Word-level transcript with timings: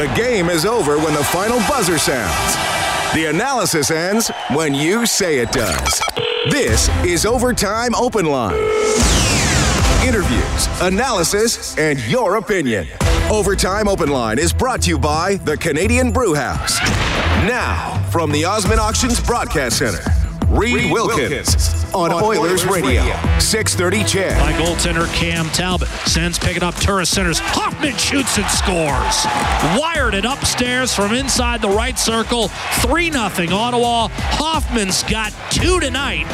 The 0.00 0.06
game 0.14 0.48
is 0.48 0.64
over 0.64 0.96
when 0.96 1.12
the 1.12 1.22
final 1.22 1.58
buzzer 1.68 1.98
sounds. 1.98 2.54
The 3.12 3.26
analysis 3.26 3.90
ends 3.90 4.30
when 4.54 4.74
you 4.74 5.04
say 5.04 5.40
it 5.40 5.52
does. 5.52 6.00
This 6.50 6.88
is 7.04 7.26
Overtime 7.26 7.94
Open 7.94 8.24
Line. 8.24 8.54
Interviews, 10.02 10.68
analysis, 10.80 11.76
and 11.76 12.00
your 12.06 12.36
opinion. 12.36 12.88
Overtime 13.30 13.88
Open 13.88 14.08
Line 14.08 14.38
is 14.38 14.54
brought 14.54 14.80
to 14.84 14.88
you 14.88 14.98
by 14.98 15.34
the 15.34 15.58
Canadian 15.58 16.12
Brew 16.12 16.32
House. 16.32 16.80
Now, 17.46 18.02
from 18.10 18.32
the 18.32 18.46
Osmond 18.46 18.80
Auctions 18.80 19.20
Broadcast 19.20 19.76
Center, 19.76 20.00
Reed 20.48 20.90
Wilkins 20.90 21.79
on 21.94 22.12
Oilers 22.12 22.64
Radio, 22.66 23.02
630 23.38 24.04
CHED. 24.04 24.38
By 24.38 24.52
goaltender 24.52 25.12
Cam 25.14 25.46
Talbot. 25.46 25.88
Sends 26.06 26.38
picking 26.38 26.62
up 26.62 26.74
Turris 26.76 27.10
centers. 27.10 27.38
Hoffman 27.38 27.96
shoots 27.96 28.38
and 28.38 28.46
scores. 28.46 29.26
Wired 29.80 30.14
it 30.14 30.24
upstairs 30.24 30.94
from 30.94 31.12
inside 31.14 31.60
the 31.62 31.68
right 31.68 31.98
circle. 31.98 32.48
3 32.80 33.10
0 33.10 33.24
Ottawa. 33.52 34.08
Hoffman's 34.10 35.02
got 35.04 35.32
two 35.50 35.80
tonight. 35.80 36.26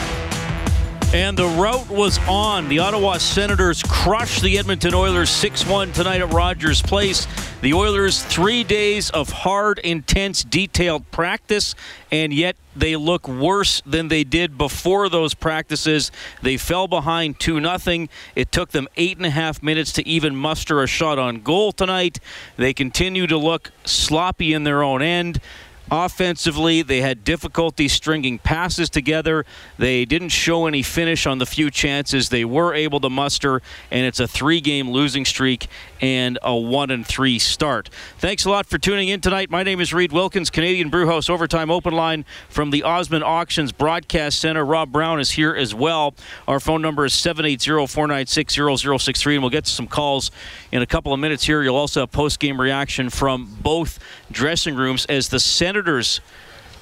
And 1.14 1.38
the 1.38 1.46
route 1.46 1.88
was 1.88 2.18
on. 2.28 2.68
The 2.68 2.80
Ottawa 2.80 3.18
Senators 3.18 3.82
crushed 3.84 4.42
the 4.42 4.58
Edmonton 4.58 4.92
Oilers 4.92 5.30
6 5.30 5.64
1 5.64 5.92
tonight 5.92 6.20
at 6.20 6.32
Rogers 6.32 6.82
Place. 6.82 7.28
The 7.62 7.72
Oilers, 7.72 8.22
three 8.22 8.64
days 8.64 9.08
of 9.10 9.30
hard, 9.30 9.78
intense, 9.78 10.42
detailed 10.42 11.10
practice, 11.12 11.74
and 12.10 12.32
yet 12.32 12.56
they 12.74 12.96
look 12.96 13.28
worse 13.28 13.80
than 13.86 14.08
they 14.08 14.24
did 14.24 14.58
before 14.58 15.08
those 15.08 15.32
practices. 15.32 16.10
They 16.42 16.56
fell 16.56 16.88
behind 16.88 17.40
2 17.40 17.60
0. 17.60 18.08
It 18.34 18.52
took 18.52 18.70
them 18.72 18.88
eight 18.96 19.16
and 19.16 19.26
a 19.26 19.30
half 19.30 19.62
minutes 19.62 19.92
to 19.92 20.06
even 20.06 20.36
muster 20.36 20.82
a 20.82 20.86
shot 20.86 21.18
on 21.18 21.40
goal 21.40 21.72
tonight. 21.72 22.18
They 22.56 22.74
continue 22.74 23.26
to 23.28 23.38
look 23.38 23.70
sloppy 23.84 24.52
in 24.52 24.64
their 24.64 24.82
own 24.82 25.02
end. 25.02 25.40
Offensively, 25.90 26.82
they 26.82 27.00
had 27.00 27.22
difficulty 27.22 27.86
stringing 27.86 28.40
passes 28.40 28.90
together. 28.90 29.46
They 29.78 30.04
didn't 30.04 30.30
show 30.30 30.66
any 30.66 30.82
finish 30.82 31.26
on 31.26 31.38
the 31.38 31.46
few 31.46 31.70
chances 31.70 32.28
they 32.28 32.44
were 32.44 32.74
able 32.74 32.98
to 33.00 33.08
muster, 33.08 33.62
and 33.90 34.04
it's 34.04 34.18
a 34.18 34.26
three-game 34.26 34.90
losing 34.90 35.24
streak 35.24 35.68
and 36.00 36.40
a 36.42 36.56
one 36.56 36.90
and 36.90 37.06
three 37.06 37.38
start. 37.38 37.88
Thanks 38.18 38.44
a 38.44 38.50
lot 38.50 38.66
for 38.66 38.78
tuning 38.78 39.08
in 39.08 39.20
tonight. 39.20 39.48
My 39.48 39.62
name 39.62 39.80
is 39.80 39.94
Reed 39.94 40.10
Wilkins, 40.10 40.50
Canadian 40.50 40.90
Brewhouse 40.90 41.30
Overtime 41.30 41.70
Open 41.70 41.94
Line 41.94 42.24
from 42.48 42.70
the 42.70 42.82
Osmond 42.82 43.22
Auctions 43.22 43.70
Broadcast 43.70 44.40
Center. 44.40 44.64
Rob 44.64 44.90
Brown 44.90 45.20
is 45.20 45.30
here 45.30 45.54
as 45.54 45.72
well. 45.72 46.16
Our 46.48 46.58
phone 46.58 46.82
number 46.82 47.04
is 47.04 47.12
780-496-0063, 47.12 49.34
and 49.34 49.42
we'll 49.42 49.50
get 49.50 49.66
to 49.66 49.70
some 49.70 49.86
calls 49.86 50.32
in 50.72 50.82
a 50.82 50.86
couple 50.86 51.12
of 51.12 51.20
minutes 51.20 51.44
here. 51.44 51.62
You'll 51.62 51.76
also 51.76 52.00
have 52.00 52.10
post-game 52.10 52.60
reaction 52.60 53.08
from 53.08 53.56
both 53.62 54.00
dressing 54.32 54.74
rooms 54.74 55.06
as 55.06 55.28
the 55.28 55.38
Senators, 55.76 56.22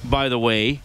by 0.05 0.29
the 0.29 0.39
way, 0.39 0.79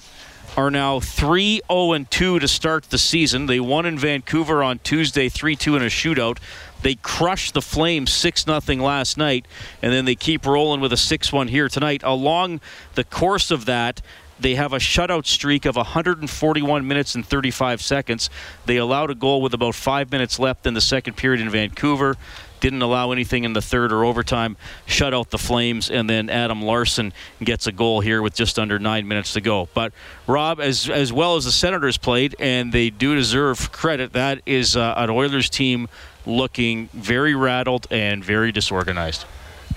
are 0.57 0.69
now 0.69 0.99
3 0.99 1.61
0 1.71 2.07
2 2.11 2.39
to 2.41 2.49
start 2.49 2.91
the 2.91 2.99
season. 2.99 3.47
They 3.47 3.61
won 3.61 3.87
in 3.87 3.97
Vancouver 3.97 4.65
on 4.65 4.81
Tuesday 4.81 5.29
3 5.29 5.55
2 5.55 5.77
in 5.77 5.83
a 5.83 5.87
shootout. 5.87 6.39
They 6.83 6.97
crushed 6.97 7.55
the 7.55 7.63
Flames 7.63 8.13
6 8.13 8.47
0 8.47 8.61
last 8.83 9.17
night, 9.17 9.47
and 9.81 9.93
then 9.93 10.07
they 10.07 10.17
keep 10.17 10.45
rolling 10.45 10.81
with 10.81 10.93
a 10.93 10.97
6 10.97 11.33
1 11.33 11.47
here 11.47 11.69
tonight. 11.69 12.03
Along 12.03 12.61
the 12.97 13.05
course 13.05 13.53
of 13.53 13.67
that, 13.67 14.03
they 14.41 14.57
have 14.57 14.73
a 14.73 14.79
shutout 14.79 15.27
streak 15.27 15.65
of 15.65 15.77
141 15.77 16.89
minutes 16.89 17.15
and 17.15 17.25
35 17.25 17.81
seconds. 17.81 18.29
They 18.67 18.79
allowed 18.79 19.11
a 19.11 19.15
goal 19.15 19.41
with 19.41 19.55
about 19.55 19.77
five 19.77 20.11
minutes 20.11 20.41
left 20.41 20.67
in 20.67 20.75
the 20.75 20.81
second 20.81 21.17
period 21.17 21.41
in 21.41 21.49
Vancouver 21.49 22.17
didn't 22.61 22.83
allow 22.83 23.13
anything 23.13 23.45
in 23.45 23.53
the 23.53 23.63
third 23.63 23.93
or 23.93 24.05
overtime, 24.05 24.57
shut 24.87 25.13
out 25.15 25.31
the 25.31 25.39
Flames, 25.39 25.91
and 25.91 26.09
then 26.09 26.31
Adam 26.31 26.63
Larsson 26.63 27.13
gets 27.43 27.67
a 27.67 27.73
goal 27.73 28.01
here 28.01 28.23
with 28.23 28.35
just 28.35 28.59
under 28.59 28.79
nine 28.79 29.09
minutes 29.09 29.33
to 29.35 29.41
go. 29.41 29.69
But 29.75 29.93
Rob, 30.27 30.61
as 30.61 30.89
as 30.89 31.13
well 31.13 31.37
as 31.37 31.45
the 31.45 31.53
Senators 31.53 31.97
played, 31.97 32.37
and 32.39 32.73
they 32.73 32.91
do 32.91 33.15
deserve 33.15 33.73
credit, 33.73 34.13
that 34.13 34.43
is 34.47 34.77
uh, 34.77 34.95
an 34.97 35.11
Oilers 35.11 35.51
team 35.51 35.89
looking 36.27 36.89
very 36.93 37.35
rattled 37.35 37.87
and 37.91 38.25
very 38.25 38.53
disorganized. 38.53 39.25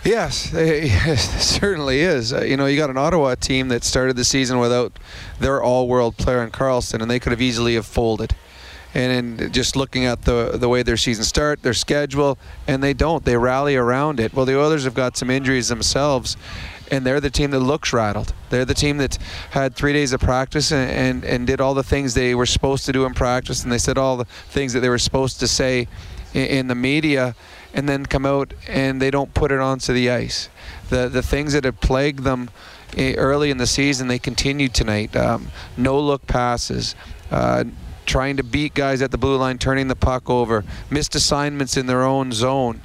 Yes, 0.04 0.52
it 0.54 1.18
certainly 1.18 2.02
is. 2.02 2.34
Uh, 2.34 2.42
you 2.42 2.58
know, 2.58 2.66
you 2.66 2.78
got 2.78 2.90
an 2.90 2.98
Ottawa 2.98 3.36
team 3.36 3.70
that 3.70 3.84
started 3.84 4.16
the 4.18 4.26
season 4.26 4.60
without 4.60 4.92
their 5.40 5.64
all-world 5.64 6.18
player 6.18 6.44
in 6.44 6.52
Karlsson, 6.52 7.02
and 7.02 7.10
they 7.10 7.20
could 7.20 7.32
have 7.32 7.42
easily 7.42 7.76
have 7.76 7.86
folded 7.86 8.36
and 8.94 9.52
just 9.54 9.76
looking 9.76 10.06
at 10.06 10.24
the 10.24 10.52
the 10.56 10.70
way 10.70 10.84
their 10.84 10.98
season 10.98 11.24
start, 11.24 11.64
their 11.64 11.74
schedule, 11.74 12.38
and 12.68 12.84
they 12.84 12.94
don't. 12.94 13.26
They 13.26 13.38
rally 13.38 13.76
around 13.76 14.20
it. 14.20 14.34
Well, 14.34 14.46
the 14.46 14.60
Oilers 14.60 14.84
have 14.84 14.94
got 14.94 15.18
some 15.18 15.30
injuries 15.30 15.70
themselves, 15.70 16.38
and 16.92 17.06
they're 17.06 17.20
the 17.20 17.30
team 17.32 17.52
that 17.52 17.60
looks 17.60 17.92
rattled. 17.92 18.34
They're 18.50 18.66
the 18.66 18.76
team 18.76 18.98
that 18.98 19.18
had 19.52 19.76
three 19.76 19.94
days 19.94 20.14
of 20.14 20.22
practice 20.22 20.72
and, 20.72 20.92
and, 20.92 21.26
and 21.26 21.48
did 21.48 21.60
all 21.60 21.74
the 21.74 21.84
things 21.84 22.14
they 22.14 22.36
were 22.36 22.46
supposed 22.46 22.86
to 22.86 22.92
do 22.92 23.06
in 23.06 23.14
practice, 23.14 23.64
and 23.64 23.72
they 23.72 23.80
said 23.80 23.98
all 23.98 24.18
the 24.18 24.26
things 24.26 24.74
that 24.74 24.82
they 24.82 24.90
were 24.90 25.00
supposed 25.00 25.40
to 25.40 25.48
say 25.48 25.88
in, 26.34 26.46
in 26.46 26.68
the 26.68 26.76
media, 26.76 27.36
and 27.74 27.90
then 27.90 28.06
come 28.06 28.26
out 28.26 28.54
and 28.68 29.02
they 29.02 29.10
don't 29.10 29.34
put 29.34 29.52
it 29.52 29.60
onto 29.60 29.94
the 29.94 30.12
ice. 30.12 30.50
The 30.90 31.10
the 31.10 31.24
things 31.24 31.54
that 31.54 31.64
had 31.64 31.82
plagued 31.82 32.24
them 32.24 32.52
eh, 32.96 33.16
early 33.16 33.50
in 33.50 33.58
the 33.58 33.66
season, 33.66 34.08
they 34.08 34.20
continued 34.20 34.76
tonight. 34.76 35.16
Um, 35.16 35.50
no 35.76 36.00
look 36.00 36.28
passes. 36.28 36.94
Uh, 37.32 37.64
trying 38.06 38.38
to 38.38 38.44
beat 38.44 38.74
guys 38.74 39.02
at 39.02 39.12
the 39.12 39.18
blue 39.18 39.38
line, 39.38 39.58
turning 39.58 39.88
the 39.88 39.96
puck 39.96 40.30
over, 40.30 40.64
missed 40.90 41.16
assignments 41.16 41.78
in 41.78 41.86
their 41.86 42.04
own 42.04 42.32
zone, 42.32 42.82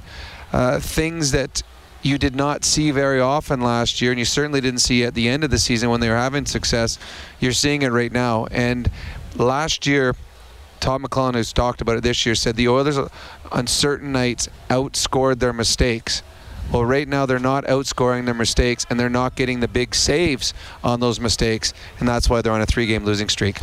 uh, 0.51 0.79
things 0.79 1.31
that 1.31 1.63
you 2.01 2.17
did 2.17 2.35
not 2.35 2.63
see 2.63 2.91
very 2.91 3.19
often 3.19 3.61
last 3.61 4.01
year, 4.01 4.11
and 4.11 4.19
you 4.19 4.25
certainly 4.25 4.61
didn't 4.61 4.79
see 4.79 5.03
at 5.03 5.13
the 5.13 5.27
end 5.27 5.43
of 5.43 5.51
the 5.51 5.59
season 5.59 5.89
when 5.89 5.99
they 5.99 6.09
were 6.09 6.15
having 6.15 6.45
success. 6.45 6.97
You're 7.39 7.51
seeing 7.51 7.81
it 7.81 7.89
right 7.89 8.11
now. 8.11 8.45
And 8.51 8.89
last 9.35 9.85
year, 9.85 10.15
Todd 10.79 11.01
McLellan, 11.01 11.33
who's 11.33 11.51
talked 11.51 11.81
about 11.81 11.97
it 11.97 12.03
this 12.03 12.25
year, 12.25 12.35
said 12.35 12.55
the 12.55 12.69
Oilers 12.69 12.97
on 13.51 13.67
certain 13.67 14.13
nights 14.13 14.47
outscored 14.69 15.39
their 15.39 15.51
mistakes. 15.51 16.23
Well, 16.71 16.85
right 16.85 17.07
now 17.07 17.25
they're 17.25 17.39
not 17.39 17.65
outscoring 17.65 18.25
their 18.25 18.35
mistakes, 18.35 18.85
and 18.89 18.99
they're 18.99 19.09
not 19.09 19.35
getting 19.35 19.59
the 19.59 19.67
big 19.67 19.95
saves 19.95 20.53
on 20.83 20.99
those 20.99 21.19
mistakes, 21.19 21.73
and 21.99 22.07
that's 22.07 22.29
why 22.29 22.41
they're 22.41 22.53
on 22.53 22.61
a 22.61 22.65
three-game 22.67 23.05
losing 23.05 23.27
streak. 23.27 23.57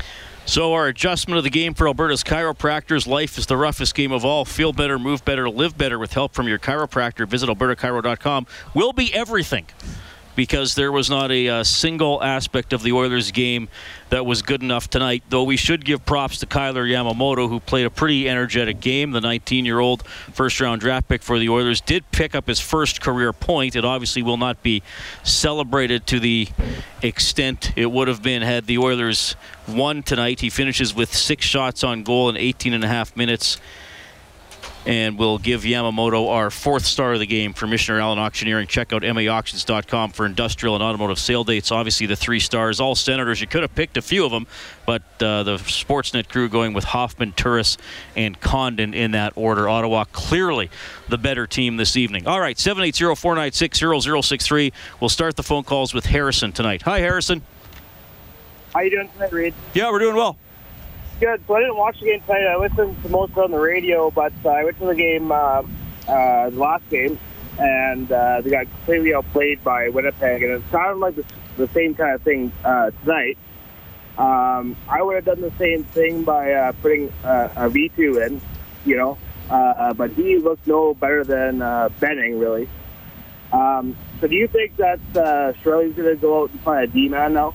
So, 0.44 0.74
our 0.74 0.86
adjustment 0.86 1.38
of 1.38 1.44
the 1.44 1.50
game 1.50 1.74
for 1.74 1.88
Alberta's 1.88 2.22
chiropractors 2.22 3.06
life 3.06 3.36
is 3.36 3.46
the 3.46 3.56
roughest 3.56 3.94
game 3.94 4.12
of 4.12 4.24
all. 4.24 4.44
Feel 4.44 4.72
better, 4.72 4.98
move 4.98 5.24
better, 5.24 5.50
live 5.50 5.76
better 5.76 5.98
with 5.98 6.12
help 6.12 6.34
from 6.34 6.46
your 6.46 6.58
chiropractor. 6.58 7.28
Visit 7.28 7.48
albertachiro.com. 7.48 8.46
Will 8.74 8.92
be 8.92 9.12
everything 9.12 9.66
because 10.36 10.74
there 10.74 10.92
was 10.92 11.10
not 11.10 11.32
a, 11.32 11.46
a, 11.46 11.64
single 11.64 12.22
aspect 12.22 12.72
of 12.72 12.82
the 12.82 12.92
Oilers 12.92 13.32
game 13.32 13.68
that 14.10 14.24
was 14.24 14.42
good 14.42 14.62
enough 14.62 14.88
tonight. 14.88 15.24
Though 15.30 15.42
we 15.42 15.56
should 15.56 15.84
give 15.84 16.06
props 16.06 16.38
to 16.38 16.46
Kailer 16.46 16.86
Yamamoto, 16.86 17.48
who 17.48 17.58
played 17.58 17.86
a 17.86 17.90
pretty 17.90 18.28
energetic 18.28 18.80
game. 18.80 19.10
The 19.10 19.20
19-year-old 19.20 20.06
first-round 20.06 20.80
draft 20.80 21.08
pick 21.08 21.22
for 21.22 21.38
the 21.38 21.48
Oilers 21.48 21.80
did 21.80 22.08
pick 22.12 22.34
up 22.34 22.46
his 22.46 22.60
first 22.60 23.00
career 23.00 23.32
point. 23.32 23.74
It 23.74 23.84
obviously 23.84 24.22
will 24.22 24.36
not 24.36 24.62
be 24.62 24.82
celebrated 25.24 26.06
to 26.08 26.20
the 26.20 26.48
extent 27.02 27.72
it 27.74 27.90
would 27.90 28.06
have 28.06 28.22
been 28.22 28.42
had 28.42 28.66
the 28.66 28.78
Oilers 28.78 29.34
won 29.66 30.02
tonight. 30.02 30.40
He 30.40 30.50
finishes 30.50 30.94
with 30.94 31.12
six 31.12 31.44
shots 31.44 31.82
on 31.82 32.02
goal 32.02 32.28
in 32.28 32.36
18 32.36 32.74
and 32.74 32.84
a 32.84 32.88
half 32.88 33.16
minutes 33.16 33.58
and 34.86 35.18
we'll 35.18 35.38
give 35.38 35.62
Yamamoto 35.62 36.30
our 36.30 36.50
fourth 36.50 36.86
star 36.86 37.14
of 37.14 37.18
the 37.18 37.26
game 37.26 37.52
for 37.52 37.66
Michener 37.66 38.00
Allen 38.00 38.20
Auctioneering. 38.20 38.68
Check 38.68 38.92
out 38.92 39.02
maauctions.com 39.02 40.12
for 40.12 40.24
industrial 40.24 40.76
and 40.76 40.84
automotive 40.84 41.18
sale 41.18 41.42
dates. 41.42 41.72
Obviously, 41.72 42.06
the 42.06 42.14
three 42.14 42.38
stars, 42.38 42.78
all 42.78 42.94
Senators. 42.94 43.40
You 43.40 43.48
could 43.48 43.62
have 43.62 43.74
picked 43.74 43.96
a 43.96 44.02
few 44.02 44.24
of 44.24 44.30
them, 44.30 44.46
but 44.86 45.02
uh, 45.20 45.42
the 45.42 45.56
Sportsnet 45.56 46.28
crew 46.28 46.48
going 46.48 46.72
with 46.72 46.84
Hoffman, 46.84 47.32
Turris, 47.32 47.76
and 48.14 48.40
Condon 48.40 48.94
in 48.94 49.10
that 49.10 49.32
order. 49.34 49.68
Ottawa 49.68 50.04
clearly 50.04 50.70
the 51.08 51.18
better 51.18 51.48
team 51.48 51.76
this 51.76 51.96
evening. 51.96 52.28
All 52.28 52.38
right, 52.40 52.56
780-496-0063. 52.56 54.72
We'll 55.00 55.08
start 55.08 55.34
the 55.34 55.42
phone 55.42 55.64
calls 55.64 55.92
with 55.92 56.06
Harrison 56.06 56.52
tonight. 56.52 56.82
Hi, 56.82 57.00
Harrison. 57.00 57.42
How 58.72 58.78
you 58.80 58.90
doing 58.90 59.08
tonight, 59.08 59.32
Reed? 59.32 59.54
Yeah, 59.74 59.90
we're 59.90 59.98
doing 59.98 60.14
well. 60.14 60.36
Good. 61.18 61.40
So 61.46 61.54
I 61.54 61.60
didn't 61.60 61.78
watch 61.78 61.98
the 61.98 62.06
game 62.06 62.20
tonight. 62.20 62.46
I 62.46 62.56
listened 62.56 63.02
to 63.02 63.08
most 63.08 63.32
of 63.32 63.38
it 63.38 63.44
on 63.44 63.50
the 63.50 63.58
radio, 63.58 64.10
but 64.10 64.34
uh, 64.44 64.50
I 64.50 64.64
went 64.64 64.78
to 64.80 64.86
the 64.86 64.94
game, 64.94 65.32
uh, 65.32 65.62
uh, 66.06 66.50
the 66.50 66.58
last 66.58 66.86
game, 66.90 67.18
and 67.58 68.10
uh, 68.12 68.42
they 68.42 68.50
got 68.50 68.66
completely 68.66 69.14
outplayed 69.14 69.64
by 69.64 69.88
Winnipeg, 69.88 70.42
and 70.42 70.52
it 70.52 70.62
sounded 70.70 71.00
like 71.00 71.16
the, 71.16 71.24
the 71.56 71.68
same 71.68 71.94
kind 71.94 72.14
of 72.14 72.20
thing 72.20 72.52
uh, 72.64 72.90
tonight. 73.02 73.38
Um, 74.18 74.76
I 74.88 75.00
would 75.00 75.14
have 75.14 75.24
done 75.24 75.40
the 75.40 75.52
same 75.58 75.84
thing 75.84 76.22
by 76.22 76.52
uh, 76.52 76.72
putting 76.82 77.10
uh, 77.24 77.48
Auvitu 77.56 78.26
in, 78.26 78.40
you 78.84 78.96
know, 78.96 79.16
uh, 79.50 79.54
uh, 79.54 79.94
but 79.94 80.10
he 80.12 80.36
looked 80.36 80.66
no 80.66 80.92
better 80.92 81.24
than 81.24 81.62
uh, 81.62 81.88
Benning, 81.98 82.38
really. 82.38 82.68
Um, 83.52 83.96
so 84.20 84.26
do 84.26 84.34
you 84.34 84.48
think 84.48 84.76
that 84.76 85.00
uh, 85.14 85.52
Chiarelli's 85.62 85.94
going 85.96 86.08
to 86.08 86.16
go 86.16 86.42
out 86.42 86.50
and 86.50 86.60
find 86.60 86.84
a 86.84 86.86
D-man 86.86 87.32
now? 87.32 87.54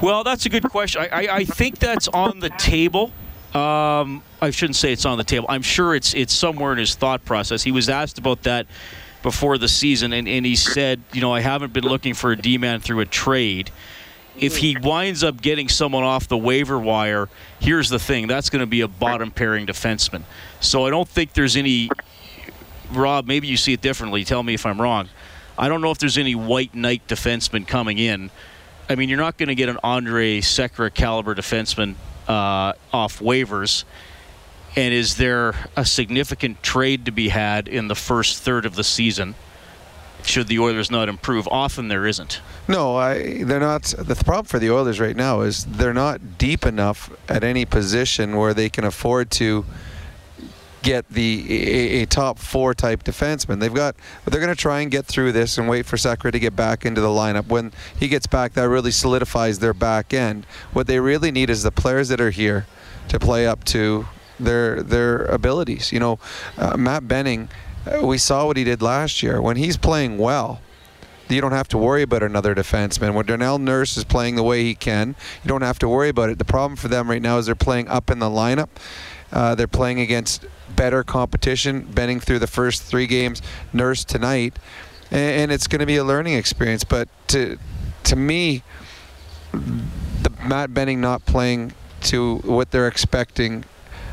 Well, 0.00 0.22
that's 0.22 0.46
a 0.46 0.48
good 0.48 0.64
question. 0.64 1.02
I, 1.02 1.26
I, 1.26 1.36
I 1.36 1.44
think 1.44 1.78
that's 1.78 2.06
on 2.08 2.38
the 2.38 2.50
table. 2.50 3.10
Um, 3.54 4.22
I 4.40 4.50
shouldn't 4.50 4.76
say 4.76 4.92
it's 4.92 5.04
on 5.04 5.18
the 5.18 5.24
table. 5.24 5.46
I'm 5.48 5.62
sure 5.62 5.94
it's 5.94 6.14
it's 6.14 6.32
somewhere 6.32 6.72
in 6.72 6.78
his 6.78 6.94
thought 6.94 7.24
process. 7.24 7.62
He 7.62 7.72
was 7.72 7.88
asked 7.88 8.18
about 8.18 8.42
that 8.44 8.66
before 9.22 9.58
the 9.58 9.68
season, 9.68 10.12
and, 10.12 10.28
and 10.28 10.46
he 10.46 10.54
said, 10.54 11.00
you 11.12 11.20
know, 11.20 11.32
I 11.32 11.40
haven't 11.40 11.72
been 11.72 11.84
looking 11.84 12.14
for 12.14 12.30
a 12.30 12.36
D 12.36 12.58
man 12.58 12.80
through 12.80 13.00
a 13.00 13.06
trade. 13.06 13.70
If 14.36 14.58
he 14.58 14.76
winds 14.76 15.24
up 15.24 15.42
getting 15.42 15.68
someone 15.68 16.04
off 16.04 16.28
the 16.28 16.38
waiver 16.38 16.78
wire, 16.78 17.28
here's 17.58 17.88
the 17.88 17.98
thing 17.98 18.28
that's 18.28 18.50
going 18.50 18.60
to 18.60 18.66
be 18.66 18.82
a 18.82 18.88
bottom 18.88 19.32
pairing 19.32 19.66
defenseman. 19.66 20.22
So 20.60 20.86
I 20.86 20.90
don't 20.90 21.08
think 21.08 21.32
there's 21.32 21.56
any. 21.56 21.90
Rob, 22.92 23.26
maybe 23.26 23.48
you 23.48 23.56
see 23.56 23.72
it 23.72 23.80
differently. 23.80 24.24
Tell 24.24 24.44
me 24.44 24.54
if 24.54 24.64
I'm 24.64 24.80
wrong. 24.80 25.08
I 25.58 25.68
don't 25.68 25.80
know 25.80 25.90
if 25.90 25.98
there's 25.98 26.18
any 26.18 26.36
white 26.36 26.74
knight 26.74 27.02
defenseman 27.08 27.66
coming 27.66 27.98
in. 27.98 28.30
I 28.88 28.94
mean, 28.94 29.08
you're 29.08 29.18
not 29.18 29.36
going 29.36 29.48
to 29.48 29.54
get 29.54 29.68
an 29.68 29.78
Andre 29.82 30.40
Sekera 30.40 30.92
caliber 30.92 31.34
defenseman 31.34 31.94
uh, 32.26 32.72
off 32.92 33.18
waivers. 33.20 33.84
And 34.76 34.94
is 34.94 35.16
there 35.16 35.54
a 35.76 35.84
significant 35.84 36.62
trade 36.62 37.04
to 37.06 37.10
be 37.10 37.28
had 37.28 37.68
in 37.68 37.88
the 37.88 37.94
first 37.94 38.42
third 38.42 38.64
of 38.64 38.76
the 38.76 38.84
season? 38.84 39.34
Should 40.22 40.48
the 40.48 40.58
Oilers 40.58 40.90
not 40.90 41.08
improve? 41.08 41.48
Often 41.48 41.88
there 41.88 42.06
isn't. 42.06 42.40
No, 42.66 42.96
I, 42.96 43.44
they're 43.44 43.60
not. 43.60 43.82
The 43.96 44.14
problem 44.14 44.46
for 44.46 44.58
the 44.58 44.70
Oilers 44.70 45.00
right 45.00 45.16
now 45.16 45.42
is 45.42 45.64
they're 45.64 45.94
not 45.94 46.38
deep 46.38 46.66
enough 46.66 47.10
at 47.28 47.44
any 47.44 47.64
position 47.64 48.36
where 48.36 48.52
they 48.52 48.68
can 48.68 48.84
afford 48.84 49.30
to 49.32 49.64
get 50.88 51.08
the 51.10 51.44
a, 51.50 52.02
a 52.02 52.06
top 52.06 52.38
four 52.38 52.72
type 52.72 53.04
defenseman. 53.04 53.60
They've 53.60 53.72
got. 53.72 53.94
They're 54.24 54.40
going 54.40 54.54
to 54.54 54.60
try 54.60 54.80
and 54.80 54.90
get 54.90 55.04
through 55.04 55.32
this 55.32 55.58
and 55.58 55.68
wait 55.68 55.84
for 55.84 55.96
Sekera 55.96 56.32
to 56.32 56.38
get 56.38 56.56
back 56.56 56.86
into 56.86 57.02
the 57.02 57.08
lineup. 57.08 57.46
When 57.46 57.72
he 57.98 58.08
gets 58.08 58.26
back, 58.26 58.54
that 58.54 58.68
really 58.68 58.90
solidifies 58.90 59.58
their 59.58 59.74
back 59.74 60.14
end. 60.14 60.46
What 60.72 60.86
they 60.86 60.98
really 60.98 61.30
need 61.30 61.50
is 61.50 61.62
the 61.62 61.70
players 61.70 62.08
that 62.08 62.20
are 62.20 62.30
here 62.30 62.66
to 63.08 63.18
play 63.18 63.46
up 63.46 63.64
to 63.64 64.06
their 64.40 64.82
their 64.82 65.24
abilities. 65.26 65.92
You 65.92 66.00
know, 66.00 66.18
uh, 66.56 66.76
Matt 66.78 67.06
Benning, 67.06 67.50
uh, 67.86 68.06
we 68.06 68.16
saw 68.16 68.46
what 68.46 68.56
he 68.56 68.64
did 68.64 68.80
last 68.80 69.22
year. 69.22 69.42
When 69.42 69.56
he's 69.56 69.76
playing 69.76 70.16
well, 70.16 70.60
you 71.28 71.42
don't 71.42 71.52
have 71.52 71.68
to 71.68 71.78
worry 71.78 72.02
about 72.02 72.22
another 72.22 72.54
defenseman. 72.54 73.12
When 73.12 73.26
Darnell 73.26 73.58
Nurse 73.58 73.98
is 73.98 74.04
playing 74.04 74.36
the 74.36 74.42
way 74.42 74.64
he 74.64 74.74
can, 74.74 75.16
you 75.44 75.48
don't 75.48 75.62
have 75.62 75.78
to 75.80 75.88
worry 75.88 76.08
about 76.08 76.30
it. 76.30 76.38
The 76.38 76.46
problem 76.46 76.76
for 76.76 76.88
them 76.88 77.10
right 77.10 77.20
now 77.20 77.36
is 77.36 77.46
they're 77.46 77.54
playing 77.54 77.88
up 77.88 78.10
in 78.10 78.18
the 78.18 78.30
lineup. 78.30 78.68
Uh, 79.32 79.54
they're 79.54 79.66
playing 79.66 80.00
against 80.00 80.46
better 80.74 81.02
competition. 81.04 81.82
Benning 81.82 82.20
through 82.20 82.38
the 82.38 82.46
first 82.46 82.82
three 82.82 83.06
games, 83.06 83.42
Nurse 83.72 84.04
tonight, 84.04 84.58
and, 85.10 85.42
and 85.42 85.52
it's 85.52 85.66
going 85.66 85.80
to 85.80 85.86
be 85.86 85.96
a 85.96 86.04
learning 86.04 86.34
experience. 86.34 86.84
But 86.84 87.08
to 87.28 87.58
to 88.04 88.16
me, 88.16 88.62
the 89.52 90.32
Matt 90.46 90.72
Benning 90.72 91.00
not 91.00 91.26
playing 91.26 91.72
to 92.02 92.36
what 92.38 92.70
they're 92.70 92.88
expecting 92.88 93.64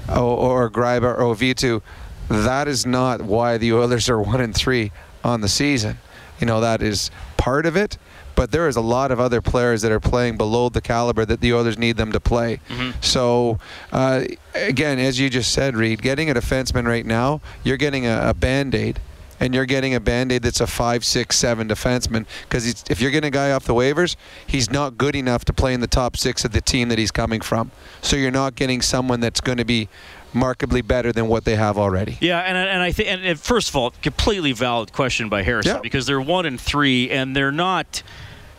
or, 0.10 0.16
or 0.18 0.70
Gryba 0.70 1.18
or 1.18 1.36
Vitu, 1.36 1.82
that 2.30 2.68
is 2.68 2.86
not 2.86 3.22
why 3.22 3.58
the 3.58 3.74
Oilers 3.74 4.10
are 4.10 4.22
one 4.22 4.42
and 4.42 4.56
three 4.56 4.92
on 5.24 5.42
the 5.42 5.48
season. 5.48 5.98
You 6.40 6.48
know 6.48 6.60
that 6.62 6.82
is 6.82 7.12
part 7.38 7.66
of 7.66 7.78
it, 7.78 7.98
but 8.36 8.52
there 8.52 8.68
is 8.68 8.76
a 8.76 8.82
lot 8.82 9.12
of 9.12 9.20
other 9.20 9.42
players 9.42 9.82
that 9.82 9.92
are 9.92 10.00
playing 10.00 10.38
below 10.38 10.70
the 10.70 10.82
caliber 10.82 11.26
that 11.26 11.42
the 11.42 11.54
Oilers 11.54 11.78
need 11.78 11.98
them 11.98 12.12
to 12.12 12.20
play. 12.20 12.60
Mm-hmm. 12.70 13.02
So, 13.02 13.60
uh, 13.92 14.26
again, 14.54 15.00
as 15.00 15.20
you 15.20 15.30
just 15.30 15.52
said, 15.52 15.76
Reed, 15.76 16.02
getting 16.02 16.30
a 16.30 16.34
defenseman 16.34 16.86
right 16.86 17.06
now, 17.06 17.42
you're 17.64 17.78
getting 17.78 18.06
a, 18.06 18.30
a 18.30 18.34
band 18.34 18.76
aid. 18.76 19.00
And 19.38 19.54
you're 19.54 19.66
getting 19.66 19.94
a 19.94 20.00
band 20.00 20.32
aid 20.32 20.44
that's 20.44 20.62
a 20.62 20.66
five, 20.66 21.04
six, 21.04 21.36
seven 21.36 21.68
defenseman. 21.68 22.26
Because 22.44 22.86
if 22.90 23.02
you're 23.02 23.12
getting 23.12 23.28
a 23.28 23.32
guy 23.32 23.52
off 23.52 23.66
the 23.66 23.74
waivers, 23.74 24.16
he's 24.48 24.72
not 24.72 24.98
good 24.98 25.14
enough 25.14 25.44
to 25.46 25.54
play 25.54 25.74
in 25.74 25.82
the 25.82 25.88
top 25.88 26.16
six 26.16 26.46
of 26.46 26.54
the 26.54 26.62
team 26.62 26.88
that 26.88 26.98
he's 26.98 27.12
coming 27.12 27.42
from. 27.42 27.72
So 28.02 28.16
you're 28.16 28.32
not 28.32 28.56
getting 28.56 28.82
someone 28.82 29.20
that's 29.20 29.42
going 29.42 29.58
to 29.58 29.66
be 29.66 29.90
markedly 30.32 30.82
better 30.82 31.12
than 31.12 31.28
what 31.28 31.44
they 31.44 31.58
have 31.58 31.78
already. 31.78 32.18
Yeah, 32.22 32.40
and, 32.40 32.58
and 32.58 32.82
I 32.82 32.94
think, 32.94 33.10
and, 33.10 33.26
and 33.26 33.38
first 33.38 33.68
of 33.68 33.76
all, 33.76 33.92
completely 34.02 34.54
valid 34.54 34.94
question 34.94 35.28
by 35.28 35.44
Harrison 35.44 35.76
Yeah. 35.76 35.82
because 35.82 36.06
they're 36.06 36.22
one 36.22 36.46
and 36.46 36.60
three, 36.60 37.10
and 37.12 37.36
they're 37.36 37.52
not 37.52 38.04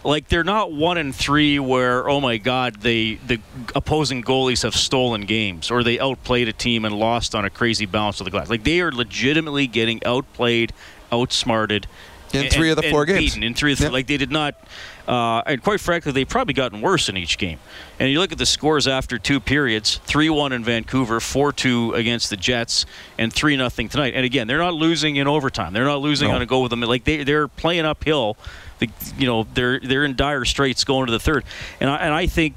like 0.07 0.29
they're 0.29 0.45
not 0.45 0.73
one 0.73 0.99
and 0.99 1.15
three 1.15 1.59
where 1.59 2.09
oh 2.09 2.21
my 2.21 2.37
god 2.37 2.77
they 2.77 3.15
the 3.27 3.41
opposing 3.75 4.23
goalies 4.23 4.63
have 4.63 4.75
stolen 4.75 5.23
games 5.23 5.71
or 5.71 5.83
they 5.83 5.99
outplayed 5.99 6.49
a 6.49 6.53
team 6.53 6.85
and 6.85 6.99
lost 6.99 7.35
on 7.35 7.45
a 7.45 7.51
crazy 7.51 7.87
bounce 7.87 8.21
of 8.21 8.25
the 8.25 8.31
glass. 8.31 8.49
Like 8.49 8.65
they 8.65 8.81
are 8.81 8.93
legitimately 8.93 9.67
getting 9.67 10.05
outplayed, 10.05 10.73
outsmarted. 11.11 11.87
In 12.33 12.43
and- 12.45 12.53
three 12.53 12.71
of 12.71 12.77
the 12.77 12.91
four 12.91 13.05
games. 13.05 13.19
beaten 13.19 13.43
in 13.43 13.55
three 13.55 13.73
of 13.73 13.79
the, 13.79 13.91
like 13.91 14.07
they 14.07 14.17
did 14.17 14.31
not 14.31 14.55
uh, 15.09 15.43
and 15.47 15.63
quite 15.63 15.81
frankly 15.81 16.13
they've 16.13 16.29
probably 16.29 16.55
gotten 16.55 16.81
worse 16.81 17.09
in 17.09 17.17
each 17.17 17.39
game. 17.39 17.59
And 17.99 18.11
you 18.11 18.19
look 18.19 18.33
at 18.33 18.39
the 18.39 18.47
scores 18.47 18.87
after 18.89 19.19
two 19.19 19.41
periods 19.41 20.01
3-1 20.07 20.53
in 20.53 20.65
vancouver 20.65 21.21
4-2 21.21 21.95
against 21.95 22.31
the 22.31 22.37
jets 22.37 22.87
and 23.19 23.33
3-0 23.33 23.91
tonight. 23.91 24.15
And 24.15 24.25
again 24.25 24.47
they're 24.47 24.59
not 24.59 24.75
losing 24.75 25.17
in 25.17 25.27
overtime. 25.29 25.73
They're 25.73 25.85
not 25.85 26.01
losing 26.01 26.29
No. 26.29 26.35
on 26.37 26.43
a 26.43 26.47
go 26.47 26.61
with 26.61 26.71
them. 26.71 26.81
Like 26.81 27.05
they, 27.05 27.25
they're 27.25 27.49
playing 27.49 27.85
uphill. 27.85 28.37
The, 28.79 28.91
you 29.17 29.27
know 29.27 29.47
they're 29.55 29.81
they're 29.81 30.05
in 30.05 30.17
dire 30.17 30.45
straits 30.45 30.85
going 30.85 31.07
to 31.07 31.13
the 31.13 31.19
third. 31.21 31.45
And 31.81 31.89
I, 31.89 31.97
and 31.97 32.13
I 32.13 32.27
think 32.27 32.55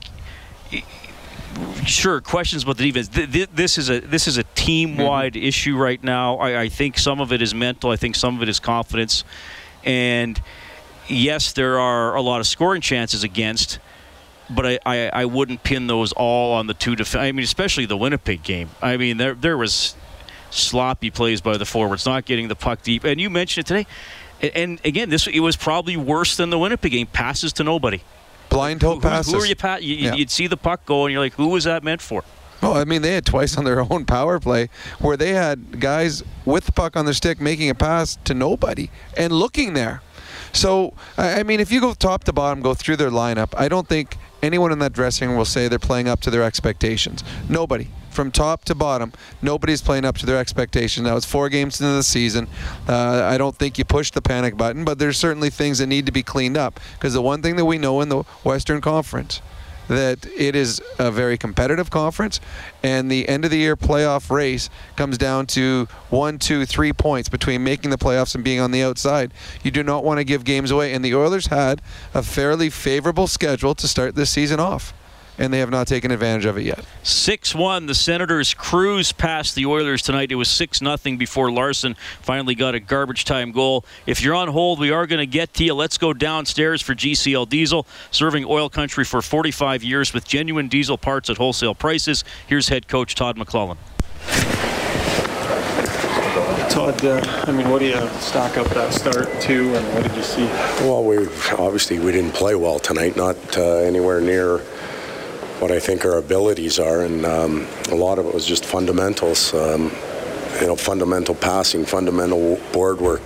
sure 1.85 2.21
questions 2.21 2.63
about 2.63 2.77
the 2.77 2.83
defense. 2.91 3.07
Th- 3.07 3.31
th- 3.31 3.49
this 3.53 3.77
is 3.77 3.89
a 3.89 3.99
this 3.99 4.27
is 4.27 4.37
a 4.37 4.43
team 4.55 4.97
wide 4.97 5.35
issue 5.35 5.75
right 5.77 6.03
now. 6.03 6.35
I, 6.37 6.61
I 6.63 6.69
think 6.69 6.97
some 6.97 7.21
of 7.21 7.31
it 7.31 7.41
is 7.41 7.53
mental. 7.55 7.89
I 7.91 7.95
think 7.95 8.15
some 8.15 8.35
of 8.35 8.43
it 8.43 8.49
is 8.49 8.59
confidence. 8.59 9.23
And 9.85 10.41
yes 11.09 11.51
there 11.53 11.79
are 11.79 12.15
a 12.15 12.21
lot 12.21 12.39
of 12.39 12.47
scoring 12.47 12.81
chances 12.81 13.23
against 13.23 13.79
but 14.49 14.65
I, 14.65 14.79
I, 14.85 15.09
I 15.13 15.25
wouldn't 15.25 15.63
pin 15.63 15.87
those 15.87 16.11
all 16.13 16.53
on 16.53 16.67
the 16.67 16.73
two 16.73 16.95
def- 16.95 17.15
I 17.15 17.31
mean 17.31 17.43
especially 17.43 17.85
the 17.85 17.97
Winnipeg 17.97 18.43
game 18.43 18.69
I 18.81 18.97
mean 18.97 19.17
there 19.17 19.33
there 19.33 19.57
was 19.57 19.95
sloppy 20.51 21.11
plays 21.11 21.41
by 21.41 21.57
the 21.57 21.65
forwards 21.65 22.05
not 22.05 22.25
getting 22.25 22.47
the 22.47 22.55
puck 22.55 22.81
deep 22.81 23.03
and 23.03 23.19
you 23.21 23.29
mentioned 23.29 23.65
it 23.65 23.67
today 23.67 23.87
and, 24.41 24.51
and 24.55 24.81
again 24.85 25.09
this 25.09 25.27
it 25.27 25.39
was 25.41 25.55
probably 25.55 25.97
worse 25.97 26.37
than 26.37 26.49
the 26.49 26.57
Winnipeg 26.59 26.91
game 26.91 27.07
passes 27.07 27.53
to 27.53 27.63
nobody 27.63 28.01
Blind 28.49 28.81
toe 28.81 28.95
who, 28.95 29.01
passes. 29.01 29.31
who 29.31 29.39
are 29.39 29.45
you 29.45 29.55
pat? 29.55 29.83
You, 29.83 29.95
Yeah. 29.95 30.15
You'd 30.15 30.31
see 30.31 30.47
the 30.47 30.57
puck 30.57 30.85
go, 30.85 31.05
and 31.05 31.13
you're 31.13 31.21
like, 31.21 31.33
"Who 31.33 31.49
was 31.49 31.65
that 31.65 31.83
meant 31.83 32.01
for?" 32.01 32.23
Well, 32.61 32.75
I 32.75 32.83
mean, 32.83 33.01
they 33.03 33.13
had 33.13 33.25
twice 33.25 33.57
on 33.57 33.63
their 33.63 33.79
own 33.93 34.05
power 34.05 34.39
play 34.39 34.69
where 34.99 35.15
they 35.15 35.29
had 35.29 35.79
guys 35.79 36.23
with 36.45 36.65
the 36.65 36.71
puck 36.71 36.97
on 36.97 37.05
their 37.05 37.13
stick 37.13 37.39
making 37.39 37.69
a 37.69 37.75
pass 37.75 38.17
to 38.25 38.33
nobody 38.33 38.89
and 39.15 39.31
looking 39.31 39.73
there. 39.73 40.01
So, 40.51 40.93
I 41.17 41.43
mean, 41.43 41.59
if 41.59 41.71
you 41.71 41.81
go 41.81 41.93
top 41.93 42.23
to 42.25 42.33
bottom, 42.33 42.61
go 42.61 42.73
through 42.73 42.97
their 42.97 43.11
lineup, 43.11 43.53
I 43.57 43.67
don't 43.67 43.87
think 43.87 44.17
anyone 44.41 44.71
in 44.71 44.79
that 44.79 44.93
dressing 44.93 45.29
room 45.29 45.37
will 45.37 45.45
say 45.45 45.67
they're 45.67 45.79
playing 45.79 46.07
up 46.07 46.21
to 46.21 46.31
their 46.31 46.43
expectations. 46.43 47.23
Nobody. 47.47 47.89
From 48.09 48.31
top 48.31 48.65
to 48.65 48.75
bottom, 48.75 49.13
nobody's 49.41 49.81
playing 49.81 50.03
up 50.03 50.17
to 50.17 50.25
their 50.25 50.39
expectations. 50.39 51.05
That 51.05 51.13
was 51.13 51.25
four 51.25 51.47
games 51.47 51.79
into 51.79 51.93
the 51.93 52.03
season. 52.03 52.47
Uh, 52.87 53.23
I 53.23 53.37
don't 53.37 53.55
think 53.55 53.77
you 53.77 53.85
push 53.85 54.11
the 54.11 54.21
panic 54.21 54.57
button, 54.57 54.83
but 54.83 54.97
there's 54.97 55.17
certainly 55.17 55.49
things 55.51 55.77
that 55.77 55.87
need 55.87 56.07
to 56.07 56.11
be 56.11 56.23
cleaned 56.23 56.57
up. 56.57 56.79
Because 56.93 57.13
the 57.13 57.21
one 57.21 57.41
thing 57.41 57.55
that 57.55 57.65
we 57.65 57.77
know 57.77 58.01
in 58.01 58.09
the 58.09 58.23
Western 58.43 58.81
Conference 58.81 59.41
that 59.89 60.25
it 60.37 60.55
is 60.55 60.81
a 60.97 61.11
very 61.11 61.37
competitive 61.37 61.89
conference, 61.89 62.39
and 62.81 63.11
the 63.11 63.27
end 63.27 63.43
of 63.43 63.51
the 63.51 63.57
year 63.57 63.75
playoff 63.75 64.29
race 64.31 64.69
comes 64.95 65.17
down 65.17 65.47
to 65.47 65.87
one, 66.09 66.39
two, 66.39 66.65
three 66.65 66.93
points 66.93 67.27
between 67.27 67.63
making 67.63 67.89
the 67.89 67.97
playoffs 67.97 68.35
and 68.35 68.43
being 68.43 68.59
on 68.59 68.71
the 68.71 68.81
outside. 68.81 69.33
You 69.63 69.71
do 69.71 69.83
not 69.83 70.03
want 70.03 70.19
to 70.19 70.23
give 70.23 70.45
games 70.45 70.71
away, 70.71 70.93
and 70.93 71.03
the 71.03 71.15
Oilers 71.15 71.47
had 71.47 71.81
a 72.13 72.23
fairly 72.23 72.69
favorable 72.69 73.27
schedule 73.27 73.75
to 73.75 73.87
start 73.87 74.15
this 74.15 74.29
season 74.29 74.59
off, 74.59 74.93
and 75.39 75.53
they 75.53 75.59
have 75.59 75.71
not 75.71 75.87
taken 75.87 76.11
advantage 76.11 76.45
of 76.45 76.57
it 76.57 76.63
yet. 76.63 76.85
6 77.03 77.55
1. 77.55 77.85
The 77.85 77.95
Senators 77.95 78.53
cruise 78.53 79.11
past 79.13 79.55
the 79.55 79.65
Oilers 79.65 80.01
tonight. 80.01 80.31
It 80.31 80.35
was 80.35 80.49
6 80.49 80.79
0 80.79 80.97
before 81.17 81.49
Larsson 81.49 81.95
finally 82.21 82.53
got 82.53 82.75
a 82.75 82.79
garbage 82.79 83.23
time 83.23 83.51
goal. 83.51 83.85
If 84.05 84.21
you're 84.21 84.35
on 84.35 84.49
hold, 84.49 84.79
we 84.79 84.91
are 84.91 85.07
going 85.07 85.19
to 85.19 85.25
get 85.25 85.53
to 85.55 85.63
you. 85.63 85.73
Let's 85.73 85.97
go 85.97 86.13
downstairs 86.13 86.81
for 86.81 86.93
GCL 86.93 87.49
Diesel, 87.49 87.87
serving 88.11 88.45
oil 88.45 88.69
country 88.69 89.05
for 89.05 89.21
45 89.21 89.81
years 89.81 90.13
with 90.13 90.27
genuine 90.27 90.67
diesel 90.67 90.97
parts 90.97 91.29
at 91.29 91.37
wholesale 91.37 91.73
prices. 91.73 92.25
Here's 92.45 92.67
head 92.67 92.87
coach 92.89 93.15
Todd 93.15 93.37
McLellan. 93.37 93.77
Todd, 96.69 97.03
uh, 97.03 97.43
I 97.47 97.51
mean, 97.51 97.69
what 97.69 97.79
do 97.79 97.85
you 97.85 98.07
stock 98.19 98.57
up 98.57 98.67
that 98.67 98.93
start 98.93 99.41
to, 99.41 99.75
and 99.75 99.93
what 99.93 100.03
did 100.03 100.15
you 100.15 100.21
see? 100.21 100.45
Well, 100.81 101.03
we 101.03 101.17
obviously 101.57 101.97
we 101.97 102.11
didn't 102.11 102.33
play 102.33 102.55
well 102.55 102.77
tonight, 102.77 103.15
not 103.15 103.57
uh, 103.57 103.77
anywhere 103.77 104.21
near 104.21 104.61
what 105.59 105.71
I 105.71 105.79
think 105.79 106.05
our 106.05 106.17
abilities 106.17 106.79
are, 106.79 107.01
and 107.01 107.25
um, 107.25 107.67
a 107.91 107.95
lot 107.95 108.17
of 108.17 108.25
it 108.25 108.33
was 108.33 108.45
just 108.45 108.65
fundamentals. 108.65 109.53
Um, 109.53 109.91
you 110.59 110.67
know, 110.67 110.75
fundamental 110.75 111.35
passing, 111.35 111.85
fundamental 111.85 112.59
board 112.73 112.99
work. 112.99 113.23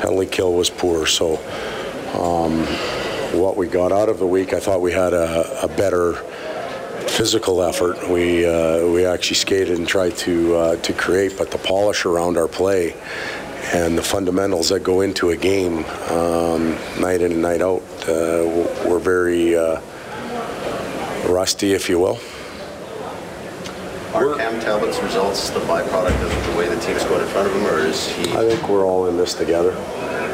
Penalty 0.00 0.26
kill 0.26 0.52
was 0.52 0.68
poor, 0.68 1.06
so 1.06 1.36
um, 2.14 2.64
what 3.40 3.56
we 3.56 3.66
got 3.66 3.92
out 3.92 4.08
of 4.08 4.18
the 4.18 4.26
week, 4.26 4.52
I 4.52 4.60
thought 4.60 4.80
we 4.80 4.92
had 4.92 5.14
a, 5.14 5.62
a 5.62 5.68
better 5.68 6.14
physical 7.08 7.62
effort. 7.62 8.08
We 8.10 8.44
uh, 8.44 8.86
we 8.88 9.06
actually 9.06 9.36
skated 9.36 9.78
and 9.78 9.88
tried 9.88 10.16
to 10.18 10.54
uh, 10.54 10.76
to 10.76 10.92
create, 10.92 11.38
but 11.38 11.50
the 11.50 11.58
polish 11.58 12.04
around 12.04 12.36
our 12.36 12.48
play 12.48 12.94
and 13.72 13.98
the 13.98 14.02
fundamentals 14.02 14.68
that 14.68 14.80
go 14.80 15.00
into 15.00 15.30
a 15.30 15.36
game, 15.36 15.84
um, 16.10 16.76
night 17.00 17.20
in 17.20 17.32
and 17.32 17.42
night 17.42 17.60
out, 17.62 17.82
uh, 18.08 18.44
were 18.86 19.00
very 19.00 19.56
uh, 19.56 19.80
rusty, 21.28 21.72
if 21.72 21.88
you 21.88 21.98
will. 21.98 22.18
Are 24.14 24.34
Cam 24.36 24.58
Talbot's 24.60 24.98
results 25.02 25.50
the 25.50 25.60
byproduct 25.60 26.22
of 26.22 26.52
the 26.52 26.58
way 26.58 26.68
the 26.68 26.80
team's 26.80 27.04
going 27.04 27.20
in 27.20 27.28
front 27.28 27.48
of 27.48 27.54
him, 27.54 27.66
or 27.66 27.78
is 27.80 28.08
he? 28.08 28.22
I 28.32 28.48
think 28.48 28.66
we're 28.68 28.86
all 28.86 29.08
in 29.08 29.16
this 29.16 29.34
together. 29.34 29.72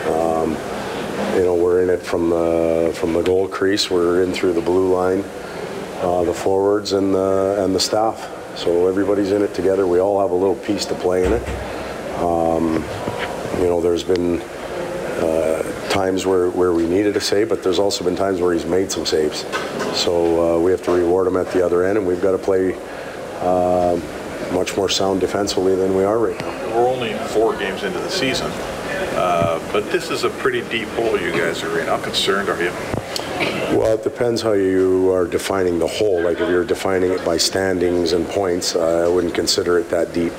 Um, 0.08 0.52
you 1.34 1.44
know, 1.44 1.54
we're 1.54 1.82
in 1.82 1.90
it 1.90 2.00
from 2.00 2.30
the 2.30 2.92
from 2.94 3.12
the 3.12 3.22
goal 3.22 3.48
crease. 3.48 3.90
We're 3.90 4.22
in 4.22 4.32
through 4.32 4.52
the 4.52 4.60
blue 4.60 4.92
line, 4.92 5.24
uh, 6.00 6.22
the 6.24 6.34
forwards 6.34 6.92
and 6.92 7.12
the 7.12 7.56
and 7.64 7.74
the 7.74 7.80
staff. 7.80 8.28
So 8.56 8.86
everybody's 8.86 9.32
in 9.32 9.42
it 9.42 9.54
together. 9.54 9.86
We 9.86 9.98
all 9.98 10.20
have 10.20 10.30
a 10.30 10.34
little 10.34 10.54
piece 10.54 10.84
to 10.86 10.94
play 10.94 11.24
in 11.24 11.32
it. 11.32 11.48
Um, 12.18 12.84
you 13.58 13.68
know, 13.68 13.80
there's 13.80 14.04
been 14.04 14.40
uh, 14.40 15.51
times 15.92 16.24
where, 16.24 16.50
where 16.50 16.72
we 16.72 16.86
needed 16.88 17.16
a 17.16 17.20
save, 17.20 17.50
but 17.50 17.62
there's 17.62 17.78
also 17.78 18.02
been 18.02 18.16
times 18.16 18.40
where 18.40 18.54
he's 18.54 18.64
made 18.64 18.90
some 18.90 19.04
saves. 19.04 19.40
So 19.94 20.56
uh, 20.56 20.58
we 20.58 20.70
have 20.70 20.82
to 20.84 20.90
reward 20.90 21.26
him 21.26 21.36
at 21.36 21.52
the 21.52 21.64
other 21.64 21.84
end, 21.84 21.98
and 21.98 22.06
we've 22.06 22.22
got 22.22 22.32
to 22.32 22.38
play 22.38 22.74
uh, 23.40 24.00
much 24.52 24.76
more 24.76 24.88
sound 24.88 25.20
defensively 25.20 25.76
than 25.76 25.94
we 25.94 26.02
are 26.02 26.18
right 26.18 26.40
now. 26.40 26.74
We're 26.74 26.88
only 26.88 27.12
four 27.28 27.56
games 27.58 27.84
into 27.84 27.98
the 27.98 28.10
season, 28.10 28.50
uh, 28.50 29.60
but 29.70 29.84
this 29.92 30.10
is 30.10 30.24
a 30.24 30.30
pretty 30.30 30.62
deep 30.70 30.88
hole 30.88 31.20
you 31.20 31.30
guys 31.30 31.62
are 31.62 31.78
in. 31.78 31.86
How 31.86 32.00
concerned 32.02 32.48
are 32.48 32.62
you? 32.62 32.70
Well, 33.76 33.94
it 33.94 34.02
depends 34.02 34.40
how 34.40 34.52
you 34.52 35.12
are 35.12 35.26
defining 35.26 35.78
the 35.78 35.86
hole. 35.86 36.22
Like 36.22 36.40
if 36.40 36.48
you're 36.48 36.64
defining 36.64 37.10
it 37.10 37.24
by 37.24 37.36
standings 37.36 38.12
and 38.12 38.26
points, 38.26 38.76
I 38.76 39.08
wouldn't 39.08 39.34
consider 39.34 39.78
it 39.78 39.90
that 39.90 40.12
deep. 40.12 40.32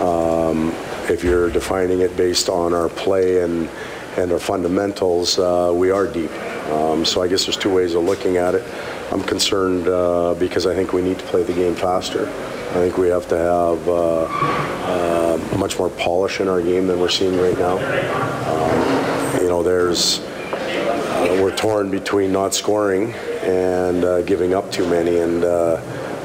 Um, 0.00 0.70
if 1.08 1.22
you're 1.22 1.50
defining 1.50 2.00
it 2.00 2.16
based 2.16 2.48
on 2.48 2.72
our 2.72 2.88
play 2.88 3.42
and 3.42 3.68
and 4.16 4.30
our 4.30 4.38
fundamentals, 4.38 5.38
uh, 5.38 5.72
we 5.74 5.90
are 5.90 6.06
deep. 6.06 6.30
Um, 6.70 7.04
so 7.04 7.22
I 7.22 7.28
guess 7.28 7.44
there's 7.44 7.56
two 7.56 7.72
ways 7.72 7.94
of 7.94 8.04
looking 8.04 8.36
at 8.36 8.54
it. 8.54 8.64
I'm 9.12 9.22
concerned 9.22 9.88
uh, 9.88 10.34
because 10.34 10.66
I 10.66 10.74
think 10.74 10.92
we 10.92 11.02
need 11.02 11.18
to 11.18 11.24
play 11.26 11.42
the 11.42 11.52
game 11.52 11.74
faster. 11.74 12.28
I 12.28 12.74
think 12.74 12.96
we 12.96 13.08
have 13.08 13.28
to 13.28 13.36
have 13.36 13.88
uh, 13.88 14.24
uh 14.24 15.56
much 15.58 15.78
more 15.78 15.90
polish 15.90 16.40
in 16.40 16.48
our 16.48 16.60
game 16.60 16.86
than 16.86 17.00
we're 17.00 17.08
seeing 17.08 17.38
right 17.38 17.56
now. 17.58 17.76
Um, 17.78 19.40
you 19.42 19.48
know, 19.48 19.62
there's 19.62 20.20
uh, 20.20 21.38
we're 21.42 21.54
torn 21.54 21.90
between 21.90 22.32
not 22.32 22.54
scoring 22.54 23.12
and 23.42 24.04
uh, 24.04 24.22
giving 24.22 24.54
up 24.54 24.70
too 24.72 24.88
many, 24.88 25.18
and 25.18 25.44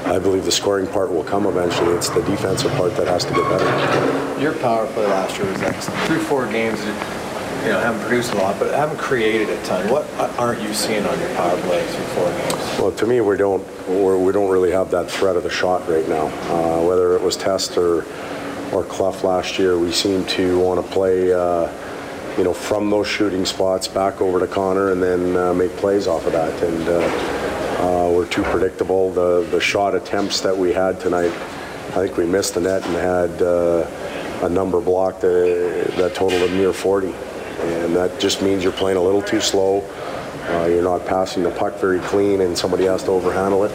I 0.06 0.18
believe 0.18 0.46
the 0.46 0.52
scoring 0.52 0.88
part 0.88 1.12
will 1.12 1.24
come 1.24 1.46
eventually. 1.46 1.94
It's 1.94 2.10
the 2.10 2.22
defensive 2.22 2.72
part 2.72 2.96
that 2.96 3.08
has 3.08 3.26
to 3.26 3.34
get 3.34 3.44
better. 3.44 4.42
Your 4.42 4.54
power 4.54 4.88
play 4.88 5.06
last 5.06 5.38
year 5.38 5.52
was 5.52 5.62
excellent. 5.62 6.02
Through 6.08 6.22
four 6.22 6.48
games, 6.48 6.80
you 7.64 7.70
know, 7.70 7.80
haven't 7.80 8.02
produced 8.02 8.32
a 8.34 8.38
lot, 8.38 8.58
but 8.58 8.74
haven't 8.74 8.98
created 8.98 9.50
a 9.50 9.64
ton. 9.64 9.90
What 9.90 10.06
aren't 10.40 10.62
you 10.62 10.74
seeing 10.74 11.06
on 11.06 11.20
your 11.20 11.30
power 11.36 11.60
plays 11.62 11.96
four 12.14 12.32
games? 12.32 12.80
Well, 12.80 12.92
to 12.94 13.06
me, 13.06 13.20
we 13.22 13.38
don't 13.38 13.66
we're, 13.88 14.18
we 14.18 14.32
do 14.32 14.42
not 14.42 14.50
really 14.50 14.72
have 14.72 14.92
that 14.92 15.12
threat 15.12 15.36
of 15.36 15.44
the 15.44 15.50
shot 15.50 15.88
right 15.90 16.08
now. 16.08 16.28
Uh, 16.28 16.86
whether 16.86 17.16
it 17.16 17.22
was 17.22 17.36
Test 17.36 17.78
or 17.78 18.06
or 18.72 18.86
last 19.24 19.60
year, 19.60 19.78
we 19.78 19.92
seem 19.92 20.26
to 20.28 20.60
want 20.60 20.84
to 20.84 20.92
play. 20.92 21.34
Uh, 21.34 21.72
you 22.38 22.46
know, 22.46 22.54
from 22.54 22.90
those 22.90 23.08
shooting 23.08 23.44
spots 23.44 23.86
back 23.90 24.22
over 24.22 24.40
to 24.40 24.48
Connor 24.48 24.92
and 24.92 25.04
then 25.04 25.36
uh, 25.36 25.54
make 25.54 25.76
plays 25.76 26.08
off 26.08 26.26
of 26.26 26.32
that. 26.32 26.64
And 26.64 26.88
uh, 26.88 28.08
uh, 28.08 28.12
we're 28.12 28.28
too 28.28 28.44
predictable. 28.44 29.12
The 29.12 29.46
the 29.52 29.60
shot 29.60 29.94
attempts 29.94 30.40
that 30.42 30.58
we 30.58 30.72
had 30.72 31.02
tonight, 31.02 31.32
I 31.90 32.06
think 32.06 32.16
we 32.16 32.26
missed 32.26 32.54
the 32.54 32.62
net 32.62 32.86
and 32.86 32.96
had 32.96 33.42
uh, 33.42 34.46
a 34.46 34.50
number 34.50 34.80
blocked 34.80 35.22
that 35.22 36.12
totaled 36.16 36.44
a 36.44 36.56
near 36.56 36.72
40 36.72 37.14
and 37.60 37.96
that 37.96 38.20
just 38.20 38.42
means 38.42 38.64
you're 38.64 38.74
playing 38.74 38.98
a 38.98 39.02
little 39.02 39.22
too 39.22 39.42
slow. 39.42 39.82
Uh, 40.50 40.66
you're 40.66 40.84
not 40.84 41.06
passing 41.06 41.44
the 41.44 41.52
puck 41.52 41.76
very 41.76 42.00
clean, 42.00 42.42
and 42.42 42.58
somebody 42.58 42.86
has 42.86 43.04
to 43.04 43.10
overhandle 43.10 43.70
it. 43.70 43.72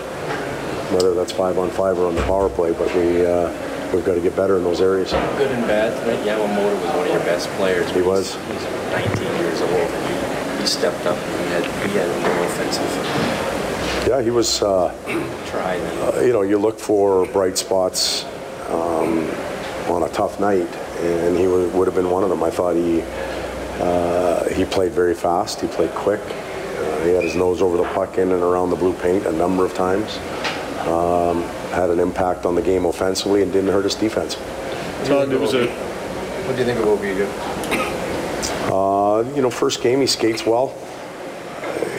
Whether 0.93 1.15
that's 1.15 1.33
five 1.33 1.59
on 1.59 1.71
five 1.71 1.99
or 1.99 2.07
on 2.07 2.15
the 2.15 2.23
power 2.23 2.49
play, 2.49 2.73
but 2.73 2.93
we 2.95 3.25
uh, 3.25 3.49
we've 3.95 4.05
got 4.05 4.15
to 4.15 4.21
get 4.21 4.35
better 4.37 4.57
in 4.57 4.65
those 4.65 4.81
areas. 4.81 5.13
Good 5.13 5.51
and 5.51 5.67
bad 5.67 5.99
tonight. 6.01 6.27
Yamamoto 6.27 6.75
was 6.81 6.95
one 6.95 7.07
of 7.07 7.13
your 7.13 7.21
best 7.21 7.49
players. 7.51 7.91
He 7.91 8.03
was. 8.03 8.35
He's, 8.35 8.63
he's 8.63 8.65
19 8.91 9.23
years 9.39 9.61
old, 9.61 9.71
and 9.71 10.57
he, 10.57 10.63
he 10.63 10.67
stepped 10.67 11.07
up. 11.07 11.17
And 11.17 11.45
he 11.47 11.53
had 11.53 11.91
he 11.91 11.97
had 11.97 12.09
a 12.09 12.17
little 12.29 12.45
offensive. 12.45 14.09
Yeah, 14.09 14.23
he 14.23 14.31
was. 14.31 14.63
Uh, 14.63 14.93
Tried. 15.47 15.81
Uh, 15.81 16.21
you 16.21 16.33
know, 16.33 16.43
you 16.43 16.59
look 16.59 16.79
for 16.79 17.27
bright 17.27 17.57
spots 17.57 18.25
um, 18.69 19.29
on 19.89 20.03
a 20.03 20.09
tough 20.09 20.41
night, 20.41 20.69
and 20.99 21.37
he 21.39 21.47
would, 21.47 21.73
would 21.75 21.87
have 21.87 21.95
been 21.95 22.11
one 22.11 22.25
of 22.25 22.31
them. 22.31 22.43
I 22.43 22.51
thought 22.51 22.75
he 22.75 23.03
uh, 23.81 24.49
he 24.51 24.65
played 24.65 24.93
very 24.93 25.15
fast. 25.15 25.61
He 25.61 25.67
played 25.67 25.91
quick. 25.91 26.21
Uh, 26.21 27.05
he 27.05 27.11
had 27.11 27.25
his 27.25 27.35
nose 27.35 27.63
over 27.63 27.77
the 27.77 27.85
puck 27.95 28.19
in 28.19 28.33
and 28.33 28.43
around 28.43 28.71
the 28.71 28.77
blue 28.77 28.95
paint 28.95 29.27
a 29.27 29.33
number 29.33 29.65
of 29.65 29.75
times. 29.75 30.17
Um, 30.87 31.43
had 31.73 31.91
an 31.91 31.99
impact 31.99 32.45
on 32.45 32.55
the 32.55 32.63
game 32.63 32.85
offensively 32.85 33.43
and 33.43 33.53
didn't 33.53 33.73
hurt 33.73 33.85
us 33.85 33.95
defense. 33.95 34.37
Todd, 35.05 35.33
it 35.33 35.41
was 35.41 35.55
a. 35.55 35.67
What 35.67 36.57
do 36.57 36.59
you 36.59 36.65
think 36.67 36.79
it 36.79 36.85
will 36.85 36.97
be? 36.97 37.13
Uh, 38.71 39.23
you 39.35 39.43
know, 39.43 39.51
first 39.51 39.83
game 39.83 40.01
he 40.01 40.07
skates 40.07 40.45
well. 40.45 40.77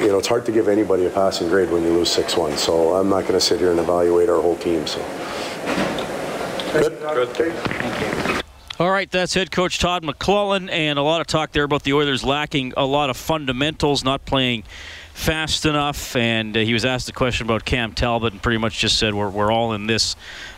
You 0.01 0.09
know, 0.09 0.19
it's 0.19 0.27
hard 0.27 0.45
to 0.45 0.51
give 0.51 0.67
anybody 0.67 1.05
a 1.05 1.09
passing 1.09 1.47
grade 1.47 1.71
when 1.71 1.83
you 1.83 1.89
lose 1.89 2.15
6-1. 2.15 2.57
So 2.57 2.95
I'm 2.95 3.09
not 3.09 3.21
going 3.21 3.33
to 3.33 3.41
sit 3.41 3.59
here 3.59 3.71
and 3.71 3.79
evaluate 3.79 4.29
our 4.29 4.41
whole 4.41 4.57
team. 4.57 4.85
So. 4.85 4.99
Good. 6.73 6.99
Good. 7.35 8.14
All 8.77 8.91
right, 8.91 9.09
that's 9.09 9.33
head 9.33 9.51
coach 9.51 9.79
Todd 9.79 10.03
McLellan, 10.03 10.69
and 10.69 10.99
a 10.99 11.01
lot 11.01 11.21
of 11.21 11.27
talk 11.27 11.53
there 11.53 11.63
about 11.63 11.83
the 11.83 11.93
Oilers 11.93 12.25
lacking 12.25 12.73
a 12.75 12.85
lot 12.85 13.09
of 13.09 13.15
fundamentals, 13.15 14.03
not 14.03 14.25
playing 14.25 14.63
fast 15.13 15.65
enough. 15.65 16.13
And 16.17 16.57
uh, 16.57 16.59
he 16.59 16.73
was 16.73 16.83
asked 16.83 17.07
a 17.07 17.13
question 17.13 17.47
about 17.47 17.63
Cam 17.63 17.93
Talbot, 17.93 18.33
and 18.33 18.41
pretty 18.41 18.57
much 18.57 18.77
just 18.77 18.99
said 18.99 19.13
we're 19.13 19.29
we're 19.29 19.49
all 19.49 19.71
in 19.71 19.87
this 19.87 20.17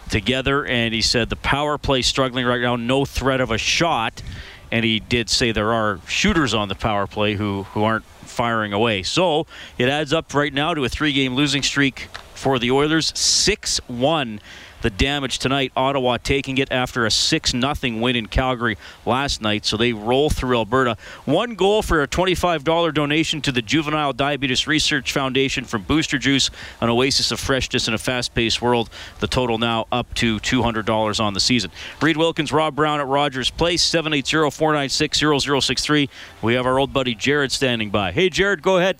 together. 0.09 0.65
And 0.65 0.95
he 0.95 1.01
said 1.03 1.29
the 1.29 1.35
power 1.35 1.77
play 1.77 2.01
struggling 2.01 2.47
right 2.47 2.59
now, 2.59 2.75
no 2.75 3.05
threat 3.05 3.39
of 3.39 3.51
a 3.51 3.59
shot. 3.59 4.23
And 4.71 4.83
he 4.83 4.99
did 4.99 5.29
say 5.29 5.51
there 5.51 5.71
are 5.71 5.99
shooters 6.07 6.55
on 6.55 6.69
the 6.69 6.75
power 6.75 7.05
play 7.05 7.35
who 7.35 7.63
who 7.73 7.83
aren't 7.83 8.05
firing 8.05 8.73
away. 8.73 9.03
So 9.03 9.45
it 9.77 9.89
adds 9.89 10.11
up 10.11 10.33
right 10.33 10.51
now 10.51 10.73
to 10.73 10.83
a 10.83 10.89
three-game 10.89 11.35
losing 11.35 11.61
streak 11.61 12.07
for 12.33 12.57
the 12.57 12.71
Oilers, 12.71 13.15
six 13.15 13.79
one 13.85 14.39
the 14.81 14.89
damage 14.89 15.39
tonight. 15.39 15.71
Ottawa 15.75 16.17
taking 16.17 16.57
it 16.57 16.71
after 16.71 17.05
a 17.05 17.11
6 17.11 17.51
0 17.51 17.73
win 17.99 18.15
in 18.15 18.27
Calgary 18.27 18.77
last 19.05 19.41
night. 19.41 19.65
So 19.65 19.77
they 19.77 19.93
roll 19.93 20.29
through 20.29 20.57
Alberta. 20.57 20.97
One 21.25 21.55
goal 21.55 21.81
for 21.81 22.01
a 22.01 22.07
$25 22.07 22.93
donation 22.93 23.41
to 23.41 23.51
the 23.51 23.61
Juvenile 23.61 24.13
Diabetes 24.13 24.67
Research 24.67 25.11
Foundation 25.11 25.65
from 25.65 25.83
Booster 25.83 26.17
Juice, 26.17 26.49
an 26.81 26.89
oasis 26.89 27.31
of 27.31 27.39
freshness 27.39 27.87
in 27.87 27.93
a 27.93 27.97
fast 27.97 28.33
paced 28.33 28.61
world. 28.61 28.89
The 29.19 29.27
total 29.27 29.57
now 29.57 29.87
up 29.91 30.13
to 30.15 30.39
$200 30.39 31.19
on 31.19 31.33
the 31.33 31.39
season. 31.39 31.71
Reed 32.01 32.17
Wilkins, 32.17 32.51
Rob 32.51 32.75
Brown 32.75 32.99
at 32.99 33.07
Rogers 33.07 33.49
Place, 33.49 33.81
780 33.81 34.51
496 34.51 35.19
0063. 35.65 36.09
We 36.41 36.53
have 36.53 36.65
our 36.65 36.79
old 36.79 36.93
buddy 36.93 37.15
Jared 37.15 37.51
standing 37.51 37.89
by. 37.89 38.11
Hey, 38.11 38.29
Jared, 38.29 38.61
go 38.61 38.77
ahead. 38.77 38.97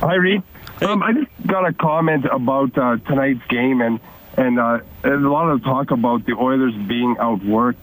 Hi, 0.00 0.14
Reed. 0.14 0.42
Hey. 0.78 0.86
Um, 0.86 1.02
I 1.02 1.12
just 1.12 1.30
got 1.46 1.66
a 1.66 1.72
comment 1.72 2.26
about 2.30 2.76
uh, 2.76 2.96
tonight's 3.06 3.44
game, 3.48 3.80
and 3.80 4.00
and 4.36 4.58
uh, 4.58 4.80
a 5.04 5.10
lot 5.10 5.50
of 5.50 5.62
talk 5.62 5.90
about 5.90 6.26
the 6.26 6.32
Oilers 6.32 6.74
being 6.74 7.16
outworked, 7.16 7.76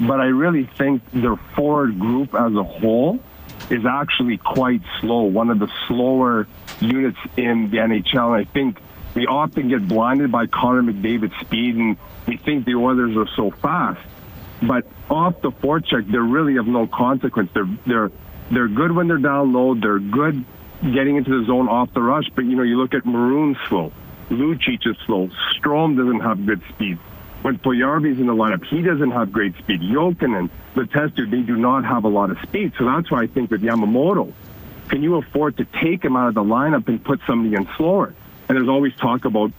but 0.00 0.20
I 0.20 0.26
really 0.26 0.64
think 0.64 1.02
their 1.12 1.36
forward 1.54 1.98
group 1.98 2.34
as 2.34 2.54
a 2.54 2.62
whole 2.62 3.20
is 3.70 3.84
actually 3.84 4.38
quite 4.38 4.82
slow. 5.00 5.22
One 5.22 5.50
of 5.50 5.58
the 5.58 5.68
slower 5.86 6.46
units 6.80 7.18
in 7.36 7.70
the 7.70 7.78
NHL. 7.78 8.34
And 8.34 8.34
I 8.34 8.44
think 8.44 8.78
we 9.14 9.26
often 9.26 9.68
get 9.68 9.86
blinded 9.86 10.32
by 10.32 10.46
Connor 10.46 10.82
McDavid's 10.82 11.38
speed, 11.40 11.76
and 11.76 11.96
we 12.26 12.36
think 12.36 12.64
the 12.64 12.74
Oilers 12.74 13.16
are 13.16 13.28
so 13.36 13.50
fast. 13.50 14.00
But 14.62 14.86
off 15.08 15.40
the 15.40 15.50
forecheck, 15.50 16.10
they're 16.10 16.22
really 16.22 16.56
of 16.56 16.66
no 16.66 16.86
consequence. 16.86 17.50
They're 17.54 17.68
they're 17.86 18.10
they're 18.50 18.68
good 18.68 18.92
when 18.92 19.08
they're 19.08 19.18
down 19.18 19.52
low. 19.52 19.74
They're 19.74 19.98
good 19.98 20.44
getting 20.82 21.16
into 21.16 21.40
the 21.40 21.46
zone 21.46 21.68
off 21.68 21.92
the 21.94 22.02
rush. 22.02 22.28
But 22.34 22.44
you 22.44 22.56
know, 22.56 22.62
you 22.62 22.76
look 22.76 22.94
at 22.94 23.04
Maroon's 23.06 23.56
slow. 23.68 23.92
Lucic 24.30 24.86
is 24.86 24.96
slow. 25.06 25.28
Strome 25.56 25.96
doesn't 25.96 26.20
have 26.20 26.46
good 26.46 26.62
speed. 26.70 26.98
When 27.42 27.58
Puljujarvi's 27.58 28.20
in 28.20 28.26
the 28.26 28.34
lineup, 28.34 28.64
he 28.64 28.82
doesn't 28.82 29.10
have 29.12 29.32
great 29.32 29.56
speed. 29.58 29.80
Jokinen, 29.80 30.50
Letestu, 30.74 31.30
they 31.30 31.40
do 31.40 31.56
not 31.56 31.84
have 31.84 32.04
a 32.04 32.08
lot 32.08 32.30
of 32.30 32.38
speed. 32.42 32.72
So 32.78 32.84
that's 32.84 33.10
why 33.10 33.22
I 33.22 33.26
think 33.26 33.50
with 33.50 33.62
Yamamoto, 33.62 34.32
can 34.88 35.02
you 35.02 35.16
afford 35.16 35.56
to 35.56 35.64
take 35.82 36.04
him 36.04 36.16
out 36.16 36.28
of 36.28 36.34
the 36.34 36.42
lineup 36.42 36.88
and 36.88 37.02
put 37.02 37.20
somebody 37.26 37.54
in 37.54 37.66
slower? 37.76 38.14
And 38.48 38.56
there's 38.56 38.68
always 38.68 38.94
talk 38.96 39.24
about 39.24 39.52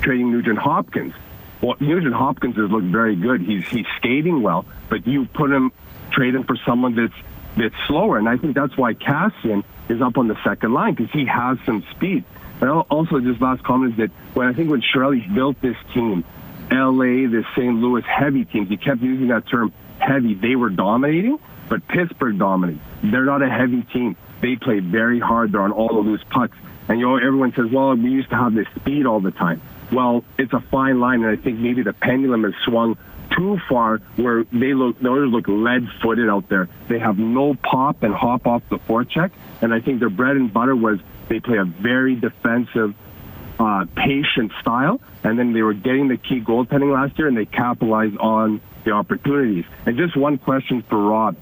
trading 0.00 0.32
Nugent 0.32 0.58
Hopkins. 0.58 1.14
Well, 1.60 1.76
Nugent 1.80 2.14
Hopkins 2.14 2.56
has 2.56 2.70
looked 2.70 2.86
very 2.86 3.14
good. 3.14 3.40
He's 3.42 3.66
he's 3.68 3.86
skating 3.98 4.42
well, 4.42 4.64
but 4.88 5.06
you 5.06 5.26
put 5.26 5.50
him, 5.50 5.70
trade 6.10 6.34
him 6.34 6.44
for 6.44 6.56
someone 6.66 6.96
that's 6.96 7.14
that's 7.56 7.74
slower. 7.86 8.18
And 8.18 8.28
I 8.28 8.36
think 8.36 8.54
that's 8.54 8.76
why 8.76 8.94
Kassian 8.94 9.62
is 9.88 10.00
up 10.00 10.16
on 10.16 10.28
the 10.28 10.36
second 10.42 10.72
line 10.72 10.94
because 10.94 11.12
he 11.12 11.26
has 11.26 11.58
some 11.66 11.84
speed. 11.90 12.24
And 12.62 12.70
also, 12.70 13.18
just 13.18 13.40
last 13.42 13.64
comment 13.64 13.94
is 13.94 13.98
that 13.98 14.10
when 14.34 14.46
I 14.46 14.52
think 14.52 14.70
when 14.70 14.80
Chiarelli 14.80 15.34
built 15.34 15.60
this 15.60 15.76
team, 15.92 16.24
LA, 16.70 17.26
the 17.26 17.44
St. 17.56 17.74
Louis 17.74 18.04
heavy 18.04 18.44
teams, 18.44 18.68
he 18.68 18.76
kept 18.76 19.02
using 19.02 19.28
that 19.28 19.48
term 19.48 19.72
heavy. 19.98 20.34
They 20.34 20.54
were 20.54 20.70
dominating, 20.70 21.40
but 21.68 21.86
Pittsburgh 21.88 22.38
dominated. 22.38 22.80
They're 23.02 23.24
not 23.24 23.42
a 23.42 23.50
heavy 23.50 23.82
team. 23.92 24.16
They 24.40 24.54
play 24.54 24.78
very 24.78 25.18
hard. 25.18 25.50
They're 25.50 25.62
on 25.62 25.72
all 25.72 25.88
the 25.88 26.08
loose 26.08 26.22
pucks. 26.30 26.56
And 26.88 27.00
you 27.00 27.06
know, 27.06 27.16
everyone 27.16 27.52
says, 27.52 27.66
well, 27.72 27.96
we 27.96 28.10
used 28.10 28.30
to 28.30 28.36
have 28.36 28.54
this 28.54 28.68
speed 28.76 29.06
all 29.06 29.20
the 29.20 29.32
time. 29.32 29.60
Well, 29.90 30.24
it's 30.38 30.52
a 30.52 30.60
fine 30.60 31.00
line, 31.00 31.24
and 31.24 31.36
I 31.36 31.42
think 31.42 31.58
maybe 31.58 31.82
the 31.82 31.92
pendulum 31.92 32.44
has 32.44 32.54
swung 32.64 32.96
too 33.36 33.58
far 33.68 33.98
where 34.16 34.44
they 34.44 34.74
look 34.74 35.00
the 35.00 35.08
Oilers 35.08 35.30
look 35.30 35.48
lead 35.48 35.88
footed 36.00 36.28
out 36.28 36.48
there. 36.48 36.68
They 36.88 36.98
have 36.98 37.18
no 37.18 37.54
pop 37.54 38.02
and 38.02 38.14
hop 38.14 38.46
off 38.46 38.62
the 38.68 38.78
forecheck, 38.78 39.32
and 39.60 39.74
I 39.74 39.80
think 39.80 40.00
their 40.00 40.10
bread 40.10 40.36
and 40.36 40.52
butter 40.52 40.76
was 40.76 41.00
they 41.32 41.40
play 41.40 41.56
a 41.56 41.64
very 41.64 42.14
defensive, 42.14 42.94
uh, 43.58 43.86
patient 43.96 44.52
style, 44.60 45.00
and 45.24 45.38
then 45.38 45.54
they 45.54 45.62
were 45.62 45.72
getting 45.72 46.08
the 46.08 46.18
key 46.18 46.40
goaltending 46.40 46.92
last 46.92 47.18
year, 47.18 47.26
and 47.26 47.36
they 47.36 47.46
capitalized 47.46 48.18
on 48.18 48.60
the 48.84 48.90
opportunities. 48.90 49.64
And 49.86 49.96
just 49.96 50.14
one 50.14 50.36
question 50.36 50.82
for 50.82 50.98
Rob. 50.98 51.36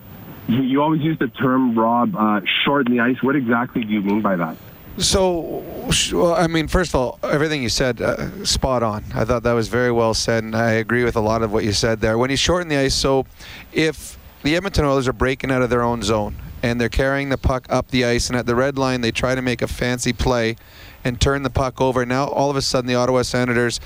You, 0.46 0.62
you 0.62 0.82
always 0.82 1.02
use 1.02 1.18
the 1.18 1.26
term, 1.26 1.76
Rob, 1.76 2.14
uh, 2.16 2.40
shorten 2.64 2.96
the 2.96 3.00
ice. 3.00 3.20
What 3.20 3.34
exactly 3.34 3.82
do 3.82 3.92
you 3.92 4.00
mean 4.00 4.22
by 4.22 4.36
that? 4.36 4.56
So, 4.98 5.64
well, 6.12 6.34
I 6.34 6.46
mean, 6.46 6.68
first 6.68 6.90
of 6.90 6.94
all, 6.96 7.18
everything 7.24 7.62
you 7.62 7.68
said, 7.68 8.00
uh, 8.00 8.44
spot 8.44 8.84
on. 8.84 9.04
I 9.14 9.24
thought 9.24 9.42
that 9.42 9.52
was 9.54 9.68
very 9.68 9.90
well 9.90 10.14
said, 10.14 10.44
and 10.44 10.54
I 10.54 10.72
agree 10.72 11.02
with 11.02 11.16
a 11.16 11.20
lot 11.20 11.42
of 11.42 11.52
what 11.52 11.64
you 11.64 11.72
said 11.72 12.00
there. 12.00 12.16
When 12.16 12.30
you 12.30 12.36
shorten 12.36 12.68
the 12.68 12.76
ice, 12.76 12.94
so 12.94 13.26
if 13.72 14.18
the 14.44 14.54
Edmonton 14.54 14.84
Oilers 14.84 15.08
are 15.08 15.12
breaking 15.12 15.50
out 15.50 15.62
of 15.62 15.70
their 15.70 15.82
own 15.82 16.02
zone 16.02 16.36
and 16.62 16.80
they're 16.80 16.88
carrying 16.88 17.28
the 17.28 17.38
puck 17.38 17.66
up 17.68 17.88
the 17.88 18.04
ice, 18.04 18.28
and 18.28 18.36
at 18.36 18.46
the 18.46 18.54
red 18.54 18.78
line 18.78 19.00
they 19.00 19.10
try 19.10 19.34
to 19.34 19.42
make 19.42 19.62
a 19.62 19.68
fancy 19.68 20.12
play 20.12 20.56
and 21.04 21.20
turn 21.20 21.42
the 21.42 21.50
puck 21.50 21.80
over, 21.80 22.04
now 22.04 22.26
all 22.26 22.50
of 22.50 22.56
a 22.56 22.62
sudden 22.62 22.86
the 22.86 22.94
Ottawa 22.94 23.22
Senators 23.22 23.80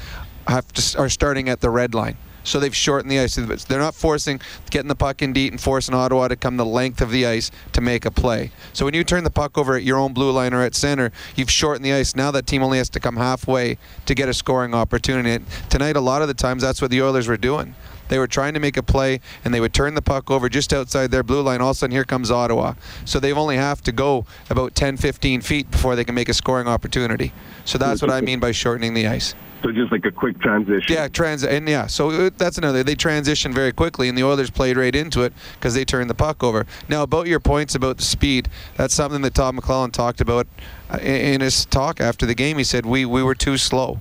have 0.47 0.71
to, 0.73 0.99
are 0.99 1.09
starting 1.09 1.49
at 1.49 1.61
the 1.61 1.71
red 1.71 1.95
line 1.95 2.17
so 2.45 2.61
they've 2.61 2.77
shortened 2.77 3.11
the 3.11 3.19
ice. 3.19 3.35
They're 3.35 3.79
not 3.79 3.95
forcing 3.95 4.41
getting 4.71 4.89
the 4.89 4.95
puck 4.95 5.23
in 5.23 5.33
deep 5.33 5.53
and 5.53 5.61
forcing 5.61 5.95
Ottawa 5.95 6.29
to 6.29 6.37
come 6.37 6.57
the 6.57 6.67
length 6.67 7.01
of 7.01 7.11
the 7.11 7.27
ice 7.27 7.51
to 7.73 7.81
make 7.81 8.05
a 8.05 8.11
play. 8.11 8.53
So 8.73 8.85
when 8.85 8.95
you 8.95 9.03
turn 9.03 9.25
the 9.25 9.31
puck 9.31 9.59
over 9.59 9.75
at 9.75 9.83
your 9.83 9.99
own 9.99 10.13
blue 10.13 10.31
line 10.31 10.55
or 10.55 10.63
at 10.63 10.75
center, 10.75 11.11
you've 11.35 11.51
shortened 11.51 11.85
the 11.85 11.93
ice. 11.93 12.15
Now 12.15 12.31
that 12.31 12.47
team 12.47 12.63
only 12.63 12.79
has 12.79 12.91
to 12.91 13.01
come 13.01 13.17
halfway 13.17 13.79
to 14.07 14.15
get 14.15 14.29
a 14.29 14.35
scoring 14.35 14.75
opportunity. 14.75 15.45
Tonight, 15.71 15.97
a 15.97 16.01
lot 16.01 16.23
of 16.23 16.29
the 16.29 16.35
times, 16.35 16.63
that's 16.63 16.81
what 16.81 16.91
the 16.91 17.03
Oilers 17.03 17.27
were 17.27 17.37
doing. 17.37 17.75
They 18.09 18.19
were 18.19 18.27
trying 18.27 18.55
to 18.55 18.61
make 18.61 18.77
a 18.77 18.83
play, 18.83 19.21
and 19.45 19.53
they 19.53 19.61
would 19.61 19.75
turn 19.75 19.95
the 19.95 20.03
puck 20.03 20.31
over 20.31 20.49
just 20.49 20.73
outside 20.73 21.11
their 21.11 21.23
blue 21.23 21.43
line. 21.43 21.61
All 21.61 21.71
of 21.71 21.77
a 21.77 21.79
sudden, 21.79 21.93
here 21.93 22.05
comes 22.05 22.31
Ottawa. 22.31 22.75
So 23.05 23.21
they 23.21 23.33
only 23.33 23.57
have 23.57 23.83
to 23.83 23.93
go 23.93 24.27
about 24.51 24.75
10, 24.75 24.97
15 24.97 25.41
feet 25.41 25.71
before 25.71 25.97
they 25.97 26.05
can 26.05 26.15
make 26.15 26.29
a 26.29 26.35
scoring 26.35 26.69
opportunity. 26.69 27.33
So 27.65 27.79
that's 27.79 28.03
what 28.03 28.11
I 28.11 28.21
mean 28.21 28.41
by 28.41 28.53
shortening 28.53 28.95
the 28.95 29.07
ice. 29.07 29.35
So 29.65 29.73
just 29.73 29.91
like 29.91 30.05
a 30.05 30.11
quick 30.11 30.39
transition. 30.41 30.95
Yeah, 30.95 31.09
trans 31.09 31.43
and 31.43 31.67
yeah. 31.67 31.87
So 31.87 32.29
that's 32.29 32.59
another. 32.59 32.83
They 32.83 32.95
transitioned 32.95 33.55
very 33.55 33.73
quickly, 33.73 34.11
and 34.11 34.19
the 34.19 34.23
Oilers 34.23 34.51
played 34.51 34.77
right 34.77 34.95
into 34.95 35.23
it 35.23 35.33
because 35.55 35.73
they 35.73 35.87
turned 35.87 36.11
the 36.11 36.15
puck 36.15 36.45
over. 36.45 36.67
Now 36.91 37.03
about 37.03 37.29
your 37.29 37.41
points 37.41 37.75
about 37.75 37.97
the 37.97 38.03
speed, 38.03 38.51
that's 38.77 38.93
something 38.93 39.23
that 39.23 39.33
Todd 39.33 39.57
McLellan 39.57 39.91
talked 39.91 40.21
about 40.21 40.47
uh, 40.91 40.99
in 40.99 41.41
his 41.41 41.65
talk 41.65 41.99
after 41.99 42.27
the 42.27 42.35
game. 42.35 42.59
He 42.59 42.65
said 42.65 42.85
we 42.85 43.07
we 43.07 43.23
were 43.23 43.35
too 43.35 43.57
slow 43.57 44.01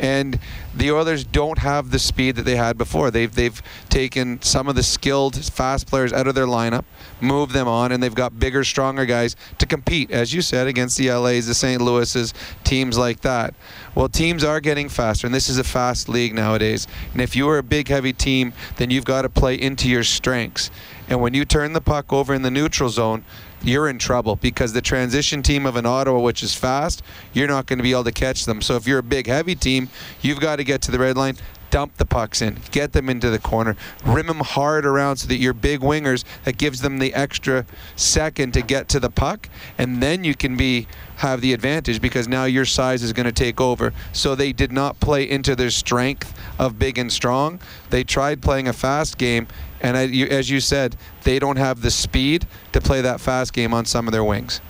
and 0.00 0.40
the 0.74 0.90
Oilers 0.90 1.24
don't 1.24 1.58
have 1.58 1.90
the 1.90 1.98
speed 1.98 2.36
that 2.36 2.42
they 2.42 2.56
had 2.56 2.78
before. 2.78 3.10
They've 3.10 3.32
they've 3.32 3.62
taken 3.90 4.40
some 4.40 4.66
of 4.66 4.74
the 4.74 4.82
skilled 4.82 5.36
fast 5.44 5.86
players 5.86 6.12
out 6.12 6.26
of 6.26 6.34
their 6.34 6.46
lineup, 6.46 6.84
moved 7.20 7.52
them 7.52 7.68
on, 7.68 7.92
and 7.92 8.02
they've 8.02 8.14
got 8.14 8.38
bigger, 8.38 8.64
stronger 8.64 9.04
guys 9.04 9.36
to 9.58 9.66
compete, 9.66 10.10
as 10.10 10.32
you 10.32 10.40
said, 10.40 10.66
against 10.66 10.96
the 10.96 11.12
LA's, 11.12 11.46
the 11.46 11.54
St. 11.54 11.80
Louis's, 11.82 12.32
teams 12.64 12.96
like 12.96 13.20
that. 13.20 13.54
Well, 13.94 14.08
teams 14.08 14.42
are 14.42 14.60
getting 14.60 14.88
faster, 14.88 15.26
and 15.26 15.34
this 15.34 15.50
is 15.50 15.58
a 15.58 15.64
fast 15.64 16.08
league 16.08 16.34
nowadays. 16.34 16.88
And 17.12 17.20
if 17.20 17.36
you 17.36 17.48
are 17.50 17.58
a 17.58 17.62
big, 17.62 17.88
heavy 17.88 18.14
team, 18.14 18.54
then 18.76 18.90
you've 18.90 19.04
got 19.04 19.22
to 19.22 19.28
play 19.28 19.54
into 19.54 19.88
your 19.88 20.04
strengths. 20.04 20.70
And 21.08 21.20
when 21.20 21.34
you 21.34 21.44
turn 21.44 21.74
the 21.74 21.80
puck 21.80 22.12
over 22.12 22.32
in 22.32 22.42
the 22.42 22.50
neutral 22.50 22.88
zone, 22.88 23.24
you're 23.62 23.88
in 23.88 23.98
trouble 23.98 24.36
because 24.36 24.72
the 24.72 24.80
transition 24.80 25.42
team 25.42 25.66
of 25.66 25.76
an 25.76 25.86
Ottawa, 25.86 26.20
which 26.20 26.42
is 26.42 26.54
fast, 26.54 27.02
you're 27.32 27.48
not 27.48 27.66
going 27.66 27.78
to 27.78 27.82
be 27.82 27.92
able 27.92 28.04
to 28.04 28.12
catch 28.12 28.44
them. 28.44 28.62
So 28.62 28.76
if 28.76 28.86
you're 28.86 28.98
a 28.98 29.02
big, 29.02 29.26
heavy 29.26 29.54
team, 29.54 29.88
you've 30.22 30.40
got 30.40 30.56
to 30.56 30.64
get 30.64 30.82
to 30.82 30.90
the 30.90 30.98
red 30.98 31.16
line, 31.16 31.36
dump 31.70 31.96
the 31.96 32.04
pucks 32.04 32.42
in, 32.42 32.58
get 32.70 32.92
them 32.92 33.08
into 33.08 33.30
the 33.30 33.38
corner, 33.38 33.76
rim 34.04 34.26
them 34.26 34.40
hard 34.40 34.84
around 34.84 35.16
so 35.16 35.28
that 35.28 35.36
your 35.36 35.52
big 35.52 35.80
wingers 35.80 36.24
that 36.44 36.58
gives 36.58 36.80
them 36.80 36.98
the 36.98 37.14
extra 37.14 37.64
second 37.96 38.52
to 38.54 38.62
get 38.62 38.88
to 38.88 39.00
the 39.00 39.10
puck, 39.10 39.48
and 39.78 40.02
then 40.02 40.24
you 40.24 40.34
can 40.34 40.56
be 40.56 40.86
have 41.16 41.42
the 41.42 41.52
advantage 41.52 42.00
because 42.00 42.26
now 42.26 42.44
your 42.44 42.64
size 42.64 43.02
is 43.02 43.12
going 43.12 43.26
to 43.26 43.32
take 43.32 43.60
over. 43.60 43.92
So 44.12 44.34
they 44.34 44.52
did 44.52 44.72
not 44.72 45.00
play 45.00 45.28
into 45.28 45.54
their 45.54 45.70
strength 45.70 46.34
of 46.58 46.78
big 46.78 46.96
and 46.96 47.12
strong. 47.12 47.60
They 47.90 48.04
tried 48.04 48.40
playing 48.40 48.68
a 48.68 48.72
fast 48.72 49.18
game, 49.18 49.46
and 49.82 49.96
as 49.96 50.50
you 50.50 50.60
said, 50.60 50.96
they 51.24 51.38
don't 51.38 51.56
have 51.56 51.82
the 51.82 51.90
speed 51.90 52.46
to 52.72 52.80
play 52.80 53.02
that 53.02 53.20
fast 53.20 53.52
game 53.52 53.74
on 53.74 53.84
some 53.84 54.08
of 54.08 54.12
their 54.12 54.24
wings. 54.24 54.60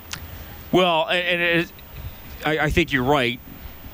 Well, 0.73 1.07
and 1.09 1.71
I, 2.45 2.59
I 2.59 2.69
think 2.69 2.91
you're 2.91 3.03
right, 3.03 3.39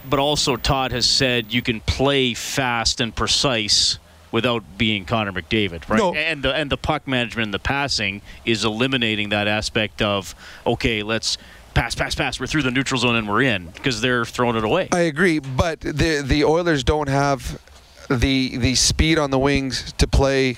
but 0.09 0.19
also 0.19 0.55
Todd 0.55 0.91
has 0.91 1.09
said 1.09 1.53
you 1.53 1.61
can 1.61 1.81
play 1.81 2.33
fast 2.33 2.99
and 3.01 3.15
precise 3.15 3.99
without 4.31 4.63
being 4.77 5.05
Connor 5.05 5.31
McDavid, 5.31 5.89
right? 5.89 5.97
No. 5.97 6.13
And 6.13 6.43
the 6.43 6.53
and 6.53 6.69
the 6.69 6.77
puck 6.77 7.07
management 7.07 7.45
and 7.45 7.53
the 7.53 7.59
passing 7.59 8.21
is 8.45 8.65
eliminating 8.65 9.29
that 9.29 9.47
aspect 9.47 10.01
of 10.01 10.35
okay, 10.65 11.03
let's 11.03 11.37
pass, 11.73 11.95
pass, 11.95 12.15
pass. 12.15 12.39
We're 12.39 12.47
through 12.47 12.63
the 12.63 12.71
neutral 12.71 12.99
zone 12.99 13.15
and 13.15 13.27
we're 13.27 13.43
in 13.43 13.67
because 13.67 14.01
they're 14.01 14.25
throwing 14.25 14.55
it 14.55 14.63
away. 14.63 14.89
I 14.91 15.01
agree, 15.01 15.39
but 15.39 15.81
the 15.81 16.23
the 16.25 16.43
Oilers 16.43 16.83
don't 16.83 17.09
have 17.09 17.61
the 18.09 18.57
the 18.57 18.75
speed 18.75 19.17
on 19.17 19.31
the 19.31 19.39
wings 19.39 19.93
to 19.93 20.07
play 20.07 20.57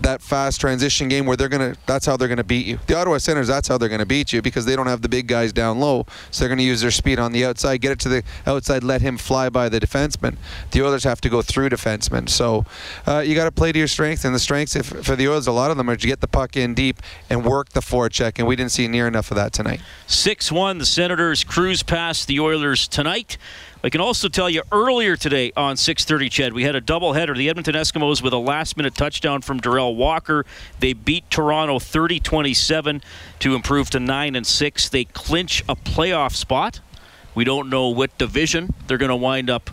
that 0.00 0.22
fast 0.22 0.60
transition 0.60 1.08
game 1.08 1.26
where 1.26 1.36
they're 1.36 1.48
gonna 1.48 1.74
that's 1.86 2.06
how 2.06 2.16
they're 2.16 2.28
gonna 2.28 2.44
beat 2.44 2.66
you. 2.66 2.78
The 2.86 2.96
Ottawa 2.96 3.18
Senators 3.18 3.48
that's 3.48 3.68
how 3.68 3.78
they're 3.78 3.88
gonna 3.88 4.06
beat 4.06 4.32
you 4.32 4.42
because 4.42 4.64
they 4.64 4.76
don't 4.76 4.86
have 4.86 5.02
the 5.02 5.08
big 5.08 5.26
guys 5.26 5.52
down 5.52 5.78
low, 5.78 6.06
so 6.30 6.40
they're 6.40 6.48
gonna 6.48 6.62
use 6.62 6.80
their 6.80 6.90
speed 6.90 7.18
on 7.18 7.32
the 7.32 7.44
outside, 7.44 7.80
get 7.80 7.92
it 7.92 7.98
to 8.00 8.08
the 8.08 8.22
outside, 8.46 8.82
let 8.82 9.02
him 9.02 9.18
fly 9.18 9.48
by 9.48 9.68
the 9.68 9.80
defenseman. 9.80 10.36
The 10.70 10.82
Oilers 10.82 11.04
have 11.04 11.20
to 11.22 11.28
go 11.28 11.42
through 11.42 11.70
defensemen, 11.70 12.28
so 12.28 12.64
uh, 13.06 13.20
you 13.20 13.34
got 13.34 13.44
to 13.44 13.52
play 13.52 13.72
to 13.72 13.78
your 13.78 13.88
strengths. 13.88 14.24
And 14.24 14.34
the 14.34 14.38
strengths 14.38 14.76
if, 14.76 14.86
for 14.86 15.16
the 15.16 15.28
Oilers, 15.28 15.46
a 15.46 15.52
lot 15.52 15.70
of 15.70 15.76
them 15.76 15.88
are 15.88 15.96
to 15.96 16.06
get 16.06 16.20
the 16.20 16.28
puck 16.28 16.56
in 16.56 16.74
deep 16.74 17.00
and 17.30 17.44
work 17.44 17.70
the 17.70 17.80
forecheck, 17.80 18.38
and 18.38 18.46
we 18.46 18.56
didn't 18.56 18.72
see 18.72 18.88
near 18.88 19.06
enough 19.06 19.30
of 19.30 19.36
that 19.36 19.52
tonight. 19.52 19.80
Six 20.06 20.50
one, 20.52 20.78
the 20.78 20.86
Senators 20.86 21.44
cruise 21.44 21.82
past 21.82 22.26
the 22.26 22.40
Oilers 22.40 22.88
tonight. 22.88 23.36
I 23.84 23.90
can 23.90 24.00
also 24.00 24.28
tell 24.28 24.48
you 24.48 24.62
earlier 24.70 25.16
today 25.16 25.50
on 25.56 25.74
6:30, 25.74 26.30
CHED, 26.30 26.52
we 26.52 26.62
had 26.62 26.76
a 26.76 26.80
doubleheader. 26.80 27.36
The 27.36 27.48
Edmonton 27.48 27.74
Eskimos 27.74 28.22
with 28.22 28.32
a 28.32 28.38
last-minute 28.38 28.94
touchdown 28.94 29.42
from 29.42 29.58
Derel 29.58 29.96
Walker. 29.96 30.46
They 30.78 30.92
beat 30.92 31.28
Toronto 31.30 31.80
30-27 31.80 33.02
to 33.40 33.54
improve 33.56 33.90
to 33.90 33.98
nine 33.98 34.36
and 34.36 34.46
six. 34.46 34.88
They 34.88 35.04
clinch 35.06 35.64
a 35.68 35.74
playoff 35.74 36.36
spot. 36.36 36.78
We 37.34 37.42
don't 37.42 37.68
know 37.68 37.88
what 37.88 38.16
division 38.18 38.72
they're 38.86 38.98
going 38.98 39.08
to 39.08 39.16
wind 39.16 39.50
up 39.50 39.70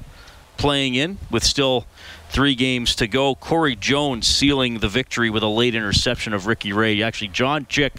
playing 0.57 0.95
in, 0.95 1.19
with 1.29 1.43
still 1.43 1.85
three 2.29 2.55
games 2.55 2.95
to 2.95 3.07
go. 3.07 3.35
Corey 3.35 3.75
Jones 3.75 4.25
sealing 4.25 4.79
the 4.79 4.89
victory 4.89 5.29
with 5.29 5.43
a 5.43 5.47
late 5.47 5.75
interception 5.75 6.33
of 6.33 6.47
Ricky 6.47 6.73
Ray. 6.73 7.03
Actually, 7.03 7.27
John 7.27 7.67
Chick. 7.67 7.93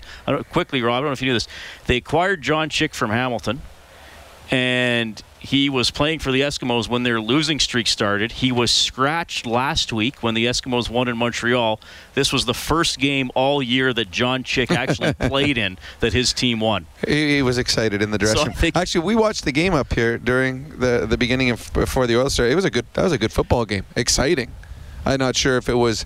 quickly, 0.51 0.83
Rob. 0.83 0.95
I 0.95 0.99
don't 0.99 1.07
know 1.07 1.13
if 1.13 1.23
you 1.23 1.29
knew 1.29 1.35
this. 1.35 1.49
They 1.87 1.99
acquired 1.99 2.43
John 2.43 2.69
Chick 2.69 2.95
from 2.95 3.11
Hamilton 3.11 3.63
and 4.51 5.23
he 5.41 5.71
was 5.71 5.91
playing 5.91 6.19
for 6.19 6.31
the 6.31 6.43
Eskimos 6.43 6.87
when 6.87 7.03
their 7.03 7.21
losing 7.21 7.59
streak 7.59 7.87
started. 7.87 8.31
He 8.31 8.53
was 8.53 8.71
scratched 8.71 9.47
last 9.47 9.91
week 9.91 10.23
when 10.23 10.35
the 10.35 10.45
Eskimos 10.45 10.91
won 10.91 11.09
in 11.09 11.17
Montreal. 11.17 11.81
This 12.13 12.31
was 12.31 12.45
the 12.45 12.55
first 12.55 12.99
game 12.99 13.31
all 13.35 13.63
year 13.63 13.95
that 13.95 14.11
John 14.11 14.45
Chick 14.45 14.71
actually 14.71 15.15
played 15.19 15.57
in 15.57 15.79
that 16.01 16.13
his 16.13 16.35
team 16.35 16.61
won. 16.61 16.87
He, 17.09 17.37
he 17.37 17.43
was 17.43 17.57
excited 17.57 18.03
in 18.03 18.11
the 18.11 18.19
dressing 18.19 18.53
So 18.53 18.61
room. 18.61 18.73
Actually, 18.75 19.05
we 19.05 19.17
watched 19.17 19.45
the 19.47 19.53
game 19.53 19.73
up 19.73 19.93
here 19.95 20.19
during 20.19 20.79
the 20.79 21.07
the 21.09 21.17
beginning 21.17 21.51
of 21.51 21.73
before 21.73 22.07
the 22.07 22.17
Oil. 22.19 22.27
It 22.27 22.55
was 22.55 22.67
a 22.67 22.71
good 22.71 22.87
that 22.93 23.03
was 23.05 23.13
a 23.13 23.19
good 23.19 23.33
football 23.33 23.65
game. 23.65 23.87
Exciting. 23.97 24.53
I'm 25.07 25.19
not 25.19 25.37
sure 25.37 25.57
if 25.57 25.71
it 25.71 25.75
was 25.75 26.05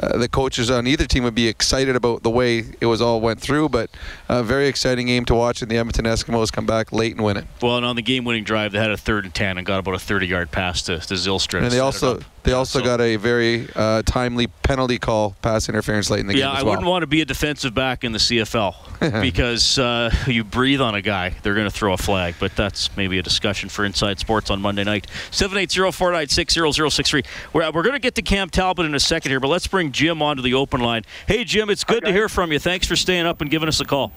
uh, 0.00 0.16
the 0.18 0.28
coaches 0.28 0.70
on 0.70 0.86
either 0.86 1.06
team 1.06 1.24
would 1.24 1.34
be 1.34 1.48
excited 1.48 1.96
about 1.96 2.22
the 2.22 2.30
way 2.30 2.64
it 2.80 2.86
was 2.86 3.00
all 3.00 3.20
went 3.20 3.40
through, 3.40 3.68
but 3.68 3.90
a 4.28 4.42
very 4.42 4.66
exciting 4.66 5.06
game 5.06 5.24
to 5.26 5.34
watch, 5.34 5.62
and 5.62 5.70
the 5.70 5.76
Edmonton 5.76 6.04
Eskimos 6.04 6.52
come 6.52 6.66
back 6.66 6.92
late 6.92 7.12
and 7.12 7.24
win 7.24 7.36
it. 7.36 7.46
Well, 7.60 7.76
and 7.76 7.86
on 7.86 7.96
the 7.96 8.02
game-winning 8.02 8.44
drive, 8.44 8.72
they 8.72 8.78
had 8.78 8.90
a 8.90 8.96
third 8.96 9.24
and 9.24 9.34
ten 9.34 9.58
and 9.58 9.66
got 9.66 9.78
about 9.78 9.94
a 9.94 9.98
30-yard 9.98 10.50
pass 10.50 10.82
to, 10.82 10.98
to 10.98 11.14
Zylstra. 11.14 11.62
And 11.62 11.70
they 11.70 11.80
also. 11.80 12.20
They 12.44 12.52
also 12.52 12.78
so- 12.80 12.84
got 12.84 13.00
a 13.00 13.16
very 13.16 13.68
uh, 13.74 14.02
timely 14.02 14.48
penalty 14.48 14.98
call, 14.98 15.36
pass 15.42 15.68
interference 15.68 16.10
late 16.10 16.20
in 16.20 16.26
the 16.26 16.36
yeah, 16.36 16.46
game 16.46 16.56
as 16.56 16.60
I 16.60 16.62
well. 16.62 16.72
wouldn't 16.72 16.88
want 16.88 17.02
to 17.02 17.06
be 17.06 17.20
a 17.20 17.24
defensive 17.24 17.74
back 17.74 18.04
in 18.04 18.12
the 18.12 18.18
CFL 18.18 19.22
because 19.22 19.78
uh, 19.78 20.10
you 20.26 20.44
breathe 20.44 20.80
on 20.80 20.94
a 20.94 21.02
guy, 21.02 21.30
they're 21.42 21.54
going 21.54 21.68
to 21.68 21.70
throw 21.70 21.92
a 21.92 21.96
flag. 21.96 22.34
But 22.40 22.56
that's 22.56 22.96
maybe 22.96 23.18
a 23.18 23.22
discussion 23.22 23.68
for 23.68 23.84
Inside 23.84 24.18
Sports 24.18 24.50
on 24.50 24.60
Monday 24.60 24.84
night. 24.84 25.06
780-496-0063. 25.30 27.26
We're, 27.52 27.70
we're 27.70 27.82
going 27.82 27.92
to 27.94 27.98
get 27.98 28.14
to 28.16 28.22
Cam 28.22 28.50
Talbot 28.50 28.86
in 28.86 28.94
a 28.94 29.00
second 29.00 29.30
here, 29.30 29.40
but 29.40 29.48
let's 29.48 29.66
bring 29.66 29.92
Jim 29.92 30.22
onto 30.22 30.42
the 30.42 30.54
open 30.54 30.80
line. 30.80 31.02
Hey, 31.26 31.44
Jim, 31.44 31.70
it's 31.70 31.84
good 31.84 32.04
to 32.04 32.12
hear 32.12 32.28
from 32.28 32.52
you. 32.52 32.58
Thanks 32.58 32.86
for 32.86 32.96
staying 32.96 33.26
up 33.26 33.40
and 33.40 33.50
giving 33.50 33.68
us 33.68 33.80
a 33.80 33.84
call. 33.84 34.12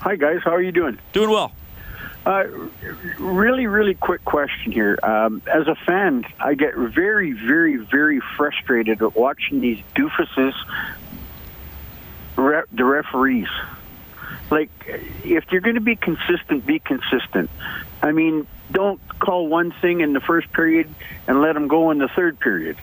Hi, 0.00 0.16
guys. 0.16 0.38
How 0.44 0.54
are 0.54 0.62
you 0.62 0.72
doing? 0.72 0.98
Doing 1.12 1.30
well. 1.30 1.52
Uh, 2.28 2.44
really, 3.18 3.66
really 3.66 3.94
quick 3.94 4.22
question 4.22 4.70
here. 4.70 4.98
Um, 5.02 5.40
as 5.46 5.66
a 5.66 5.74
fan, 5.74 6.26
I 6.38 6.52
get 6.52 6.76
very, 6.76 7.32
very, 7.32 7.76
very 7.76 8.20
frustrated 8.36 9.00
at 9.00 9.16
watching 9.16 9.60
these 9.60 9.78
doofuses, 9.96 10.52
re- 12.36 12.64
the 12.70 12.84
referees. 12.84 13.48
Like, 14.50 14.68
if 15.24 15.50
you're 15.50 15.62
going 15.62 15.76
to 15.76 15.80
be 15.80 15.96
consistent, 15.96 16.66
be 16.66 16.80
consistent. 16.80 17.48
I 18.02 18.12
mean, 18.12 18.46
don't 18.70 19.00
call 19.18 19.48
one 19.48 19.70
thing 19.80 20.02
in 20.02 20.12
the 20.12 20.20
first 20.20 20.52
period 20.52 20.94
and 21.26 21.40
let 21.40 21.54
them 21.54 21.66
go 21.66 21.90
in 21.92 21.96
the 21.96 22.08
third 22.08 22.38
period. 22.38 22.76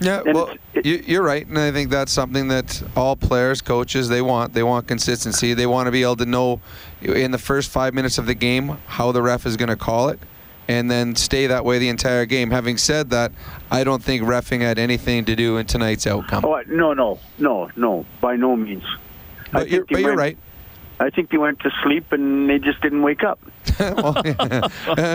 Yeah, 0.00 0.22
well, 0.26 0.54
you, 0.82 1.02
you're 1.06 1.22
right, 1.22 1.46
and 1.46 1.58
I 1.58 1.70
think 1.70 1.90
that's 1.90 2.12
something 2.12 2.48
that 2.48 2.82
all 2.96 3.16
players, 3.16 3.62
coaches, 3.62 4.08
they 4.08 4.22
want. 4.22 4.52
They 4.52 4.62
want 4.62 4.88
consistency. 4.88 5.54
They 5.54 5.66
want 5.66 5.86
to 5.86 5.92
be 5.92 6.02
able 6.02 6.16
to 6.16 6.26
know 6.26 6.60
in 7.00 7.30
the 7.30 7.38
first 7.38 7.70
five 7.70 7.94
minutes 7.94 8.18
of 8.18 8.26
the 8.26 8.34
game 8.34 8.76
how 8.86 9.12
the 9.12 9.22
ref 9.22 9.46
is 9.46 9.56
going 9.56 9.68
to 9.68 9.76
call 9.76 10.08
it, 10.08 10.18
and 10.68 10.90
then 10.90 11.14
stay 11.14 11.46
that 11.46 11.64
way 11.64 11.78
the 11.78 11.88
entire 11.88 12.26
game. 12.26 12.50
Having 12.50 12.78
said 12.78 13.10
that, 13.10 13.32
I 13.70 13.84
don't 13.84 14.02
think 14.02 14.24
refing 14.24 14.60
had 14.60 14.78
anything 14.78 15.24
to 15.26 15.36
do 15.36 15.58
in 15.58 15.66
tonight's 15.66 16.06
outcome. 16.06 16.44
Oh 16.44 16.60
no, 16.66 16.92
no, 16.92 17.20
no, 17.38 17.70
no, 17.76 18.04
by 18.20 18.36
no 18.36 18.56
means. 18.56 18.84
But 19.52 19.70
you're, 19.70 19.84
but 19.84 20.00
you're 20.00 20.16
right. 20.16 20.36
I 21.00 21.10
think 21.10 21.30
they 21.30 21.38
went 21.38 21.60
to 21.60 21.70
sleep 21.82 22.12
and 22.12 22.48
they 22.48 22.58
just 22.58 22.80
didn't 22.80 23.02
wake 23.02 23.24
up. 23.24 23.40
well, 23.80 24.20
yeah. 24.24 24.68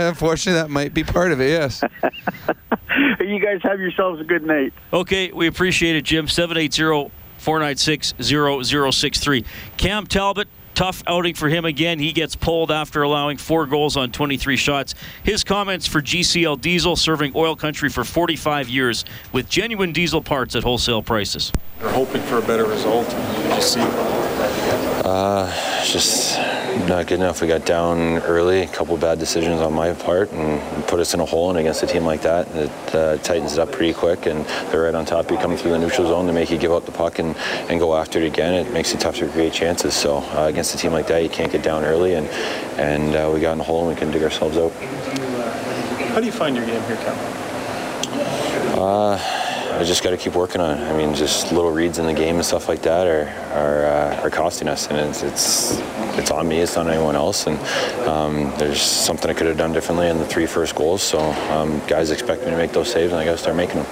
Unfortunately, 0.10 0.62
that 0.62 0.70
might 0.70 0.94
be 0.94 1.04
part 1.04 1.32
of 1.32 1.40
it. 1.42 1.50
Yes. 1.50 1.84
you 3.20 3.40
guys 3.40 3.62
have 3.64 3.80
yourselves 3.80 4.20
a 4.20 4.24
good 4.24 4.44
night. 4.44 4.74
Okay, 4.94 5.32
we 5.32 5.48
appreciate 5.48 5.96
it, 5.96 6.04
Jim. 6.04 6.28
780 6.28 7.12
496 7.38 8.14
0063. 8.20 9.46
Cam 9.78 10.06
Talbot, 10.06 10.48
tough 10.76 11.04
outing 11.08 11.34
for 11.34 11.50
him 11.50 11.66
again. 11.66 12.00
He 12.00 12.12
gets 12.12 12.36
pulled 12.36 12.72
after 12.72 13.02
allowing 13.02 13.38
four 13.38 13.66
goals 13.66 13.96
on 13.98 14.12
23 14.12 14.58
shots. 14.58 14.96
His 15.24 15.44
comments 15.44 15.88
for 15.88 16.02
GCL 16.02 16.62
Diesel, 16.62 16.96
serving 16.96 17.34
oil 17.36 17.56
country 17.56 17.90
for 17.90 18.04
45 18.04 18.70
years 18.70 19.06
with 19.32 19.50
genuine 19.50 19.92
diesel 19.94 20.22
parts 20.22 20.56
at 20.56 20.64
wholesale 20.64 21.02
prices. 21.02 21.54
They're 21.80 21.92
hoping 21.92 22.22
for 22.24 22.38
a 22.38 22.42
better 22.42 22.66
result. 22.66 23.10
Did 23.10 23.56
you 23.56 23.62
see? 23.62 23.82
Uh, 25.06 25.52
just 25.86 26.38
not 26.88 27.08
good 27.08 27.20
enough. 27.20 27.42
We 27.42 27.48
got 27.48 27.66
down 27.66 28.20
early, 28.20 28.62
a 28.62 28.68
couple 28.68 28.96
bad 28.98 29.20
decisions 29.20 29.62
on 29.62 29.74
my 29.74 29.94
part, 29.94 30.32
and 30.32 30.86
put 30.88 31.00
us 31.00 31.14
in 31.14 31.20
a 31.20 31.26
hole. 31.26 31.50
And 31.50 31.60
against 31.60 31.84
a 31.84 31.88
team 31.88 32.06
like 32.06 32.22
that, 32.22 32.48
it 32.56 32.96
uh, 32.96 33.18
tightens 33.18 33.54
it 33.54 33.60
up 33.60 33.72
pretty 33.72 33.94
quick. 33.94 34.26
And 34.26 34.46
they're 34.72 34.84
right 34.84 34.96
on 34.96 35.06
top 35.06 35.26
of 35.26 35.32
you, 35.32 35.38
coming 35.38 35.58
through 35.58 35.72
the 35.72 35.80
neutral 35.80 36.08
zone 36.08 36.26
to 36.28 36.34
make 36.34 36.50
you 36.50 36.58
give 36.58 36.72
up 36.72 36.86
the 36.86 36.92
puck 36.92 37.20
and, 37.20 37.36
and 37.70 37.80
go 37.80 37.96
after 37.96 38.20
it 38.20 38.26
again. 38.26 38.54
It 38.54 38.72
makes 38.72 38.94
it 38.94 39.00
tough 39.00 39.18
to 39.18 39.28
create 39.30 39.54
chances. 39.54 39.94
So 39.94 40.18
uh, 40.18 40.46
against 40.48 40.74
a 40.74 40.78
team 40.78 40.92
like 40.92 41.08
that, 41.08 41.22
you 41.24 41.30
can't 41.30 41.52
get 41.52 41.64
down 41.64 41.84
early. 41.84 42.14
And 42.14 42.28
and 42.80 43.16
uh, 43.16 43.30
we 43.34 43.42
got 43.42 43.54
in 43.54 43.60
a 43.60 43.64
hole 43.64 43.82
and 43.82 43.90
we 43.90 43.96
couldn't 43.96 44.14
dig 44.14 44.24
ourselves 44.24 44.58
out. 44.58 44.72
How 46.10 46.20
do 46.20 46.26
you 46.26 46.32
find 46.32 46.56
your 46.56 46.66
game 46.66 46.82
here, 46.84 46.96
Cam? 46.98 47.16
Uh, 48.80 49.18
I 49.80 49.84
just 49.86 50.04
got 50.04 50.10
to 50.10 50.18
keep 50.18 50.36
working 50.36 50.60
on 50.60 50.78
it. 50.78 50.82
I 50.82 50.98
mean, 50.98 51.16
just 51.16 51.54
little 51.54 51.72
reads 51.72 52.00
in 52.00 52.06
the 52.06 52.14
game 52.14 52.36
and 52.36 52.44
stuff 52.46 52.68
like 52.68 52.82
that 52.82 53.08
are 53.08 53.30
are, 53.58 53.86
uh, 53.86 54.22
are 54.24 54.30
costing 54.30 54.68
us, 54.68 54.88
and 54.88 54.98
it's, 54.98 55.24
it's 55.24 55.80
it's 56.20 56.32
on 56.32 56.50
me. 56.50 56.60
It's 56.60 56.76
not 56.76 56.88
anyone 56.88 57.16
else. 57.16 57.48
And 57.48 57.58
um, 58.06 58.54
there's 58.58 58.82
something 58.82 59.32
I 59.32 59.34
could 59.34 59.48
have 59.48 59.58
done 59.58 59.72
differently 59.72 60.10
in 60.10 60.18
the 60.18 60.26
three 60.26 60.46
first 60.46 60.76
goals. 60.76 61.02
So 61.02 61.20
um, 61.50 61.80
guys 61.88 62.12
expect 62.12 62.44
me 62.44 62.52
to 62.52 62.58
make 62.58 62.74
those 62.74 62.92
saves, 62.92 63.14
and 63.14 63.22
I 63.22 63.26
got 63.26 63.32
to 63.32 63.38
start 63.38 63.56
making 63.56 63.78
them. 63.78 63.86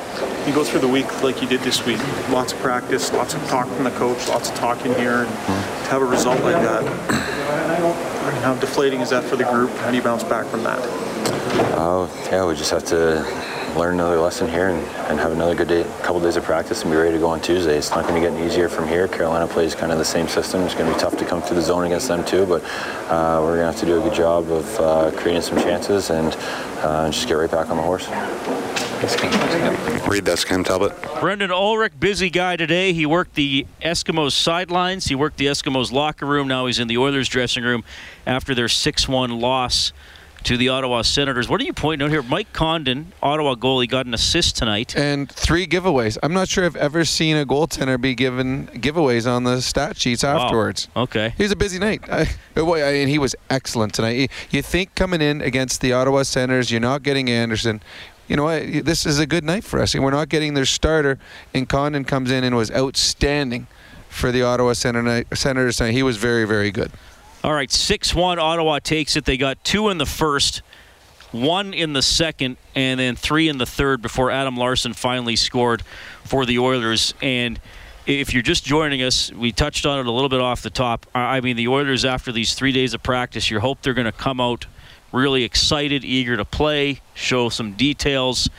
You 0.45 0.53
go 0.53 0.65
through 0.65 0.81
the 0.81 0.87
week 0.89 1.23
like 1.23 1.41
you 1.41 1.47
did 1.47 1.61
this 1.61 1.85
week. 1.85 1.99
Lots 2.29 2.51
of 2.51 2.59
practice, 2.59 3.13
lots 3.13 3.33
of 3.33 3.41
talk 3.47 3.67
from 3.69 3.85
the 3.85 3.91
coach, 3.91 4.27
lots 4.27 4.49
of 4.49 4.55
talking 4.55 4.93
here, 4.95 5.23
and 5.23 5.27
Mm-hmm. 5.29 5.83
to 5.85 5.89
have 5.89 6.01
a 6.01 6.05
result 6.05 6.41
like 6.43 6.55
that. 6.55 6.83
I 6.83 8.33
mean, 8.33 8.41
how 8.41 8.55
deflating 8.55 8.99
is 8.99 9.09
that 9.11 9.23
for 9.23 9.37
the 9.37 9.45
group? 9.45 9.71
How 9.77 9.89
do 9.89 9.95
you 9.95 10.03
bounce 10.03 10.23
back 10.25 10.45
from 10.47 10.63
that? 10.63 10.79
Oh, 11.79 12.09
yeah, 12.29 12.45
we 12.45 12.55
just 12.55 12.71
have 12.71 12.83
to 12.85 13.23
learn 13.77 13.93
another 13.93 14.17
lesson 14.17 14.49
here 14.49 14.69
and, 14.69 14.79
and 15.09 15.19
have 15.19 15.31
another 15.31 15.53
good 15.53 15.67
day, 15.67 15.81
a 15.81 16.01
couple 16.01 16.19
days 16.19 16.35
of 16.35 16.43
practice 16.43 16.81
and 16.81 16.91
be 16.91 16.97
ready 16.97 17.11
to 17.11 17.19
go 17.19 17.27
on 17.27 17.39
Tuesday. 17.39 17.77
It's 17.77 17.91
not 17.91 18.03
going 18.03 18.15
to 18.15 18.21
get 18.21 18.35
any 18.35 18.45
easier 18.45 18.69
from 18.69 18.87
here. 18.87 19.07
Carolina 19.07 19.47
plays 19.47 19.75
kind 19.75 19.91
of 19.91 19.99
the 19.99 20.05
same 20.05 20.27
system. 20.27 20.61
It's 20.63 20.73
going 20.73 20.87
to 20.87 20.93
be 20.93 20.99
tough 20.99 21.17
to 21.17 21.25
come 21.25 21.41
through 21.41 21.57
the 21.57 21.61
zone 21.61 21.85
against 21.85 22.07
them 22.07 22.25
too, 22.25 22.45
but 22.45 22.63
uh, 23.09 23.39
we're 23.41 23.57
going 23.57 23.59
to 23.59 23.65
have 23.65 23.77
to 23.77 23.85
do 23.85 23.99
a 23.99 24.01
good 24.01 24.15
job 24.15 24.49
of 24.49 24.79
uh, 24.79 25.11
creating 25.11 25.43
some 25.43 25.57
chances 25.59 26.09
and 26.09 26.35
uh, 26.79 27.09
just 27.11 27.27
get 27.27 27.35
right 27.35 27.51
back 27.51 27.69
on 27.69 27.77
the 27.77 27.83
horse. 27.83 28.07
Read 30.07 30.25
that, 30.25 30.43
Cam 30.47 30.63
Talbot. 30.63 30.93
Brendan 31.19 31.51
Ulrich, 31.51 31.93
busy 31.99 32.31
guy 32.31 32.55
today. 32.55 32.93
He 32.93 33.05
worked 33.05 33.35
the 33.35 33.67
Eskimos 33.81 34.31
sidelines. 34.31 35.05
He 35.05 35.13
worked 35.13 35.37
the 35.37 35.45
Eskimos 35.45 35.91
locker 35.91 36.25
room. 36.25 36.47
Now 36.47 36.65
he's 36.65 36.79
in 36.79 36.87
the 36.87 36.97
Oilers 36.97 37.29
dressing 37.29 37.63
room 37.63 37.83
after 38.25 38.55
their 38.55 38.65
6-1 38.65 39.39
loss 39.39 39.93
to 40.47 40.55
the 40.55 40.69
Ottawa 40.69 41.01
Senators. 41.01 41.49
What 41.49 41.59
are 41.59 41.65
you 41.65 41.73
pointing 41.73 42.05
out 42.05 42.09
here? 42.09 42.23
Mike 42.23 42.53
Condon, 42.53 43.11
Ottawa 43.21 43.55
goalie, 43.55 43.85
got 43.89 44.05
an 44.05 44.13
assist 44.13 44.55
tonight. 44.55 44.95
And 44.95 45.29
three 45.29 45.67
giveaways. 45.67 46.17
I'm 46.23 46.31
not 46.31 46.47
sure 46.47 46.63
I've 46.63 46.77
ever 46.77 47.03
seen 47.03 47.35
a 47.35 47.45
goaltender 47.45 47.99
be 47.99 48.15
given 48.15 48.67
giveaways 48.67 49.29
on 49.29 49.43
the 49.43 49.61
stat 49.61 49.97
sheets 49.97 50.23
Wow. 50.23 50.39
afterwards. 50.45 50.87
Okay. 50.95 51.33
He 51.35 51.43
was 51.43 51.51
a 51.51 51.57
busy 51.57 51.79
night. 51.79 52.01
I, 52.09 52.29
I, 52.55 52.61
and 52.93 53.09
he 53.09 53.19
was 53.19 53.35
excellent 53.49 53.93
tonight. 53.93 54.31
You, 54.49 54.61
think 54.61 54.95
coming 54.95 55.21
in 55.21 55.41
against 55.41 55.81
the 55.81 55.91
Ottawa 55.91 56.23
Senators, 56.23 56.71
you're 56.71 56.79
not 56.79 57.03
getting 57.03 57.29
Anderson. 57.29 57.81
You 58.29 58.37
know 58.37 58.43
what? 58.45 58.85
This 58.85 59.05
is 59.05 59.19
a 59.19 59.25
good 59.27 59.43
night 59.43 59.65
for 59.65 59.81
us. 59.81 59.95
And 59.95 60.03
we're 60.03 60.11
not 60.11 60.29
getting 60.29 60.53
their 60.53 60.65
starter. 60.65 61.19
And 61.53 61.67
Condon 61.67 62.05
comes 62.05 62.31
in 62.31 62.45
and 62.45 62.55
was 62.55 62.71
outstanding 62.71 63.67
for 64.07 64.31
the 64.31 64.43
Ottawa 64.43 64.71
Senator- 64.71 65.25
Senators 65.35 65.75
tonight. 65.75 65.91
He 65.91 66.03
was 66.03 66.15
very, 66.15 66.45
very 66.45 66.71
good. 66.71 66.89
All 67.47 67.53
right, 67.53 67.71
6 67.71 68.13
1, 68.13 68.39
Ottawa 68.39 68.79
takes 68.79 69.15
it. 69.15 69.23
They 69.23 69.37
got 69.37 69.63
two 69.63 69.87
in 69.87 69.97
the 69.97 70.05
first, 70.05 70.63
one 71.31 71.73
in 71.73 71.93
the 71.93 72.01
second, 72.01 72.57
and 72.75 72.99
then 72.99 73.15
three 73.15 73.47
in 73.47 73.57
the 73.57 73.65
third 73.65 74.01
before 74.01 74.31
Adam 74.31 74.57
Larsson 74.57 74.91
finally 74.91 75.37
scored 75.37 75.81
for 76.25 76.45
the 76.45 76.59
Oilers. 76.59 77.13
And 77.21 77.57
if 78.05 78.33
you're 78.33 78.43
just 78.43 78.65
joining 78.65 79.01
us, 79.01 79.31
we 79.31 79.53
touched 79.53 79.85
on 79.85 79.97
it 79.97 80.07
a 80.07 80.11
little 80.11 80.27
bit 80.27 80.41
off 80.41 80.61
the 80.61 80.69
top. 80.69 81.05
I 81.15 81.39
mean, 81.39 81.55
the 81.55 81.69
Oilers, 81.69 82.03
after 82.03 82.33
these 82.33 82.53
three 82.53 82.73
days 82.73 82.93
of 82.93 83.01
practice, 83.01 83.49
you 83.49 83.61
hope 83.61 83.81
they're 83.81 83.93
going 83.93 84.03
to 84.03 84.11
come 84.11 84.41
out 84.41 84.65
really 85.13 85.45
excited, 85.45 86.03
eager 86.03 86.35
to 86.35 86.43
play, 86.43 86.99
show 87.13 87.47
some 87.47 87.75
details. 87.75 88.49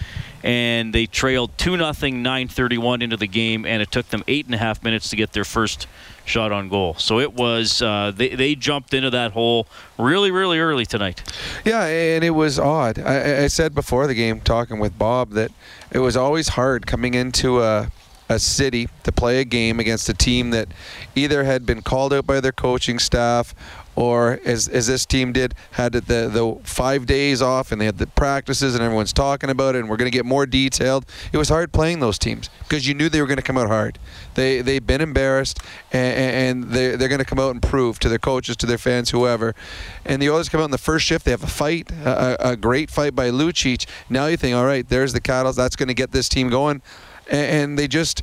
And 0.42 0.94
they 0.94 1.05
trailed 1.05 1.51
2 1.59 1.72
0, 1.72 1.83
9.31 1.83 3.03
into 3.03 3.18
the 3.18 3.27
game, 3.27 3.66
and 3.66 3.83
it 3.83 3.92
took 3.92 4.09
them 4.09 4.24
eight 4.27 4.46
and 4.46 4.55
a 4.55 4.59
half 4.59 4.83
minutes 4.83 5.11
to 5.11 5.16
get 5.16 5.35
their 5.35 5.44
first 5.44 5.87
shot 6.29 6.53
on 6.53 6.69
goal. 6.69 6.95
So 6.95 7.19
it 7.19 7.33
was, 7.35 7.83
uh, 7.83 8.12
they, 8.14 8.29
they 8.31 8.55
jumped 8.55 8.95
into 8.95 9.11
that 9.11 9.33
hole 9.33 9.67
really, 9.99 10.31
really 10.31 10.59
early 10.59 10.87
tonight. 10.87 11.23
Yeah, 11.64 11.85
and 11.85 12.23
it 12.23 12.31
was 12.31 12.59
odd. 12.59 12.99
I, 12.99 13.45
I 13.45 13.47
said 13.49 13.75
before 13.75 14.07
the 14.07 14.14
game, 14.14 14.41
talking 14.41 14.79
with 14.79 14.99
Bob, 14.99 15.31
that 15.31 15.51
it 15.91 15.99
was 15.99 16.17
always 16.17 16.49
hard 16.49 16.87
coming 16.87 17.14
into 17.14 17.61
a, 17.62 17.91
a 18.29 18.38
city 18.38 18.88
to 19.05 19.12
play 19.12 19.41
a 19.41 19.45
game 19.45 19.81
against 19.81 20.09
a 20.09 20.14
team 20.14 20.51
that 20.51 20.69
either 21.14 21.45
had 21.45 21.64
been 21.64 21.83
called 21.83 22.12
out 22.12 22.27
by 22.27 22.41
their 22.41 22.53
coaching 22.53 22.99
staff 22.99 23.55
or 23.99 24.39
as, 24.45 24.69
as 24.69 24.87
this 24.87 25.05
team 25.05 25.33
did 25.33 25.53
had 25.73 25.93
the, 25.93 26.01
the 26.01 26.57
five 26.63 27.05
days 27.05 27.43
off 27.43 27.73
and 27.73 27.81
they 27.81 27.85
had 27.85 27.99
the 27.99 28.07
practices 28.07 28.77
and 28.77 28.85
everyone's 28.85 29.13
talking 29.13 29.51
about 29.51 29.75
it 29.75 29.81
and 29.81 29.91
we're 29.91 29.97
going 29.97 30.09
to 30.09 30.17
get 30.17 30.25
more 30.25 30.47
detailed. 30.47 31.05
It 31.33 31.37
was 31.37 31.49
hard 31.49 31.73
playing 31.73 31.99
those 31.99 32.17
teams 32.17 32.49
because 32.61 32.87
you 32.87 32.95
knew 32.95 33.09
they 33.09 33.21
were 33.21 33.27
going 33.27 33.39
to 33.39 33.43
come 33.43 33.59
out 33.59 33.67
hard. 33.67 33.99
They, 34.37 34.61
they've 34.61 34.87
been 34.87 35.01
embarrassed 35.01 35.59
and, 35.91 36.17
and 36.17 36.71
they're, 36.71 36.97
they're 36.97 37.09
going 37.09 37.19
to 37.19 37.25
come 37.25 37.41
out 37.41 37.51
and 37.51 37.61
prove 37.61 37.99
to 37.99 38.09
their 38.09 38.21
coaches 38.21 38.57
to 38.59 38.67
their 38.67 38.79
fans 38.79 39.11
whoever. 39.11 39.57
And 40.05 40.23
the 40.23 40.31
Oilers 40.31 40.49
come 40.49 40.61
out 40.61 40.67
in 40.67 40.71
the 40.71 40.79
first 40.79 41.05
shift 41.05 41.25
they 41.25 41.33
have 41.33 41.43
a 41.43 41.49
fight 41.49 41.91
a, 41.91 42.51
a 42.51 42.57
great 42.57 42.93
fight 42.93 43.17
by 43.17 43.31
Lucic. 43.31 43.85
Now 44.09 44.27
you 44.27 44.37
think 44.37 44.55
all 44.55 44.65
right 44.65 44.89
there's 44.89 45.13
the 45.13 45.21
Cattles 45.21 45.57
that's 45.57 45.75
going 45.75 45.89
to 45.89 45.95
get 45.95 46.13
this 46.13 46.29
team 46.29 46.51
going. 46.51 46.83
And, 47.29 47.51
and 47.51 47.79
they 47.79 47.89
just 47.89 48.23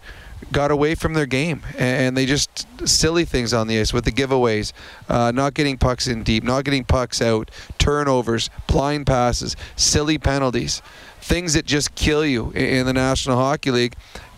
got 0.51 0.71
away 0.71 0.95
from 0.95 1.13
their 1.13 1.25
game 1.25 1.61
and 1.77 2.15
they 2.15 2.25
just 2.25 2.67
silly 2.87 3.25
things 3.25 3.53
on 3.53 3.67
the 3.67 3.79
ice 3.79 3.93
with 3.93 4.05
the 4.05 4.11
giveaways, 4.11 4.73
uh, 5.09 5.31
not 5.31 5.53
getting 5.53 5.77
pucks 5.77 6.07
in 6.07 6.23
deep, 6.23 6.43
not 6.43 6.63
getting 6.63 6.83
pucks 6.83 7.21
out, 7.21 7.49
turnovers, 7.77 8.49
blind 8.67 9.05
passes, 9.05 9.55
silly 9.75 10.17
penalties, 10.17 10.81
things 11.21 11.53
that 11.53 11.65
just 11.65 11.95
kill 11.95 12.25
you 12.25 12.51
in 12.51 12.85
the 12.85 12.93
National 12.93 13.37
Hockey 13.37 13.71
League. 13.71 13.95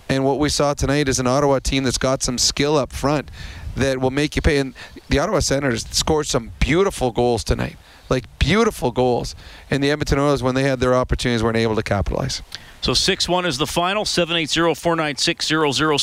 And 0.09 0.23
what 0.23 0.39
we 0.39 0.49
saw 0.49 0.73
tonight 0.73 1.09
is 1.09 1.19
an 1.19 1.27
Ottawa 1.27 1.59
team 1.59 1.83
that's 1.83 1.97
got 1.97 2.23
some 2.23 2.37
skill 2.37 2.77
up 2.77 2.93
front 2.93 3.29
that 3.75 3.99
will 3.99 4.11
make 4.11 4.35
you 4.35 4.41
pay. 4.41 4.57
And 4.57 4.73
the 5.09 5.19
Ottawa 5.19 5.39
Senators 5.39 5.85
scored 5.89 6.27
some 6.27 6.51
beautiful 6.59 7.11
goals 7.11 7.43
tonight, 7.43 7.75
like 8.09 8.25
beautiful 8.39 8.91
goals. 8.91 9.35
And 9.69 9.83
the 9.83 9.91
Edmonton 9.91 10.19
Oilers, 10.19 10.41
when 10.41 10.55
they 10.55 10.63
had 10.63 10.79
their 10.79 10.95
opportunities, 10.95 11.43
weren't 11.43 11.57
able 11.57 11.75
to 11.75 11.83
capitalize. 11.83 12.41
So 12.81 12.93
6 12.93 13.27
1 13.27 13.45
is 13.45 13.57
the 13.57 13.67
final. 13.67 14.05
780 14.05 14.75
496 14.75 15.47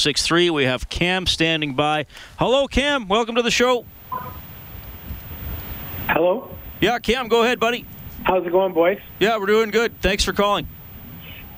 0063. 0.00 0.50
We 0.50 0.64
have 0.64 0.88
Cam 0.88 1.26
standing 1.26 1.74
by. 1.74 2.06
Hello, 2.38 2.66
Cam. 2.66 3.08
Welcome 3.08 3.36
to 3.36 3.42
the 3.42 3.50
show. 3.50 3.84
Hello? 6.08 6.54
Yeah, 6.80 6.98
Cam, 6.98 7.28
go 7.28 7.42
ahead, 7.42 7.58
buddy. 7.58 7.86
How's 8.24 8.46
it 8.46 8.52
going, 8.52 8.72
boys? 8.72 8.98
Yeah, 9.18 9.38
we're 9.38 9.46
doing 9.46 9.70
good. 9.70 10.00
Thanks 10.00 10.24
for 10.24 10.32
calling. 10.32 10.68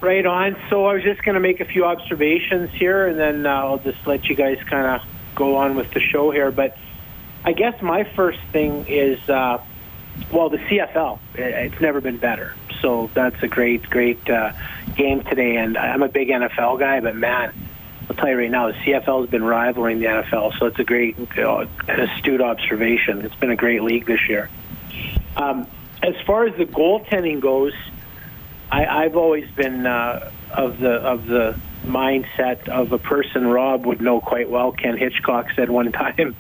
Right 0.01 0.27
on. 0.27 0.57
So 0.71 0.87
I 0.87 0.95
was 0.95 1.03
just 1.03 1.23
going 1.23 1.35
to 1.35 1.41
make 1.41 1.61
a 1.61 1.65
few 1.65 1.85
observations 1.85 2.71
here, 2.73 3.07
and 3.07 3.19
then 3.19 3.47
uh, 3.47 3.51
I'll 3.51 3.79
just 3.79 4.07
let 4.07 4.27
you 4.27 4.35
guys 4.37 4.59
kind 4.69 4.87
of 4.87 5.09
go 5.35 5.57
on 5.57 5.75
with 5.75 5.91
the 5.93 6.01
show 6.01 6.31
here. 6.31 6.51
But 6.51 6.77
I 7.45 7.53
guess 7.53 7.81
my 7.83 8.05
first 8.15 8.39
thing 8.53 8.85
is, 8.89 9.19
uh, 9.29 9.63
well, 10.33 10.51
the 10.51 10.59
CFL. 10.59 11.19
It's 11.35 11.81
never 11.81 12.01
been 12.01 12.19
better. 12.19 12.55
So 12.87 13.11
that's 13.15 13.43
a 13.43 13.49
great, 13.49 13.83
great 13.91 14.31
uh, 14.31 14.53
game 14.95 15.25
today. 15.25 15.57
And 15.57 15.77
I'm 15.77 16.05
a 16.05 16.09
big 16.09 16.29
NFL 16.29 16.79
guy, 16.79 17.01
but 17.01 17.17
man, 17.17 17.53
I'll 18.09 18.15
tell 18.15 18.29
you 18.29 18.39
right 18.39 18.49
now, 18.49 18.69
the 18.69 18.75
CFL 18.75 19.23
has 19.23 19.29
been 19.29 19.43
rivaling 19.43 19.99
the 19.99 20.07
NFL. 20.07 20.57
So 20.57 20.67
it's 20.67 20.79
a 20.79 20.85
great, 20.85 21.17
uh, 21.37 21.67
astute 21.89 22.41
observation. 22.41 23.23
It's 23.23 23.35
been 23.35 23.51
a 23.51 23.57
great 23.57 23.83
league 23.83 24.07
this 24.07 24.21
year. 24.29 24.49
Um, 25.37 25.67
as 26.01 26.15
far 26.29 26.47
as 26.47 26.57
the 26.57 26.65
goaltending 26.65 27.41
goes, 27.41 27.73
I, 28.71 28.87
I've 28.87 29.17
always 29.17 29.51
been 29.51 29.85
uh, 29.85 30.31
of 30.53 30.79
the 30.79 30.93
of 30.93 31.27
the 31.27 31.59
mindset 31.85 32.69
of 32.69 32.93
a 32.93 32.99
person 32.99 33.49
Rob 33.49 33.85
would 33.85 34.01
know 34.01 34.21
quite 34.21 34.49
well. 34.49 34.71
Ken 34.71 34.97
Hitchcock 34.97 35.49
said 35.57 35.71
one 35.71 35.91
time 36.05 36.37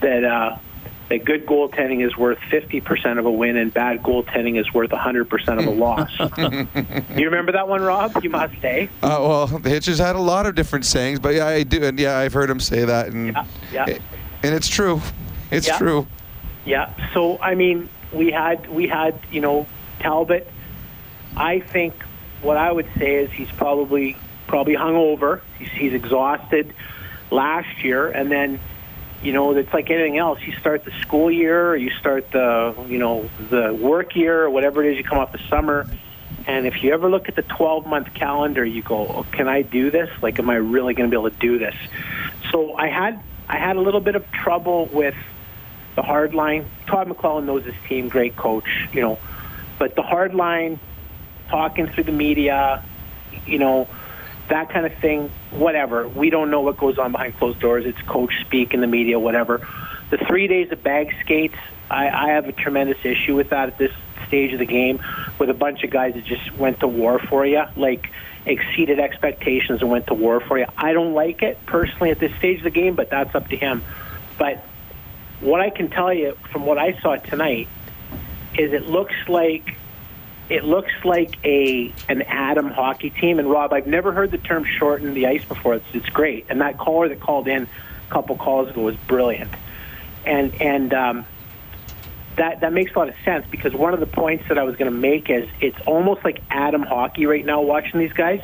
that 0.00 0.24
uh, 0.24 0.58
that 1.08 1.24
good 1.24 1.46
goaltending 1.46 2.04
is 2.04 2.16
worth 2.16 2.38
50% 2.50 3.18
of 3.18 3.26
a 3.26 3.30
win 3.30 3.56
and 3.56 3.72
bad 3.72 4.02
goaltending 4.02 4.58
is 4.58 4.72
worth 4.74 4.90
100% 4.90 5.58
of 5.58 5.66
a 5.66 5.70
loss. 5.70 6.10
you 7.16 7.24
remember 7.24 7.52
that 7.52 7.68
one, 7.68 7.80
Rob? 7.82 8.22
You 8.22 8.30
must 8.30 8.60
say. 8.60 8.88
Uh, 9.02 9.18
well, 9.20 9.46
Hitch 9.46 9.86
has 9.86 9.98
had 9.98 10.16
a 10.16 10.20
lot 10.20 10.46
of 10.46 10.54
different 10.54 10.84
sayings, 10.84 11.20
but 11.20 11.34
yeah, 11.34 11.46
I 11.46 11.62
do, 11.62 11.84
and 11.84 11.98
yeah, 11.98 12.18
I've 12.18 12.32
heard 12.32 12.50
him 12.50 12.60
say 12.60 12.84
that, 12.84 13.08
and 13.08 13.34
yeah, 13.72 13.86
yeah. 13.86 13.98
and 14.42 14.54
it's 14.54 14.68
true. 14.68 15.00
It's 15.50 15.68
yeah. 15.68 15.78
true. 15.78 16.06
Yeah. 16.64 17.12
So 17.14 17.38
I 17.40 17.54
mean, 17.54 17.88
we 18.12 18.32
had 18.32 18.68
we 18.68 18.88
had 18.88 19.18
you 19.30 19.40
know 19.40 19.66
Talbot. 20.00 20.50
I 21.36 21.60
think 21.60 21.94
what 22.42 22.56
I 22.56 22.72
would 22.72 22.88
say 22.98 23.16
is 23.16 23.30
he's 23.30 23.50
probably 23.52 24.16
probably 24.48 24.74
hungover. 24.74 25.40
He's, 25.58 25.68
he's 25.68 25.92
exhausted 25.92 26.74
last 27.30 27.84
year, 27.84 28.08
and 28.08 28.30
then 28.30 28.58
you 29.26 29.32
know 29.32 29.56
it's 29.56 29.74
like 29.74 29.90
anything 29.90 30.18
else. 30.18 30.38
You 30.46 30.52
start 30.52 30.84
the 30.84 30.92
school 31.02 31.32
year, 31.32 31.70
or 31.70 31.76
you 31.76 31.90
start 31.90 32.30
the 32.30 32.76
you 32.88 32.98
know 32.98 33.28
the 33.50 33.74
work 33.74 34.14
year, 34.14 34.44
or 34.44 34.50
whatever 34.50 34.84
it 34.84 34.92
is. 34.92 34.98
You 34.98 35.02
come 35.02 35.18
off 35.18 35.32
the 35.32 35.42
summer, 35.50 35.84
and 36.46 36.64
if 36.64 36.84
you 36.84 36.94
ever 36.94 37.10
look 37.10 37.28
at 37.28 37.34
the 37.34 37.42
12 37.42 37.86
month 37.86 38.14
calendar, 38.14 38.64
you 38.64 38.82
go, 38.82 39.08
oh, 39.08 39.26
"Can 39.32 39.48
I 39.48 39.62
do 39.62 39.90
this? 39.90 40.08
Like, 40.22 40.38
am 40.38 40.48
I 40.48 40.54
really 40.54 40.94
going 40.94 41.10
to 41.10 41.14
be 41.14 41.20
able 41.20 41.30
to 41.30 41.36
do 41.38 41.58
this?" 41.58 41.74
So 42.52 42.74
I 42.76 42.86
had 42.86 43.20
I 43.48 43.58
had 43.58 43.74
a 43.74 43.80
little 43.80 44.00
bit 44.00 44.14
of 44.14 44.30
trouble 44.30 44.86
with 44.86 45.16
the 45.96 46.02
hard 46.02 46.32
line. 46.32 46.64
Todd 46.86 47.08
McLellan 47.08 47.46
knows 47.46 47.64
his 47.64 47.74
team, 47.88 48.08
great 48.08 48.36
coach, 48.36 48.68
you 48.92 49.00
know, 49.00 49.18
but 49.80 49.96
the 49.96 50.02
hard 50.02 50.36
line, 50.36 50.78
talking 51.48 51.88
through 51.88 52.04
the 52.04 52.12
media, 52.12 52.84
you 53.44 53.58
know, 53.58 53.88
that 54.48 54.70
kind 54.70 54.86
of 54.86 54.94
thing, 54.98 55.30
whatever. 55.50 56.08
We 56.08 56.30
don't 56.30 56.50
know 56.50 56.60
what 56.60 56.76
goes 56.76 56.98
on 56.98 57.12
behind 57.12 57.36
closed 57.36 57.60
doors. 57.60 57.84
It's 57.84 58.00
coach 58.02 58.32
speak 58.42 58.74
in 58.74 58.80
the 58.80 58.86
media, 58.86 59.18
whatever. 59.18 59.66
The 60.10 60.18
three 60.18 60.46
days 60.46 60.70
of 60.70 60.82
bag 60.82 61.12
skates, 61.20 61.56
I, 61.90 62.08
I 62.08 62.28
have 62.30 62.48
a 62.48 62.52
tremendous 62.52 63.04
issue 63.04 63.34
with 63.34 63.50
that 63.50 63.68
at 63.68 63.78
this 63.78 63.92
stage 64.26 64.52
of 64.52 64.58
the 64.58 64.66
game 64.66 65.02
with 65.38 65.50
a 65.50 65.54
bunch 65.54 65.84
of 65.84 65.90
guys 65.90 66.14
that 66.14 66.24
just 66.24 66.52
went 66.56 66.80
to 66.80 66.88
war 66.88 67.18
for 67.18 67.46
you, 67.46 67.62
like 67.76 68.10
exceeded 68.44 69.00
expectations 69.00 69.82
and 69.82 69.90
went 69.90 70.06
to 70.06 70.14
war 70.14 70.40
for 70.40 70.58
you. 70.58 70.66
I 70.76 70.92
don't 70.92 71.14
like 71.14 71.42
it 71.42 71.58
personally 71.66 72.10
at 72.10 72.18
this 72.18 72.34
stage 72.36 72.58
of 72.58 72.64
the 72.64 72.70
game, 72.70 72.94
but 72.94 73.10
that's 73.10 73.34
up 73.34 73.48
to 73.48 73.56
him. 73.56 73.82
But 74.38 74.64
what 75.40 75.60
I 75.60 75.70
can 75.70 75.90
tell 75.90 76.12
you 76.12 76.36
from 76.52 76.64
what 76.66 76.78
I 76.78 76.98
saw 77.00 77.16
tonight 77.16 77.68
is 78.56 78.72
it 78.72 78.86
looks 78.86 79.14
like 79.28 79.76
it 80.48 80.64
looks 80.64 80.92
like 81.04 81.36
a 81.44 81.92
an 82.08 82.22
atom 82.22 82.70
hockey 82.70 83.10
team. 83.10 83.38
And 83.38 83.50
Rob, 83.50 83.72
I've 83.72 83.86
never 83.86 84.12
heard 84.12 84.30
the 84.30 84.38
term 84.38 84.64
shorten 84.64 85.14
the 85.14 85.26
ice 85.26 85.44
before. 85.44 85.74
It's 85.74 85.86
it's 85.92 86.08
great. 86.08 86.46
And 86.48 86.60
that 86.60 86.78
caller 86.78 87.08
that 87.08 87.20
called 87.20 87.48
in 87.48 87.64
a 87.64 88.12
couple 88.12 88.36
calls 88.36 88.70
ago 88.70 88.82
was 88.82 88.96
brilliant. 89.08 89.50
And 90.24 90.54
and 90.60 90.94
um, 90.94 91.26
that 92.36 92.60
that 92.60 92.72
makes 92.72 92.94
a 92.94 92.98
lot 92.98 93.08
of 93.08 93.14
sense 93.24 93.46
because 93.50 93.74
one 93.74 93.92
of 93.92 94.00
the 94.00 94.06
points 94.06 94.44
that 94.48 94.58
I 94.58 94.62
was 94.62 94.76
going 94.76 94.90
to 94.90 94.96
make 94.96 95.30
is 95.30 95.48
it's 95.60 95.78
almost 95.86 96.24
like 96.24 96.42
atom 96.50 96.82
hockey 96.82 97.26
right 97.26 97.44
now. 97.44 97.62
Watching 97.62 97.98
these 97.98 98.12
guys, 98.12 98.40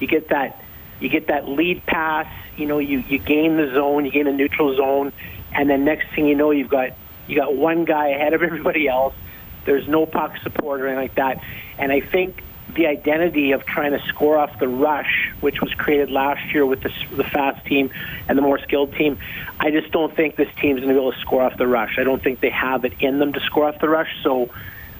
you 0.00 0.06
get 0.06 0.28
that 0.28 0.62
you 1.00 1.08
get 1.08 1.26
that 1.26 1.48
lead 1.48 1.84
pass. 1.86 2.32
You 2.56 2.66
know, 2.66 2.78
you 2.78 3.00
you 3.00 3.18
gain 3.18 3.56
the 3.56 3.72
zone, 3.74 4.06
you 4.06 4.10
gain 4.10 4.24
the 4.24 4.32
neutral 4.32 4.74
zone, 4.74 5.12
and 5.52 5.68
then 5.68 5.84
next 5.84 6.14
thing 6.14 6.26
you 6.26 6.34
know, 6.34 6.50
you've 6.50 6.70
got 6.70 6.90
you 7.26 7.36
got 7.36 7.54
one 7.54 7.84
guy 7.84 8.08
ahead 8.08 8.32
of 8.32 8.42
everybody 8.42 8.88
else 8.88 9.14
there's 9.64 9.88
no 9.88 10.06
puck 10.06 10.36
support 10.42 10.80
or 10.80 10.88
anything 10.88 11.02
like 11.02 11.14
that. 11.16 11.44
And 11.78 11.92
I 11.92 12.00
think 12.00 12.42
the 12.74 12.86
identity 12.86 13.52
of 13.52 13.66
trying 13.66 13.92
to 13.92 14.00
score 14.06 14.38
off 14.38 14.58
the 14.58 14.68
rush, 14.68 15.30
which 15.40 15.60
was 15.60 15.72
created 15.74 16.10
last 16.10 16.52
year 16.52 16.64
with 16.64 16.82
the, 16.82 16.92
the 17.14 17.24
fast 17.24 17.66
team 17.66 17.90
and 18.28 18.38
the 18.38 18.42
more 18.42 18.58
skilled 18.58 18.94
team, 18.94 19.18
I 19.60 19.70
just 19.70 19.90
don't 19.92 20.14
think 20.14 20.36
this 20.36 20.48
team's 20.56 20.80
going 20.80 20.88
to 20.88 20.94
be 20.94 21.00
able 21.00 21.12
to 21.12 21.20
score 21.20 21.42
off 21.42 21.56
the 21.58 21.66
rush. 21.66 21.98
I 21.98 22.04
don't 22.04 22.22
think 22.22 22.40
they 22.40 22.50
have 22.50 22.84
it 22.84 22.94
in 23.00 23.18
them 23.18 23.32
to 23.34 23.40
score 23.40 23.66
off 23.68 23.78
the 23.80 23.88
rush. 23.88 24.10
So, 24.22 24.48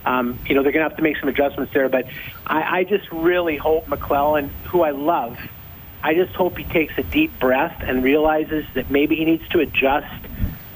um, 0.04 0.38
you 0.46 0.54
know, 0.54 0.62
they're 0.62 0.72
going 0.72 0.84
to 0.84 0.88
have 0.88 0.96
to 0.96 1.02
make 1.02 1.16
some 1.18 1.28
adjustments 1.28 1.72
there. 1.72 1.88
But 1.88 2.06
I, 2.46 2.80
I 2.80 2.84
just 2.84 3.10
really 3.10 3.56
hope 3.56 3.86
McLellan, 3.86 4.48
who 4.66 4.82
I 4.82 4.90
love, 4.90 5.38
I 6.02 6.14
just 6.14 6.34
hope 6.34 6.58
he 6.58 6.64
takes 6.64 6.98
a 6.98 7.04
deep 7.04 7.38
breath 7.38 7.80
and 7.80 8.02
realizes 8.02 8.66
that 8.74 8.90
maybe 8.90 9.14
he 9.16 9.24
needs 9.24 9.48
to 9.50 9.60
adjust 9.60 10.12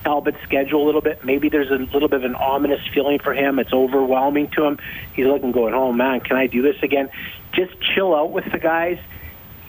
Talbot's 0.07 0.41
schedule 0.45 0.85
a 0.85 0.87
little 0.87 1.01
bit. 1.01 1.25
Maybe 1.25 1.49
there's 1.49 1.69
a 1.69 1.79
little 1.93 2.09
bit 2.09 2.19
of 2.19 2.25
an 2.25 2.37
ominous 2.37 2.81
feeling 2.95 3.19
for 3.19 3.35
him. 3.35 3.59
It's 3.59 3.73
overwhelming 3.73 4.51
to 4.51 4.65
him. 4.65 4.79
He's 5.15 5.27
looking, 5.27 5.51
going, 5.51 5.75
"Oh 5.75 5.93
man, 5.93 6.21
can 6.21 6.37
I 6.37 6.47
do 6.47 6.63
this 6.63 6.81
again?" 6.81 7.11
Just 7.53 7.75
chill 7.81 8.15
out 8.15 8.31
with 8.31 8.45
the 8.53 8.59
guys. 8.59 8.99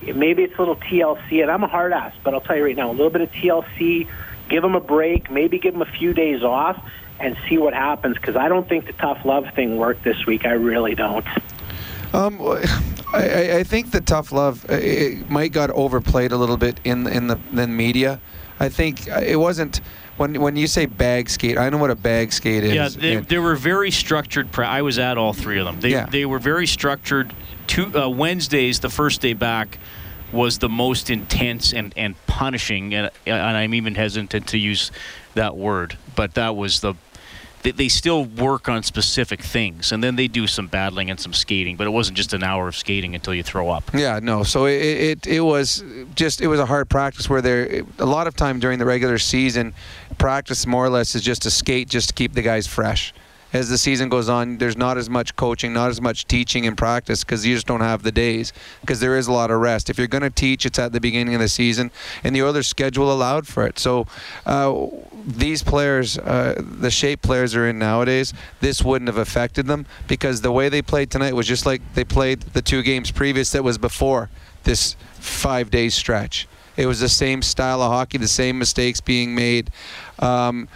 Maybe 0.03 0.43
it's 0.43 0.53
a 0.55 0.59
little 0.59 0.75
TLC, 0.75 1.41
and 1.41 1.49
I'm 1.49 1.63
a 1.63 1.67
hard 1.67 1.91
ass, 1.91 2.13
but 2.23 2.35
I'll 2.35 2.41
tell 2.41 2.55
you 2.55 2.63
right 2.63 2.75
now, 2.75 2.91
a 2.91 2.93
little 2.93 3.09
bit 3.09 3.21
of 3.21 3.31
TLC. 3.31 4.07
Give 4.47 4.63
him 4.63 4.75
a 4.75 4.79
break. 4.79 5.31
Maybe 5.31 5.57
give 5.57 5.73
him 5.73 5.81
a 5.81 5.91
few 5.91 6.13
days 6.13 6.43
off 6.43 6.79
and 7.19 7.35
see 7.49 7.57
what 7.57 7.73
happens. 7.73 8.15
Because 8.17 8.35
I 8.35 8.47
don't 8.47 8.69
think 8.69 8.85
the 8.85 8.93
tough 8.93 9.25
love 9.25 9.47
thing 9.55 9.77
worked 9.77 10.03
this 10.03 10.27
week. 10.27 10.45
I 10.45 10.51
really 10.51 10.93
don't. 10.93 11.25
Um, 12.13 12.39
I, 13.11 13.57
I 13.57 13.63
think 13.63 13.89
the 13.89 14.01
tough 14.01 14.31
love 14.31 14.65
it 14.69 15.29
might 15.31 15.51
got 15.51 15.71
overplayed 15.71 16.31
a 16.31 16.37
little 16.37 16.57
bit 16.57 16.79
in 16.83 17.07
in 17.07 17.25
the, 17.25 17.39
the 17.51 17.65
media. 17.65 18.21
I 18.59 18.69
think 18.69 19.09
uh, 19.09 19.21
it 19.25 19.37
wasn't 19.37 19.81
when 20.17 20.39
when 20.41 20.55
you 20.55 20.67
say 20.67 20.85
bag 20.85 21.29
skate, 21.29 21.57
I 21.57 21.69
know 21.69 21.77
what 21.77 21.91
a 21.91 21.95
bag 21.95 22.33
skate 22.33 22.63
is. 22.63 22.73
Yeah, 22.73 22.89
they, 22.89 23.15
they 23.17 23.37
were 23.39 23.55
very 23.55 23.91
structured. 23.91 24.51
Pra- 24.51 24.67
I 24.67 24.81
was 24.81 24.99
at 24.99 25.17
all 25.17 25.33
three 25.33 25.59
of 25.59 25.65
them. 25.65 25.79
They 25.79 25.91
Yeah. 25.91 26.07
they 26.07 26.25
were 26.25 26.39
very 26.39 26.67
structured. 26.67 27.33
Two 27.67 27.95
uh, 27.97 28.09
Wednesdays, 28.09 28.79
the 28.79 28.89
first 28.89 29.21
day 29.21 29.33
back, 29.33 29.77
was 30.31 30.57
the 30.59 30.69
most 30.69 31.09
intense 31.09 31.73
and 31.73 31.93
and 31.95 32.15
punishing, 32.27 32.93
and 32.93 33.11
and 33.25 33.57
I'm 33.57 33.73
even 33.73 33.95
hesitant 33.95 34.47
to 34.47 34.57
use 34.57 34.91
that 35.35 35.55
word, 35.55 35.97
but 36.15 36.33
that 36.33 36.55
was 36.55 36.79
the. 36.81 36.95
They, 37.63 37.71
they 37.71 37.87
still 37.87 38.25
work 38.25 38.69
on 38.69 38.83
specific 38.83 39.41
things, 39.41 39.91
and 39.91 40.03
then 40.03 40.15
they 40.15 40.27
do 40.27 40.47
some 40.47 40.67
battling 40.67 41.09
and 41.09 41.19
some 41.19 41.33
skating. 41.33 41.75
But 41.75 41.87
it 41.87 41.91
wasn't 41.91 42.17
just 42.17 42.33
an 42.33 42.43
hour 42.43 42.67
of 42.67 42.75
skating 42.75 43.15
until 43.15 43.33
you 43.33 43.43
throw 43.43 43.69
up. 43.69 43.91
Yeah, 43.93 44.19
no. 44.21 44.43
So 44.43 44.65
it, 44.65 44.81
it 44.81 45.27
it 45.27 45.41
was 45.41 45.83
just 46.15 46.41
it 46.41 46.47
was 46.47 46.59
a 46.59 46.65
hard 46.65 46.89
practice 46.89 47.29
where 47.29 47.41
there 47.41 47.83
a 47.99 48.05
lot 48.05 48.27
of 48.27 48.35
time 48.35 48.59
during 48.59 48.79
the 48.79 48.85
regular 48.85 49.17
season, 49.17 49.73
practice 50.17 50.65
more 50.67 50.85
or 50.85 50.89
less 50.89 51.15
is 51.15 51.21
just 51.21 51.41
to 51.43 51.51
skate 51.51 51.89
just 51.89 52.09
to 52.09 52.13
keep 52.13 52.33
the 52.33 52.41
guys 52.41 52.67
fresh. 52.67 53.13
As 53.53 53.69
the 53.69 53.77
season 53.77 54.09
goes 54.09 54.27
on, 54.27 54.57
there's 54.57 54.75
not 54.75 54.97
as 54.97 55.09
much 55.09 55.35
coaching, 55.35 55.71
not 55.71 55.89
as 55.89 56.01
much 56.01 56.27
teaching 56.27 56.67
and 56.67 56.77
practice 56.77 57.23
because 57.23 57.45
you 57.45 57.55
just 57.55 57.67
don't 57.67 57.81
have 57.81 58.03
the 58.03 58.11
days 58.11 58.51
because 58.81 58.99
there 58.99 59.17
is 59.17 59.27
a 59.27 59.31
lot 59.31 59.51
of 59.51 59.59
rest. 59.61 59.89
If 59.89 59.97
you're 59.97 60.07
going 60.07 60.23
to 60.23 60.29
teach, 60.29 60.65
it's 60.65 60.77
at 60.77 60.91
the 60.91 60.99
beginning 60.99 61.33
of 61.33 61.39
the 61.41 61.47
season, 61.47 61.91
and 62.23 62.35
the 62.35 62.41
other 62.41 62.61
schedule 62.61 63.11
allowed 63.11 63.47
for 63.47 63.65
it. 63.65 63.79
So 63.79 64.05
uh, 64.45 64.87
these 65.25 65.63
players, 65.63 66.17
uh, 66.17 66.61
the 66.61 66.91
shape 66.91 67.21
players 67.21 67.55
are 67.55 67.67
in 67.67 67.79
nowadays, 67.79 68.33
this 68.59 68.83
wouldn't 68.83 69.07
have 69.07 69.17
affected 69.17 69.67
them 69.67 69.85
because 70.07 70.41
the 70.41 70.51
way 70.51 70.67
they 70.67 70.81
played 70.81 71.09
tonight 71.09 71.33
was 71.33 71.47
just 71.47 71.65
like 71.65 71.81
they 71.93 72.03
played 72.03 72.41
the 72.41 72.61
two 72.61 72.81
games 72.83 73.11
previous 73.11 73.51
that 73.51 73.63
was 73.63 73.77
before 73.77 74.29
this 74.63 74.95
five 75.13 75.71
day 75.71 75.89
stretch. 75.89 76.47
It 76.75 76.85
was 76.85 76.99
the 76.99 77.09
same 77.09 77.41
style 77.41 77.81
of 77.81 77.91
hockey, 77.91 78.19
the 78.19 78.27
same 78.27 78.59
mistakes 78.59 79.01
being 79.01 79.33
made. 79.33 79.71
Um, 80.19 80.67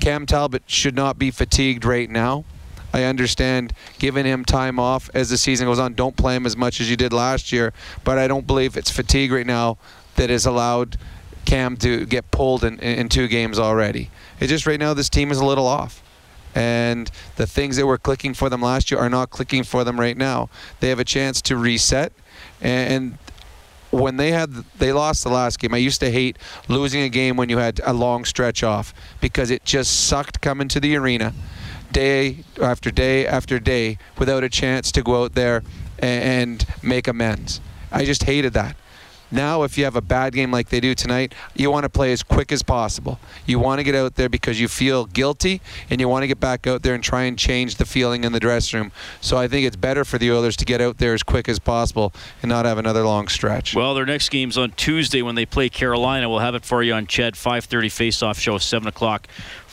Cam 0.00 0.26
Talbot 0.26 0.62
should 0.66 0.94
not 0.94 1.18
be 1.18 1.30
fatigued 1.30 1.84
right 1.84 2.08
now. 2.08 2.44
I 2.92 3.04
understand 3.04 3.72
giving 3.98 4.24
him 4.24 4.44
time 4.44 4.78
off 4.78 5.10
as 5.12 5.28
the 5.28 5.36
season 5.36 5.66
goes 5.66 5.78
on. 5.78 5.94
Don't 5.94 6.16
play 6.16 6.34
him 6.34 6.46
as 6.46 6.56
much 6.56 6.80
as 6.80 6.88
you 6.88 6.96
did 6.96 7.12
last 7.12 7.52
year, 7.52 7.72
but 8.04 8.18
I 8.18 8.26
don't 8.26 8.46
believe 8.46 8.76
it's 8.76 8.90
fatigue 8.90 9.32
right 9.32 9.46
now 9.46 9.76
that 10.14 10.30
has 10.30 10.46
allowed 10.46 10.96
Cam 11.44 11.76
to 11.78 12.06
get 12.06 12.30
pulled 12.30 12.64
in, 12.64 12.78
in 12.78 13.08
two 13.08 13.28
games 13.28 13.58
already. 13.58 14.10
It's 14.40 14.50
just 14.50 14.66
right 14.66 14.80
now 14.80 14.94
this 14.94 15.08
team 15.08 15.30
is 15.30 15.38
a 15.38 15.44
little 15.44 15.66
off. 15.66 16.02
And 16.54 17.10
the 17.36 17.46
things 17.46 17.76
that 17.76 17.86
were 17.86 17.98
clicking 17.98 18.32
for 18.32 18.48
them 18.48 18.62
last 18.62 18.90
year 18.90 18.98
are 18.98 19.10
not 19.10 19.28
clicking 19.28 19.62
for 19.62 19.84
them 19.84 20.00
right 20.00 20.16
now. 20.16 20.48
They 20.80 20.88
have 20.88 20.98
a 20.98 21.04
chance 21.04 21.42
to 21.42 21.56
reset, 21.56 22.14
and 22.62 23.18
when 23.96 24.16
they 24.16 24.32
had 24.32 24.52
they 24.78 24.92
lost 24.92 25.24
the 25.24 25.30
last 25.30 25.58
game, 25.58 25.74
I 25.74 25.78
used 25.78 26.00
to 26.00 26.10
hate 26.10 26.38
losing 26.68 27.02
a 27.02 27.08
game 27.08 27.36
when 27.36 27.48
you 27.48 27.58
had 27.58 27.80
a 27.84 27.92
long 27.92 28.24
stretch 28.24 28.62
off 28.62 28.94
because 29.20 29.50
it 29.50 29.64
just 29.64 30.06
sucked 30.06 30.40
coming 30.40 30.68
to 30.68 30.80
the 30.80 30.96
arena 30.96 31.32
day 31.92 32.44
after 32.60 32.90
day 32.90 33.26
after 33.26 33.58
day 33.58 33.98
without 34.18 34.44
a 34.44 34.48
chance 34.48 34.92
to 34.92 35.02
go 35.02 35.24
out 35.24 35.34
there 35.34 35.62
and 35.98 36.66
make 36.82 37.08
amends. 37.08 37.60
I 37.90 38.04
just 38.04 38.24
hated 38.24 38.52
that. 38.54 38.76
Now, 39.30 39.62
if 39.64 39.76
you 39.76 39.84
have 39.84 39.96
a 39.96 40.00
bad 40.00 40.32
game 40.32 40.52
like 40.52 40.68
they 40.68 40.80
do 40.80 40.94
tonight, 40.94 41.34
you 41.54 41.70
want 41.70 41.84
to 41.84 41.88
play 41.88 42.12
as 42.12 42.22
quick 42.22 42.52
as 42.52 42.62
possible. 42.62 43.18
You 43.44 43.58
want 43.58 43.80
to 43.80 43.84
get 43.84 43.94
out 43.94 44.14
there 44.14 44.28
because 44.28 44.60
you 44.60 44.68
feel 44.68 45.06
guilty, 45.06 45.60
and 45.90 46.00
you 46.00 46.08
want 46.08 46.22
to 46.22 46.28
get 46.28 46.38
back 46.38 46.66
out 46.66 46.82
there 46.82 46.94
and 46.94 47.02
try 47.02 47.22
and 47.22 47.38
change 47.38 47.76
the 47.76 47.84
feeling 47.84 48.24
in 48.24 48.32
the 48.32 48.40
dressing 48.40 48.80
room. 48.80 48.92
So 49.20 49.36
I 49.36 49.48
think 49.48 49.66
it's 49.66 49.76
better 49.76 50.04
for 50.04 50.18
the 50.18 50.30
Oilers 50.30 50.56
to 50.56 50.64
get 50.64 50.80
out 50.80 50.98
there 50.98 51.14
as 51.14 51.22
quick 51.22 51.48
as 51.48 51.58
possible 51.58 52.12
and 52.42 52.48
not 52.48 52.64
have 52.64 52.78
another 52.78 53.04
long 53.04 53.28
stretch. 53.28 53.74
Well, 53.74 53.94
their 53.94 54.06
next 54.06 54.28
game's 54.28 54.56
on 54.56 54.72
Tuesday 54.72 55.22
when 55.22 55.34
they 55.34 55.46
play 55.46 55.68
Carolina. 55.68 56.28
We'll 56.28 56.38
have 56.38 56.54
it 56.54 56.64
for 56.64 56.82
you 56.82 56.94
on 56.94 57.06
Ched 57.06 57.32
5:30 57.32 57.90
face-off 57.90 58.38
show, 58.38 58.58
7 58.58 58.86
o'clock 58.86 59.26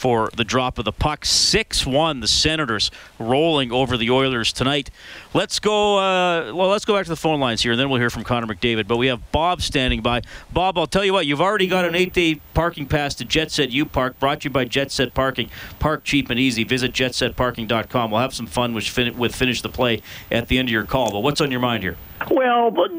for 0.03 0.29
the 0.35 0.43
drop 0.43 0.77
of 0.79 0.83
the 0.83 0.91
puck. 0.91 1.21
6-1, 1.21 2.19
the 2.19 2.27
Senators 2.27 2.91
rolling 3.19 3.71
over 3.71 3.95
the 3.95 4.11
Oilers 4.11 4.51
tonight. 4.51 4.89
Let's 5.33 5.61
go. 5.61 5.97
Uh, 5.97 6.53
well, 6.53 6.67
let's 6.67 6.83
go 6.83 6.93
back 6.93 7.05
to 7.05 7.09
the 7.09 7.15
phone 7.15 7.39
lines 7.39 7.61
here, 7.61 7.71
and 7.71 7.79
then 7.79 7.89
we'll 7.89 8.01
hear 8.01 8.09
from 8.09 8.25
Connor 8.25 8.53
McDavid. 8.53 8.85
But 8.85 8.97
we 8.97 9.07
have 9.07 9.31
Bob 9.31 9.61
standing 9.61 10.01
by. 10.01 10.23
Bob, 10.51 10.77
I'll 10.77 10.87
tell 10.87 11.05
you 11.05 11.13
what. 11.13 11.25
You've 11.25 11.39
already 11.39 11.67
got 11.67 11.85
an 11.85 11.95
eight-day 11.95 12.41
parking 12.53 12.85
pass 12.85 13.15
to 13.15 13.23
Jet 13.23 13.49
Set 13.49 13.69
U 13.71 13.85
Park, 13.85 14.19
brought 14.19 14.41
to 14.41 14.49
you 14.49 14.49
by 14.49 14.65
Jet 14.65 14.91
Set 14.91 15.13
Parking. 15.13 15.49
Park 15.79 16.03
cheap 16.03 16.29
and 16.29 16.37
easy. 16.37 16.65
Visit 16.65 16.91
jetsetparking.com. 16.91 18.11
We'll 18.11 18.19
have 18.19 18.33
some 18.33 18.45
fun 18.45 18.73
with, 18.73 18.83
fin- 18.83 19.17
with 19.17 19.33
finish 19.33 19.61
the 19.61 19.69
play 19.69 20.01
at 20.29 20.49
the 20.49 20.57
end 20.57 20.67
of 20.67 20.73
your 20.73 20.83
call. 20.83 21.13
But 21.13 21.21
what's 21.21 21.39
on 21.39 21.49
your 21.49 21.61
mind 21.61 21.81
here? 21.81 21.95
Well, 22.29 22.71
but 22.71 22.89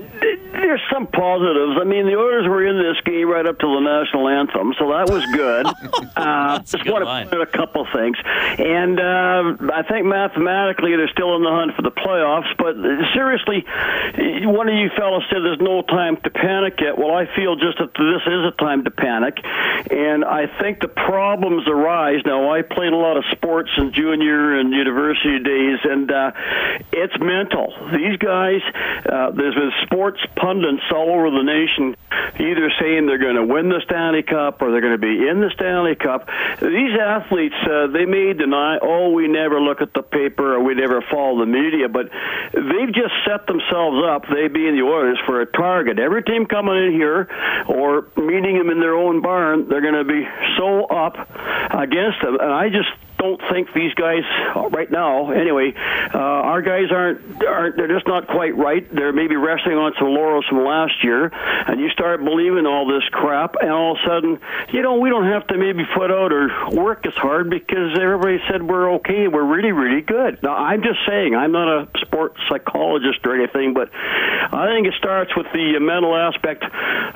there's 0.52 0.80
some 0.92 1.06
positives. 1.06 1.78
I 1.80 1.84
mean, 1.84 2.06
the 2.06 2.16
Oilers 2.16 2.46
were 2.48 2.66
in 2.66 2.76
this 2.78 3.00
game 3.04 3.28
right 3.28 3.46
up 3.46 3.58
to 3.58 3.66
the 3.66 3.80
national 3.80 4.28
anthem, 4.28 4.74
so 4.78 4.88
that 4.88 5.10
was 5.10 5.24
good. 5.32 5.66
uh, 6.16 6.58
just 6.60 6.84
want 6.94 7.04
to 7.04 7.10
point 7.10 7.34
out 7.34 7.42
a 7.42 7.50
couple 7.50 7.86
things, 7.92 8.16
and 8.22 8.98
uh, 8.98 9.74
I 9.74 9.82
think 9.82 10.06
mathematically 10.06 10.94
they're 10.96 11.10
still 11.10 11.36
in 11.36 11.42
the 11.42 11.50
hunt 11.50 11.74
for 11.74 11.82
the 11.82 11.90
playoffs. 11.90 12.50
But 12.56 12.78
seriously, 13.12 13.66
one 14.46 14.68
of 14.68 14.74
you 14.74 14.90
fellows 14.96 15.26
said 15.28 15.42
there's 15.42 15.60
no 15.60 15.82
time 15.82 16.16
to 16.22 16.30
panic 16.30 16.78
yet. 16.80 16.96
Well, 16.96 17.14
I 17.14 17.26
feel 17.34 17.56
just 17.56 17.78
that 17.78 17.92
this 17.98 18.22
is 18.26 18.42
a 18.46 18.54
time 18.56 18.84
to 18.84 18.90
panic, 18.90 19.38
and 19.90 20.24
I 20.24 20.46
think 20.60 20.80
the 20.80 20.88
problems 20.88 21.66
arise. 21.66 22.22
Now, 22.24 22.54
I 22.54 22.62
played 22.62 22.92
a 22.92 23.00
lot 23.00 23.16
of 23.16 23.24
sports 23.32 23.70
in 23.76 23.92
junior 23.92 24.58
and 24.58 24.72
university 24.72 25.42
days, 25.42 25.78
and 25.82 26.10
uh, 26.10 26.32
it's 26.92 27.18
mental. 27.18 27.74
These 27.92 28.18
guys. 28.18 28.62
Uh, 29.04 29.30
there's 29.30 29.54
been 29.54 29.72
sports 29.82 30.20
pundits 30.36 30.82
all 30.92 31.10
over 31.10 31.30
the 31.30 31.42
nation 31.42 31.96
either 32.40 32.70
saying 32.80 33.06
they're 33.06 33.18
going 33.18 33.36
to 33.36 33.46
win 33.46 33.68
the 33.68 33.80
Stanley 33.84 34.22
Cup 34.22 34.60
or 34.62 34.70
they're 34.70 34.80
going 34.80 34.98
to 34.98 34.98
be 34.98 35.28
in 35.28 35.40
the 35.40 35.50
Stanley 35.54 35.94
Cup. 35.94 36.28
These 36.74 36.98
athletes, 36.98 37.54
uh, 37.62 37.86
they 37.86 38.04
may 38.04 38.32
deny, 38.32 38.78
oh, 38.82 39.12
we 39.12 39.28
never 39.28 39.60
look 39.60 39.80
at 39.80 39.94
the 39.94 40.02
paper 40.02 40.56
or 40.56 40.64
we 40.64 40.74
never 40.74 41.04
follow 41.08 41.38
the 41.38 41.46
media, 41.46 41.88
but 41.88 42.10
they've 42.52 42.92
just 42.92 43.14
set 43.24 43.46
themselves 43.46 44.02
up, 44.02 44.24
they 44.26 44.48
being 44.48 44.74
the 44.74 44.82
Oilers, 44.82 45.18
for 45.24 45.40
a 45.40 45.46
target. 45.46 46.00
Every 46.00 46.24
team 46.24 46.46
coming 46.46 46.74
in 46.74 46.92
here 46.92 47.28
or 47.68 48.08
meeting 48.16 48.58
them 48.58 48.70
in 48.70 48.80
their 48.80 48.96
own 48.96 49.22
barn, 49.22 49.68
they're 49.68 49.82
going 49.82 49.94
to 49.94 50.02
be 50.02 50.26
so 50.58 50.86
up 50.86 51.14
against 51.70 52.18
them. 52.22 52.40
And 52.40 52.50
I 52.50 52.70
just 52.70 52.90
don't 53.24 53.40
think 53.50 53.68
these 53.74 53.94
guys 53.94 54.22
right 54.70 54.90
now. 54.90 55.30
Anyway, 55.30 55.72
uh, 56.14 56.18
our 56.18 56.62
guys 56.62 56.90
aren't 56.90 57.44
aren't 57.44 57.76
they're 57.76 57.88
just 57.88 58.06
not 58.06 58.26
quite 58.28 58.56
right. 58.56 58.86
They're 58.94 59.12
maybe 59.12 59.36
resting 59.36 59.74
on 59.74 59.92
some 59.98 60.08
laurels 60.08 60.44
from 60.46 60.64
last 60.64 61.02
year, 61.02 61.30
and 61.32 61.80
you 61.80 61.88
start 61.90 62.22
believing 62.24 62.66
all 62.66 62.86
this 62.86 63.04
crap, 63.10 63.56
and 63.60 63.70
all 63.70 63.92
of 63.92 63.98
a 64.04 64.06
sudden, 64.06 64.40
you 64.72 64.82
know, 64.82 64.98
we 64.98 65.08
don't 65.08 65.26
have 65.26 65.46
to 65.48 65.56
maybe 65.56 65.84
put 65.94 66.10
out 66.10 66.32
or 66.32 66.50
work 66.70 67.06
as 67.06 67.14
hard 67.14 67.50
because 67.50 67.96
everybody 68.00 68.38
said 68.48 68.62
we're 68.62 68.94
okay. 68.96 69.28
We're 69.28 69.44
really 69.44 69.72
really 69.72 70.02
good. 70.02 70.42
Now 70.42 70.56
I'm 70.56 70.82
just 70.82 71.00
saying 71.08 71.34
I'm 71.34 71.52
not 71.52 71.68
a 71.68 71.88
sports 72.00 72.38
psychologist 72.48 73.20
or 73.24 73.34
anything, 73.34 73.74
but 73.74 73.90
I 73.94 74.68
think 74.68 74.86
it 74.86 74.94
starts 74.98 75.34
with 75.36 75.46
the 75.52 75.78
mental 75.80 76.14
aspect 76.14 76.64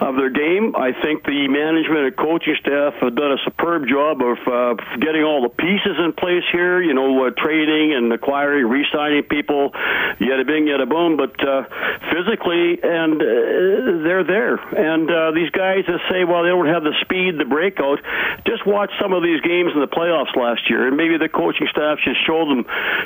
of 0.01 0.17
their 0.17 0.31
game. 0.31 0.75
I 0.77 0.93
think 1.03 1.25
the 1.25 1.49
management 1.49 2.07
and 2.07 2.17
coaching 2.17 2.57
staff 2.61 2.95
have 3.01 3.15
done 3.15 3.33
a 3.33 3.41
superb 3.45 3.87
job 3.89 4.23
of 4.23 4.39
uh, 4.47 4.75
getting 4.99 5.23
all 5.23 5.43
the 5.43 5.51
pieces 5.51 5.98
in 5.99 6.13
place 6.13 6.45
here. 6.53 6.83
You 6.83 6.95
know, 6.95 7.27
uh, 7.27 7.31
trading 7.37 7.95
and 7.95 8.13
acquiring, 8.13 8.67
re-signing 8.67 9.25
people, 9.25 9.73
yada 10.19 10.45
bing, 10.45 10.67
yada 10.67 10.87
boom. 10.87 11.17
But 11.17 11.37
uh, 11.47 11.65
physically, 12.13 12.79
and 12.83 13.21
uh, 13.21 14.05
they're 14.05 14.25
there. 14.25 14.55
And 14.55 15.11
uh, 15.11 15.31
these 15.33 15.51
guys 15.51 15.85
that 15.87 16.01
say, 16.11 16.25
well, 16.25 16.43
they 16.43 16.51
don't 16.51 16.67
have 16.67 16.83
the 16.83 16.95
speed, 17.03 17.39
the 17.39 17.45
breakout. 17.45 18.01
Just 18.47 18.67
watch 18.67 18.91
some 19.01 19.13
of 19.13 19.23
these 19.23 19.41
games 19.41 19.73
in 19.75 19.81
the 19.81 19.89
playoffs 19.89 20.35
last 20.37 20.69
year, 20.71 20.87
and 20.87 20.97
maybe 20.97 21.19
the 21.19 21.29
coaching 21.29 21.67
staff 21.71 21.99
should 22.01 22.17
show 22.27 22.49
them, 22.49 22.65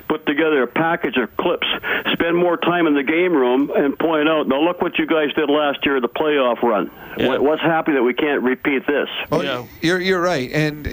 put 0.09 0.27
together 0.27 0.63
a 0.63 0.67
package 0.67 1.17
of 1.17 1.35
clips, 1.37 1.67
spend 2.13 2.37
more 2.37 2.57
time 2.57 2.87
in 2.87 2.95
the 2.95 3.03
game 3.03 3.33
room, 3.33 3.71
and 3.75 3.99
point 3.99 4.29
out, 4.29 4.47
now 4.49 4.61
look 4.61 4.81
what 4.83 4.99
you 4.99 5.07
guys 5.07 5.33
did 5.35 5.49
last 5.49 5.85
year, 5.85 5.97
at 5.97 6.03
the 6.03 6.09
playoff 6.09 6.63
run. 6.63 6.91
Yeah. 7.19 7.39
What's 7.39 7.63
happening 7.63 7.97
that 7.97 8.03
we 8.03 8.15
can't 8.15 8.43
repeat 8.43 8.87
this? 8.87 9.09
Well, 9.31 9.69
you're 9.81 10.01
you're 10.01 10.21
right. 10.21 10.51
And 10.53 10.87
uh, 10.87 10.91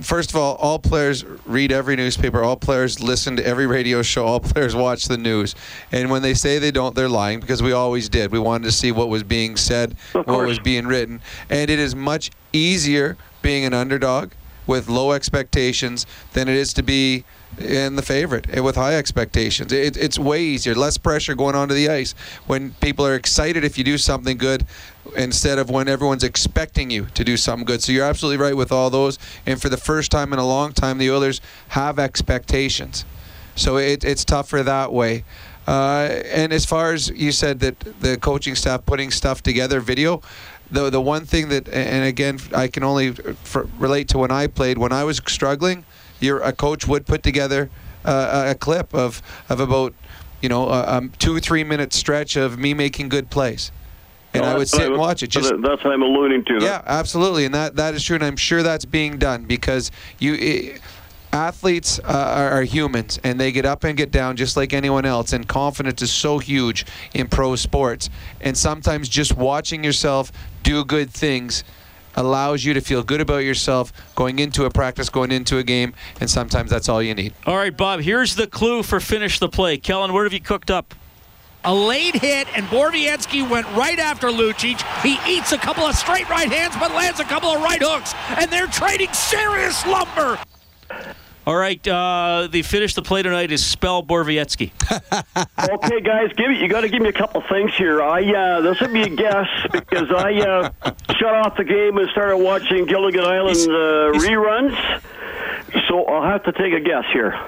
first 0.00 0.30
of 0.30 0.36
all, 0.36 0.56
all 0.56 0.78
players 0.78 1.24
read 1.44 1.72
every 1.72 1.96
newspaper. 1.96 2.42
All 2.42 2.56
players 2.56 3.00
listen 3.00 3.36
to 3.36 3.46
every 3.46 3.66
radio 3.66 4.02
show. 4.02 4.24
All 4.26 4.40
players 4.40 4.74
watch 4.74 5.06
the 5.06 5.18
news. 5.18 5.54
And 5.92 6.10
when 6.10 6.22
they 6.22 6.34
say 6.34 6.58
they 6.58 6.70
don't, 6.70 6.94
they're 6.94 7.08
lying 7.08 7.40
because 7.40 7.62
we 7.62 7.72
always 7.72 8.08
did. 8.08 8.32
We 8.32 8.38
wanted 8.38 8.64
to 8.64 8.72
see 8.72 8.92
what 8.92 9.08
was 9.08 9.22
being 9.22 9.56
said, 9.56 9.96
what 10.12 10.26
was 10.46 10.58
being 10.58 10.86
written, 10.86 11.20
and 11.50 11.70
it 11.70 11.78
is 11.78 11.94
much 11.94 12.30
easier 12.52 13.16
being 13.42 13.64
an 13.64 13.74
underdog 13.74 14.32
with 14.66 14.88
low 14.88 15.12
expectations 15.12 16.06
than 16.32 16.48
it 16.48 16.56
is 16.56 16.72
to 16.74 16.82
be 16.82 17.24
in 17.58 17.96
the 17.96 18.02
favorite 18.02 18.46
and 18.50 18.64
with 18.64 18.76
high 18.76 18.96
expectations. 18.96 19.72
It, 19.72 19.96
it's 19.96 20.18
way 20.18 20.42
easier, 20.42 20.74
less 20.74 20.98
pressure 20.98 21.34
going 21.34 21.54
onto 21.54 21.74
the 21.74 21.88
ice 21.88 22.14
when 22.46 22.72
people 22.80 23.06
are 23.06 23.14
excited 23.14 23.64
if 23.64 23.78
you 23.78 23.84
do 23.84 23.98
something 23.98 24.36
good 24.36 24.66
instead 25.16 25.58
of 25.58 25.70
when 25.70 25.88
everyone's 25.88 26.24
expecting 26.24 26.90
you 26.90 27.06
to 27.14 27.24
do 27.24 27.36
something 27.36 27.64
good. 27.64 27.82
So 27.82 27.92
you're 27.92 28.04
absolutely 28.04 28.42
right 28.42 28.56
with 28.56 28.72
all 28.72 28.90
those. 28.90 29.18
And 29.46 29.60
for 29.60 29.68
the 29.68 29.76
first 29.76 30.10
time 30.10 30.32
in 30.32 30.38
a 30.38 30.46
long 30.46 30.72
time, 30.72 30.98
the 30.98 31.10
Oilers 31.10 31.40
have 31.68 31.98
expectations. 31.98 33.04
So 33.54 33.78
it, 33.78 34.04
it's 34.04 34.24
tougher 34.24 34.62
that 34.62 34.92
way. 34.92 35.24
Uh, 35.66 36.22
and 36.26 36.52
as 36.52 36.64
far 36.64 36.92
as 36.92 37.08
you 37.10 37.32
said 37.32 37.58
that 37.60 37.80
the 38.00 38.16
coaching 38.18 38.54
staff 38.54 38.86
putting 38.86 39.10
stuff 39.10 39.42
together, 39.42 39.80
video, 39.80 40.22
the 40.70 40.90
the 40.90 41.00
one 41.00 41.24
thing 41.24 41.48
that, 41.48 41.68
and 41.68 42.04
again, 42.04 42.38
I 42.54 42.68
can 42.68 42.82
only 42.82 43.08
f- 43.08 43.66
relate 43.78 44.08
to 44.08 44.18
when 44.18 44.30
I 44.30 44.46
played. 44.46 44.78
When 44.78 44.92
I 44.92 45.04
was 45.04 45.20
struggling, 45.26 45.84
your 46.20 46.40
a 46.40 46.52
coach 46.52 46.86
would 46.86 47.06
put 47.06 47.22
together 47.22 47.70
uh, 48.04 48.46
a 48.48 48.54
clip 48.54 48.94
of 48.94 49.22
of 49.48 49.60
about 49.60 49.94
you 50.40 50.48
know 50.48 50.68
a, 50.68 50.98
a 50.98 51.08
two 51.18 51.36
or 51.36 51.40
three 51.40 51.64
minute 51.64 51.92
stretch 51.92 52.36
of 52.36 52.58
me 52.58 52.74
making 52.74 53.08
good 53.08 53.30
plays. 53.30 53.72
And 54.34 54.44
I 54.44 54.54
would 54.54 54.68
sit 54.68 54.88
and 54.88 54.98
watch 54.98 55.22
it. 55.22 55.28
Just 55.28 55.50
that's 55.62 55.82
what 55.82 55.94
I'm 55.94 56.02
alluding 56.02 56.44
to. 56.44 56.58
yeah, 56.60 56.82
absolutely, 56.84 57.46
and 57.46 57.54
that 57.54 57.76
that 57.76 57.94
is 57.94 58.04
true, 58.04 58.16
and 58.16 58.24
I'm 58.24 58.36
sure 58.36 58.62
that's 58.62 58.84
being 58.84 59.18
done 59.18 59.44
because 59.44 59.90
you. 60.18 60.34
i 60.34 60.80
athletes 61.32 61.98
uh, 61.98 62.04
are, 62.06 62.50
are 62.50 62.62
humans 62.62 63.18
and 63.22 63.38
they 63.38 63.52
get 63.52 63.66
up 63.66 63.84
and 63.84 63.98
get 63.98 64.10
down 64.10 64.36
just 64.36 64.56
like 64.56 64.72
anyone 64.72 65.04
else 65.04 65.34
and 65.34 65.46
confidence 65.46 66.00
is 66.00 66.10
so 66.10 66.38
huge 66.38 66.86
in 67.12 67.28
pro 67.28 67.54
sports 67.56 68.08
and 68.40 68.56
sometimes 68.56 69.06
just 69.06 69.36
watching 69.36 69.84
yourself 69.84 70.32
do 70.62 70.82
good 70.84 71.10
things 71.10 71.62
allows 72.16 72.64
you 72.64 72.74
to 72.74 72.80
feel 72.80 73.02
good 73.02 73.20
about 73.20 73.38
yourself 73.38 73.92
going 74.14 74.38
into 74.38 74.64
a 74.64 74.70
practice 74.70 75.08
going 75.08 75.30
into 75.30 75.58
a 75.58 75.62
game 75.62 75.94
and 76.20 76.28
sometimes 76.30 76.70
that's 76.70 76.88
all 76.88 77.02
you 77.02 77.14
need 77.14 77.32
All 77.46 77.56
right, 77.56 77.76
Bob, 77.76 78.00
here's 78.00 78.34
the 78.36 78.46
clue 78.46 78.82
for 78.82 79.00
finish 79.00 79.38
the 79.38 79.48
play. 79.48 79.76
Kellen, 79.78 80.12
what 80.12 80.24
have 80.24 80.32
you 80.32 80.40
cooked 80.40 80.70
up? 80.70 80.94
A 81.64 81.74
late 81.74 82.14
hit, 82.14 82.46
and 82.56 82.64
Borowiecki 82.66 83.48
went 83.50 83.66
right 83.72 83.98
after 83.98 84.28
Lucic. 84.28 84.80
He 85.02 85.18
eats 85.26 85.50
a 85.50 85.58
couple 85.58 85.82
of 85.82 85.96
straight 85.96 86.28
right 86.28 86.50
hands, 86.50 86.76
but 86.78 86.92
lands 86.94 87.18
a 87.18 87.24
couple 87.24 87.48
of 87.48 87.60
right 87.60 87.82
hooks, 87.82 88.14
and 88.40 88.48
they're 88.52 88.68
trading 88.68 89.12
serious 89.12 89.84
lumber. 89.84 90.38
All 91.46 91.56
right, 91.56 91.86
uh, 91.86 92.48
the 92.50 92.62
finish 92.62 92.94
the 92.94 93.02
play 93.02 93.22
tonight 93.22 93.52
is 93.52 93.64
spell 93.64 94.02
Borowiecki. 94.02 94.72
okay, 95.70 96.00
guys, 96.00 96.32
give 96.36 96.48
me, 96.48 96.60
you 96.60 96.68
got 96.68 96.80
to 96.80 96.88
give 96.88 97.00
me 97.00 97.08
a 97.08 97.12
couple 97.12 97.40
things 97.48 97.72
here. 97.76 98.02
I 98.02 98.24
uh, 98.34 98.60
this 98.62 98.80
would 98.80 98.92
be 98.92 99.02
a 99.02 99.08
guess 99.08 99.46
because 99.70 100.10
I 100.10 100.32
uh, 100.40 100.70
shut 101.16 101.34
off 101.34 101.56
the 101.56 101.62
game 101.62 101.98
and 101.98 102.10
started 102.10 102.38
watching 102.38 102.84
Gilligan 102.86 103.24
Island 103.24 103.58
uh, 103.58 104.18
reruns. 104.18 105.02
So 105.88 106.04
I'll 106.06 106.28
have 106.28 106.42
to 106.44 106.52
take 106.52 106.72
a 106.72 106.80
guess 106.80 107.04
here. 107.12 107.40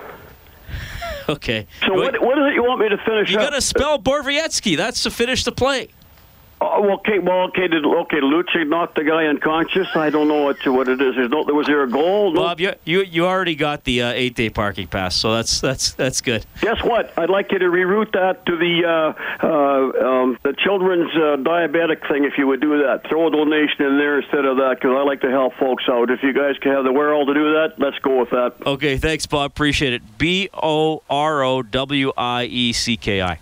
Okay. 1.29 1.67
So 1.85 1.95
what, 1.95 2.23
what 2.23 2.39
is 2.39 2.45
it 2.47 2.55
you 2.55 2.63
want 2.63 2.81
me 2.81 2.89
to 2.91 2.99
finish? 2.99 3.31
You 3.31 3.39
got 3.39 3.51
to 3.51 3.61
spell 3.61 3.99
Borowiecki. 3.99 4.77
That's 4.77 5.03
to 5.03 5.11
finish 5.11 5.43
the 5.43 5.53
play. 5.53 5.89
Oh, 6.61 6.95
okay, 6.95 7.21
well, 7.21 7.45
okay, 7.49 7.69
did 7.69 7.85
okay, 7.85 8.21
Lucic 8.21 8.69
knocked 8.69 8.97
the 8.97 9.05
guy 9.05 9.27
unconscious. 9.27 9.87
I 9.95 10.11
don't 10.11 10.27
know 10.27 10.43
what 10.43 10.67
what 10.67 10.89
it 10.89 11.01
is. 11.01 11.15
There's 11.15 11.31
no, 11.31 11.45
was 11.45 11.67
there 11.67 11.85
a 11.85 11.89
goal? 11.89 12.33
No. 12.33 12.41
Bob, 12.41 12.61
you 12.61 12.73
you, 12.85 13.03
you 13.03 13.27
already 13.27 13.55
got 13.55 13.85
the 13.85 14.03
uh, 14.03 14.11
eight 14.11 14.35
day 14.35 14.51
parking 14.51 14.89
pass, 14.89 15.15
so 15.15 15.35
that's 15.35 15.61
that's 15.61 15.93
that's 15.93 16.21
good. 16.21 16.45
Guess 16.61 16.83
what? 16.83 17.17
I'd 17.17 17.31
like 17.31 17.53
you 17.53 17.61
to 17.61 17.67
reroute 17.67 18.13
that 18.13 18.45
to 18.47 18.57
the 18.57 18.85
uh, 18.85 19.47
uh, 19.47 20.05
um, 20.05 20.39
the 20.43 20.53
children's 20.53 21.11
uh, 21.15 21.37
diabetic 21.37 22.09
thing. 22.09 22.25
If 22.25 22.37
you 22.37 22.49
would 22.49 22.61
do 22.61 22.83
that, 22.83 23.09
throw 23.09 23.29
a 23.29 23.31
donation 23.31 23.87
in 23.87 23.99
there 23.99 24.19
instead 24.19 24.45
of 24.45 24.57
that, 24.57 24.79
because 24.81 24.97
I 24.99 25.05
like 25.05 25.21
to 25.21 25.31
help 25.31 25.55
folks 25.61 25.85
out. 25.89 26.11
If 26.11 26.25
you 26.25 26.33
guys 26.33 26.57
can 26.61 26.73
have 26.73 26.83
the 26.83 26.93
wherewithal 26.93 27.27
to 27.27 27.35
do 27.35 27.53
that, 27.53 27.75
let's 27.79 27.99
go 28.01 28.19
with 28.19 28.31
that. 28.31 28.55
Okay, 28.67 28.97
thanks, 28.97 29.27
Bob. 29.27 29.53
Appreciate 29.53 29.93
it. 29.93 30.03
B 30.19 30.51
O 30.55 31.03
R 31.09 31.45
O 31.45 31.63
W 31.63 32.13
I 32.17 32.45
E 32.45 32.73
C 32.73 32.97
K 32.97 33.23
I. 33.23 33.39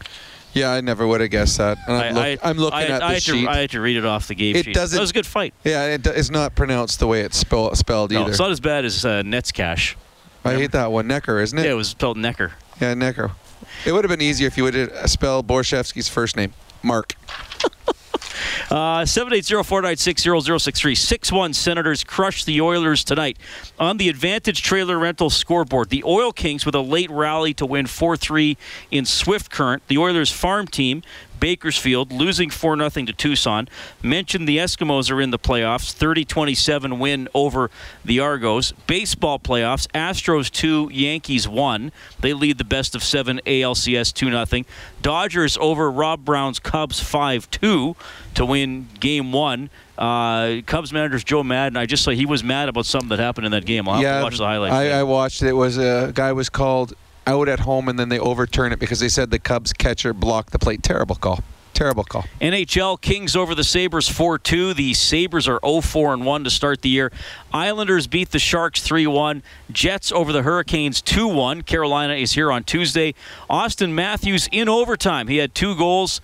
Yeah, 0.56 0.70
I 0.72 0.80
never 0.80 1.06
would 1.06 1.20
have 1.20 1.30
guessed 1.30 1.58
that. 1.58 1.76
I'm, 1.86 2.14
look, 2.14 2.38
I'm 2.42 2.56
looking 2.56 2.78
I, 2.78 2.82
at 2.86 3.02
I 3.02 3.08
the 3.08 3.14
had 3.14 3.22
sheet. 3.22 3.44
To, 3.44 3.50
I 3.50 3.56
had 3.58 3.70
to 3.70 3.80
read 3.80 3.96
it 3.98 4.06
off 4.06 4.26
the 4.26 4.34
game 4.34 4.56
It 4.56 4.64
sheet. 4.64 4.74
doesn't- 4.74 4.96
That 4.96 5.00
was 5.02 5.10
a 5.10 5.12
good 5.12 5.26
fight. 5.26 5.52
yeah, 5.64 5.84
it, 5.94 6.06
it's 6.06 6.30
not 6.30 6.54
pronounced 6.54 6.98
the 6.98 7.06
way 7.06 7.20
it's 7.20 7.36
spell, 7.36 7.74
spelled 7.74 8.10
No, 8.10 8.22
either. 8.22 8.30
it's 8.30 8.38
not 8.38 8.50
as 8.50 8.58
bad 8.60 8.86
as 8.86 9.04
uh, 9.04 9.22
Netscash. 9.22 9.96
I 10.44 10.54
hate 10.54 10.72
that 10.72 10.90
one. 10.92 11.06
Necker, 11.06 11.40
isn't 11.40 11.58
it? 11.58 11.64
Yeah, 11.64 11.72
it 11.72 11.74
was 11.74 11.88
spelled 11.88 12.16
Necker. 12.16 12.52
Yeah, 12.80 12.94
Necker. 12.94 13.32
It 13.84 13.92
would 13.92 14.04
have 14.04 14.10
been 14.10 14.22
easier 14.22 14.46
if 14.46 14.56
you 14.56 14.62
would 14.64 14.74
have 14.74 15.10
spelled 15.10 15.46
Borshevsky's 15.46 16.08
first 16.08 16.36
name, 16.36 16.52
Mark. 16.82 17.14
Uh, 18.70 19.02
780-496-0063. 19.04 20.96
6-1 20.96 21.54
Senators 21.54 22.02
crush 22.02 22.44
the 22.44 22.60
Oilers 22.60 23.04
tonight. 23.04 23.38
On 23.78 23.96
the 23.96 24.08
Advantage 24.08 24.62
Trailer 24.62 24.98
Rental 24.98 25.30
scoreboard, 25.30 25.90
the 25.90 26.02
Oil 26.04 26.32
Kings 26.32 26.66
with 26.66 26.74
a 26.74 26.80
late 26.80 27.10
rally 27.10 27.54
to 27.54 27.64
win 27.66 27.86
4-3 27.86 28.56
in 28.90 29.04
Swift 29.04 29.50
Current. 29.50 29.82
The 29.88 29.98
Oilers 29.98 30.32
farm 30.32 30.66
team, 30.66 31.02
Bakersfield, 31.38 32.12
losing 32.12 32.50
4-0 32.50 33.06
to 33.06 33.12
Tucson. 33.12 33.68
Mentioned 34.02 34.48
the 34.48 34.58
Eskimos 34.58 35.10
are 35.10 35.20
in 35.20 35.30
the 35.30 35.38
playoffs. 35.38 35.94
30-27 35.94 36.98
win 36.98 37.28
over 37.34 37.70
the 38.04 38.20
Argos. 38.20 38.72
Baseball 38.86 39.38
playoffs, 39.38 39.86
Astros 39.88 40.50
2, 40.50 40.90
Yankees 40.92 41.48
1. 41.48 41.92
They 42.20 42.32
lead 42.32 42.58
the 42.58 42.64
best 42.64 42.94
of 42.94 43.02
7 43.02 43.40
ALCS 43.46 44.12
2-0. 44.12 44.64
Dodgers 45.02 45.56
over 45.58 45.90
Rob 45.90 46.24
Brown's 46.24 46.58
Cubs 46.58 47.00
5-2 47.00 47.96
to 48.36 48.46
win 48.46 48.88
game 49.00 49.32
one. 49.32 49.70
Uh, 49.98 50.60
Cubs 50.66 50.92
manager 50.92 51.18
Joe 51.18 51.42
Maddon. 51.42 51.76
I 51.76 51.86
just 51.86 52.04
saw 52.04 52.10
he 52.10 52.26
was 52.26 52.44
mad 52.44 52.68
about 52.68 52.86
something 52.86 53.08
that 53.08 53.18
happened 53.18 53.46
in 53.46 53.52
that 53.52 53.64
game. 53.64 53.88
I'll 53.88 53.94
have 53.94 54.02
yeah, 54.02 54.18
to 54.18 54.24
watch 54.24 54.38
the 54.38 54.44
highlights. 54.44 54.74
I, 54.74 54.90
I 54.90 55.02
watched 55.02 55.42
it. 55.42 55.48
It 55.48 55.52
was 55.52 55.78
a 55.78 56.12
guy 56.14 56.32
was 56.32 56.48
called 56.48 56.94
out 57.26 57.48
at 57.48 57.60
home, 57.60 57.88
and 57.88 57.98
then 57.98 58.08
they 58.08 58.18
overturn 58.18 58.72
it 58.72 58.78
because 58.78 59.00
they 59.00 59.08
said 59.08 59.30
the 59.30 59.38
Cubs 59.38 59.72
catcher 59.72 60.12
blocked 60.12 60.52
the 60.52 60.58
plate. 60.58 60.82
Terrible 60.82 61.16
call. 61.16 61.40
Terrible 61.74 62.04
call. 62.04 62.24
NHL 62.40 62.98
Kings 63.02 63.36
over 63.36 63.54
the 63.54 63.62
Sabres 63.62 64.08
4-2. 64.08 64.74
The 64.74 64.94
Sabres 64.94 65.46
are 65.46 65.60
0-4 65.60 66.14
and 66.14 66.24
1 66.24 66.44
to 66.44 66.50
start 66.50 66.80
the 66.80 66.88
year. 66.88 67.12
Islanders 67.52 68.06
beat 68.06 68.30
the 68.30 68.38
Sharks 68.38 68.80
3-1. 68.80 69.42
Jets 69.70 70.10
over 70.10 70.32
the 70.32 70.40
Hurricanes 70.40 71.02
2-1. 71.02 71.66
Carolina 71.66 72.14
is 72.14 72.32
here 72.32 72.50
on 72.50 72.64
Tuesday. 72.64 73.14
Auston 73.50 73.92
Matthews 73.92 74.48
in 74.50 74.70
overtime. 74.70 75.28
He 75.28 75.36
had 75.36 75.54
two 75.54 75.76
goals. 75.76 76.22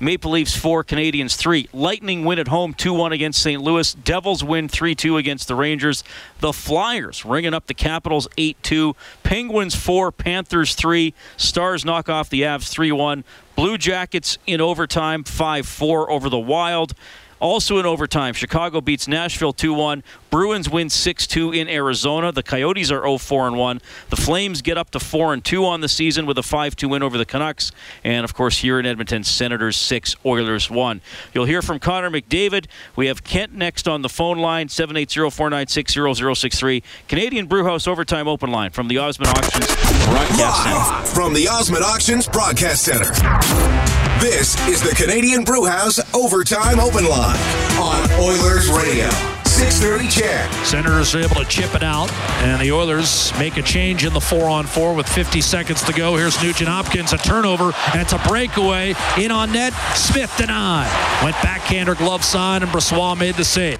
Maple 0.00 0.32
Leafs 0.32 0.56
4, 0.56 0.82
Canadiens 0.84 1.36
3. 1.36 1.68
Lightning 1.72 2.24
win 2.24 2.38
at 2.38 2.48
home 2.48 2.74
2 2.74 2.92
1 2.92 3.12
against 3.12 3.40
St. 3.40 3.62
Louis. 3.62 3.94
Devils 3.94 4.42
win 4.42 4.68
3 4.68 4.94
2 4.94 5.16
against 5.16 5.46
the 5.46 5.54
Rangers. 5.54 6.02
The 6.40 6.52
Flyers 6.52 7.24
ringing 7.24 7.54
up 7.54 7.66
the 7.66 7.74
Capitals 7.74 8.26
8 8.36 8.60
2. 8.62 8.96
Penguins 9.22 9.74
4, 9.74 10.10
Panthers 10.10 10.74
3. 10.74 11.14
Stars 11.36 11.84
knock 11.84 12.08
off 12.08 12.28
the 12.28 12.42
Avs 12.42 12.68
3 12.68 12.90
1. 12.90 13.24
Blue 13.54 13.78
Jackets 13.78 14.36
in 14.46 14.60
overtime 14.60 15.22
5 15.22 15.66
4 15.66 16.10
over 16.10 16.28
the 16.28 16.38
Wild. 16.38 16.94
Also 17.40 17.78
in 17.78 17.86
overtime, 17.86 18.34
Chicago 18.34 18.80
beats 18.80 19.08
Nashville 19.08 19.52
2 19.52 19.72
1. 19.72 20.02
Bruins 20.30 20.68
win 20.68 20.90
6 20.90 21.26
2 21.26 21.52
in 21.52 21.68
Arizona. 21.68 22.32
The 22.32 22.42
Coyotes 22.42 22.90
are 22.90 23.02
0 23.02 23.18
4 23.18 23.52
1. 23.52 23.80
The 24.10 24.16
Flames 24.16 24.62
get 24.62 24.78
up 24.78 24.90
to 24.90 25.00
4 25.00 25.36
2 25.38 25.64
on 25.64 25.80
the 25.80 25.88
season 25.88 26.26
with 26.26 26.38
a 26.38 26.42
5 26.42 26.76
2 26.76 26.88
win 26.88 27.02
over 27.02 27.18
the 27.18 27.24
Canucks. 27.24 27.72
And 28.02 28.24
of 28.24 28.34
course, 28.34 28.58
here 28.58 28.78
in 28.78 28.86
Edmonton, 28.86 29.24
Senators 29.24 29.76
6, 29.76 30.16
Oilers 30.24 30.70
1. 30.70 31.00
You'll 31.32 31.44
hear 31.44 31.62
from 31.62 31.78
Connor 31.78 32.10
McDavid. 32.10 32.66
We 32.96 33.06
have 33.06 33.24
Kent 33.24 33.52
next 33.52 33.88
on 33.88 34.02
the 34.02 34.08
phone 34.08 34.38
line 34.38 34.68
780 34.68 35.30
496 35.30 35.94
0063. 36.38 36.82
Canadian 37.08 37.46
Brewhouse 37.46 37.86
Overtime 37.86 38.28
Open 38.28 38.50
Line 38.50 38.70
from 38.70 38.88
the 38.88 38.98
Osmond 38.98 39.30
Auctions 39.30 39.66
Broadcast 40.06 40.62
Center. 40.64 41.06
From 41.14 41.34
the 41.34 41.48
Osmond 41.48 41.84
Auctions 41.84 42.28
Broadcast 42.28 42.84
Center. 42.84 44.03
This 44.24 44.56
is 44.66 44.80
the 44.80 44.94
Canadian 44.94 45.44
Brewhouse 45.44 46.00
Overtime 46.14 46.80
Open 46.80 47.04
Line 47.04 47.36
on 47.78 48.10
Oilers 48.12 48.70
Radio. 48.70 49.10
630 49.44 50.08
CHED. 50.08 50.66
Senators 50.66 51.14
are 51.14 51.18
able 51.20 51.34
to 51.34 51.44
chip 51.44 51.74
it 51.74 51.82
out, 51.82 52.10
and 52.40 52.58
the 52.58 52.72
Oilers 52.72 53.38
make 53.38 53.58
a 53.58 53.62
change 53.62 54.02
in 54.02 54.14
the 54.14 54.20
four 54.22 54.48
on 54.48 54.64
four 54.64 54.94
with 54.94 55.06
50 55.06 55.42
seconds 55.42 55.82
to 55.82 55.92
go. 55.92 56.16
Here's 56.16 56.42
Nugent 56.42 56.70
Hopkins, 56.70 57.12
a 57.12 57.18
turnover, 57.18 57.72
and 57.92 58.00
it's 58.00 58.14
a 58.14 58.18
breakaway. 58.26 58.94
In 59.18 59.30
on 59.30 59.52
net, 59.52 59.74
Smith 59.94 60.34
denied. 60.38 60.90
Went 61.22 61.36
backhander 61.42 61.94
glove 61.94 62.24
side, 62.24 62.62
and 62.62 62.72
Brossoit 62.72 63.18
made 63.18 63.34
the 63.34 63.44
save. 63.44 63.78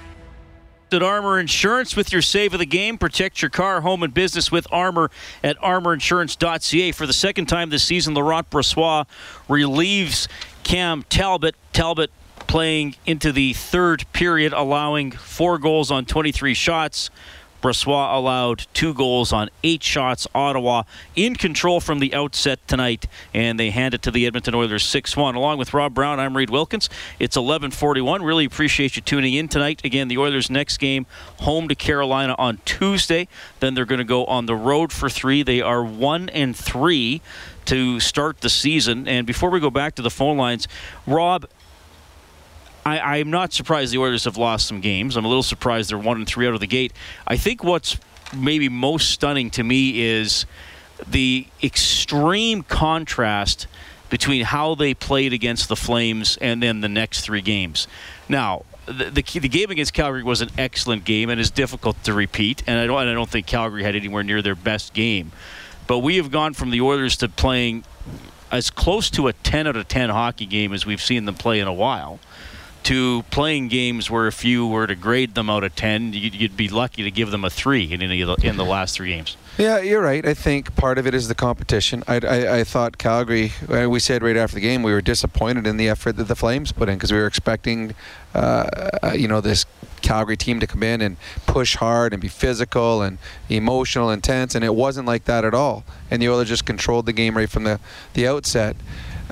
At 0.93 1.03
Armor 1.03 1.41
Insurance 1.41 1.97
with 1.97 2.13
your 2.13 2.23
save 2.23 2.53
of 2.53 2.61
the 2.61 2.67
game. 2.67 2.99
Protect 2.99 3.43
your 3.43 3.51
car, 3.51 3.81
home, 3.81 4.03
and 4.05 4.15
business 4.15 4.53
with 4.53 4.67
Armor 4.71 5.11
at 5.43 5.59
armorinsurance.ca. 5.59 6.93
For 6.93 7.07
the 7.07 7.13
second 7.13 7.47
time 7.47 7.71
this 7.71 7.83
season, 7.83 8.15
Laurent 8.15 8.49
Brossoit 8.49 9.07
relieves 9.49 10.29
Cam 10.63 11.03
Talbot. 11.09 11.57
Talbot 11.73 12.11
playing 12.47 12.95
into 13.07 13.33
the 13.33 13.53
third 13.55 14.05
period, 14.13 14.53
allowing 14.53 15.11
four 15.11 15.59
goals 15.59 15.91
on 15.91 16.05
23 16.05 16.55
shots. 16.55 17.11
Brossoit 17.65 18.15
allowed 18.15 18.67
two 18.75 18.93
goals 18.93 19.33
on 19.33 19.49
eight 19.63 19.83
shots. 19.83 20.27
Ottawa 20.35 20.83
in 21.17 21.35
control 21.35 21.81
from 21.81 21.99
the 21.99 22.13
outset 22.13 22.59
tonight, 22.69 23.07
and 23.33 23.59
they 23.59 23.71
hand 23.71 23.95
it 23.95 24.03
to 24.03 24.11
the 24.11 24.27
Edmonton 24.27 24.55
Oilers 24.55 24.85
6-1. 24.85 25.35
Along 25.35 25.57
with 25.57 25.73
Rob 25.73 25.95
Brown, 25.95 26.21
I'm 26.21 26.37
Reid 26.37 26.51
Wilkins. 26.51 26.91
It's 27.19 27.39
11:41. 27.39 28.23
Really 28.23 28.45
appreciate 28.45 28.97
you 28.97 29.03
tuning 29.03 29.33
in 29.33 29.49
tonight. 29.49 29.81
Again, 29.83 30.09
the 30.09 30.19
Oilers' 30.19 30.51
next 30.51 30.77
game 30.77 31.07
home 31.41 31.67
to 31.69 31.75
Carolina 31.75 32.35
on 32.39 32.59
Tuesday. 32.67 33.29
Then 33.61 33.73
they're 33.73 33.87
going 33.87 33.97
to 33.99 34.05
go 34.05 34.27
on 34.27 34.45
the 34.45 34.57
road 34.57 34.93
for 34.93 35.09
three. 35.09 35.43
They 35.43 35.63
are 35.63 35.83
one 35.83 36.29
and 36.29 36.55
three 36.55 37.23
to 37.65 37.99
start 37.99 38.43
the 38.43 38.51
season. 38.51 39.09
And 39.09 39.27
before 39.27 39.49
we 39.49 39.59
go 39.59 39.71
back 39.71 39.95
to 39.95 40.03
the 40.03 40.11
phone 40.11 40.37
lines, 40.37 40.69
Rob, 41.07 41.47
I, 42.85 43.19
I'm 43.19 43.31
not 43.31 43.53
surprised 43.53 43.93
the 43.93 43.99
Oilers 43.99 44.25
have 44.25 44.37
lost 44.37 44.67
some 44.67 44.81
games. 44.81 45.17
I'm 45.17 45.25
a 45.25 45.29
little 45.29 45.43
surprised 45.43 45.91
they're 45.91 45.99
one 45.99 46.19
and 46.19 46.27
three 46.27 46.47
out 46.47 46.55
of 46.55 46.61
the 46.61 46.67
gate. 46.67 46.93
I 47.27 47.37
think 47.37 47.65
what's 47.65 47.99
maybe 48.37 48.69
most 48.69 49.11
stunning 49.11 49.51
to 49.51 49.63
me 49.63 50.01
is 50.01 50.47
the 51.07 51.47
extreme 51.63 52.63
contrast 52.63 53.67
between 54.11 54.45
how 54.45 54.75
they 54.75 54.95
played 54.95 55.33
against 55.33 55.69
the 55.69 55.77
Flames 55.77 56.37
and 56.41 56.63
then 56.63 56.81
the 56.81 56.89
next 56.89 57.23
three 57.23 57.41
games. 57.41 57.89
Now, 58.29 58.65
the, 58.87 59.11
the, 59.11 59.23
the 59.41 59.49
game 59.49 59.71
against 59.71 59.95
Calgary 59.95 60.23
was 60.23 60.41
an 60.41 60.51
excellent 60.59 61.05
game 61.05 61.31
and 61.31 61.41
is 61.41 61.51
difficult 61.51 62.03
to 62.05 62.13
repeat. 62.13 62.63
And 62.67 62.79
I 62.79 62.87
don't, 62.87 63.01
and 63.01 63.11
I 63.11 63.15
don't 63.15 63.29
think 63.29 63.47
Calgary 63.47 63.83
had 63.83 63.97
anywhere 63.97 64.23
near 64.23 64.43
their 64.43 64.55
best 64.55 64.93
game. 64.93 65.33
But 65.87 65.99
we 65.99 66.17
have 66.19 66.31
gone 66.31 66.55
from 66.55 66.71
the 66.71 66.81
Oilers 66.81 67.17
to 67.19 67.29
playing 67.29 67.85
as 68.51 68.71
close 68.71 69.11
to 69.11 69.27
a 69.27 69.33
10 69.33 69.67
out 69.67 69.77
of 69.77 69.89
10 69.89 70.11
hockey 70.11 70.47
game 70.47 70.73
as 70.73 70.87
we've 70.87 71.01
seen 71.01 71.25
them 71.25 71.35
play 71.35 71.61
in 71.61 71.67
a 71.67 71.73
while 71.73 72.21
to 72.85 73.23
playing 73.31 73.69
games 73.69 74.11
where 74.11 74.27
if 74.27 74.45
you 74.45 74.67
were 74.67 74.87
to 74.87 74.95
grade 74.95 75.35
them 75.35 75.51
out 75.51 75.65
of 75.65 75.75
10, 75.75 76.13
you'd, 76.13 76.35
you'd 76.35 76.57
be 76.57 76.69
lucky 76.69 77.03
to 77.03 77.11
give 77.11 77.31
them 77.31 77.45
a 77.45 77.51
3 77.51 77.93
in, 77.93 78.03
any 78.03 78.23
the, 78.23 78.35
in 78.43 78.57
the 78.57 78.65
last 78.65 78.95
three 78.97 79.09
games. 79.09 79.37
Yeah, 79.57 79.79
you're 79.81 80.03
right. 80.03 80.27
I 80.27 80.35
think 80.35 80.75
part 80.75 80.99
of 80.99 81.07
it 81.07 81.15
is 81.15 81.29
the 81.29 81.35
competition. 81.35 82.03
I, 82.09 82.19
I, 82.19 82.59
I 82.59 82.65
thought 82.65 82.99
Calgary, 82.99 83.53
uh, 83.69 83.89
we 83.89 84.01
said 84.01 84.23
right 84.23 84.37
after 84.37 84.57
the 84.57 84.61
game, 84.61 84.83
we 84.83 84.93
were 84.93 85.01
disappointed 85.01 85.67
in 85.67 85.77
the 85.77 85.89
effort 85.89 86.17
that 86.17 86.25
the 86.25 86.35
Flames 86.35 86.73
put 86.73 86.89
in 86.89 86.97
because 86.97 87.13
we 87.13 87.19
were 87.19 87.27
expecting, 87.27 87.95
uh, 88.35 88.91
uh, 89.03 89.13
you 89.13 89.29
know, 89.29 89.41
this 89.41 89.65
Calgary 90.03 90.37
team 90.37 90.61
to 90.61 90.67
come 90.67 90.83
in 90.83 91.01
and 91.01 91.17
push 91.47 91.77
hard 91.77 92.13
and 92.13 92.21
be 92.21 92.29
physical 92.29 93.01
and 93.01 93.19
emotional, 93.49 94.11
intense, 94.11 94.55
and 94.55 94.65
it 94.65 94.75
wasn't 94.75 95.07
like 95.07 95.25
that 95.25 95.45
at 95.45 95.55
all. 95.55 95.85
And 96.11 96.21
the 96.21 96.29
Oilers 96.29 96.49
just 96.49 96.67
controlled 96.67 97.07
the 97.07 97.13
game 97.13 97.37
right 97.37 97.49
from 97.49 97.65
the, 97.65 97.81
the 98.13 98.27
outset. 98.27 98.77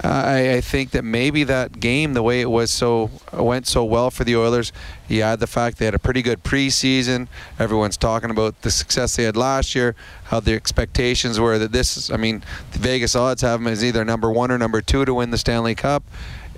I, 0.03 0.55
I 0.55 0.61
think 0.63 0.93
that 0.93 1.05
maybe 1.05 1.45
that 1.45 1.79
game, 1.79 2.15
the 2.15 2.23
way 2.23 2.41
it 2.41 2.51
was 2.51 2.71
so 2.71 3.11
went 3.33 3.67
so 3.67 3.85
well 3.85 4.11
for 4.11 4.25
the 4.25 4.37
Oilers, 4.37 4.73
you 5.07 5.23
had 5.23 5.39
the 5.39 5.47
fact 5.47 5.79
they 5.79 5.85
had 5.85 5.95
a 5.95 5.99
pretty 5.99 6.23
good 6.23 6.43
preseason. 6.43 7.29
Everyone's 7.59 7.99
talking 7.99 8.31
about 8.31 8.63
the 8.63 8.71
success 8.71 9.17
they 9.17 9.25
had 9.25 9.37
last 9.37 9.75
year, 9.75 9.95
how 10.25 10.41
the 10.41 10.55
expectations 10.55 11.39
were 11.39 11.59
that 11.59 11.73
this. 11.73 11.97
Is, 11.97 12.11
I 12.11 12.17
mean, 12.17 12.43
the 12.73 12.79
Vegas 12.79 13.15
odds 13.15 13.43
have 13.43 13.61
them 13.61 13.71
as 13.71 13.85
either 13.85 14.05
number 14.05 14.31
one 14.31 14.51
or 14.51 14.57
number 14.57 14.81
two 14.81 15.05
to 15.05 15.13
win 15.13 15.31
the 15.31 15.39
Stanley 15.39 15.75
Cup. 15.75 16.03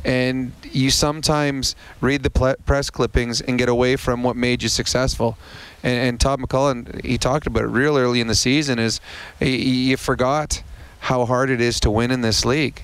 And 0.05 0.53
you 0.71 0.91
sometimes 0.91 1.75
read 2.01 2.23
the 2.23 2.31
ple- 2.31 2.57
press 2.67 2.91
clippings 2.91 3.41
and 3.41 3.59
get 3.59 3.71
away 3.71 3.97
from 3.97 4.23
what 4.23 4.37
made 4.37 4.63
you 4.63 4.69
successful. 4.69 5.39
And, 5.83 6.09
and 6.09 6.21
Todd 6.21 6.41
McLellan, 6.41 7.03
he 7.03 7.19
talked 7.19 7.47
about 7.47 7.65
it 7.65 7.69
real 7.69 7.97
early 7.97 8.21
in 8.21 8.27
the 8.27 8.35
season, 8.35 8.79
is 8.79 9.01
you 9.41 9.97
forgot 9.97 10.63
how 11.01 11.25
hard 11.25 11.51
it 11.51 11.61
is 11.61 11.81
to 11.81 11.91
win 11.91 12.11
in 12.11 12.21
this 12.21 12.45
league. 12.45 12.83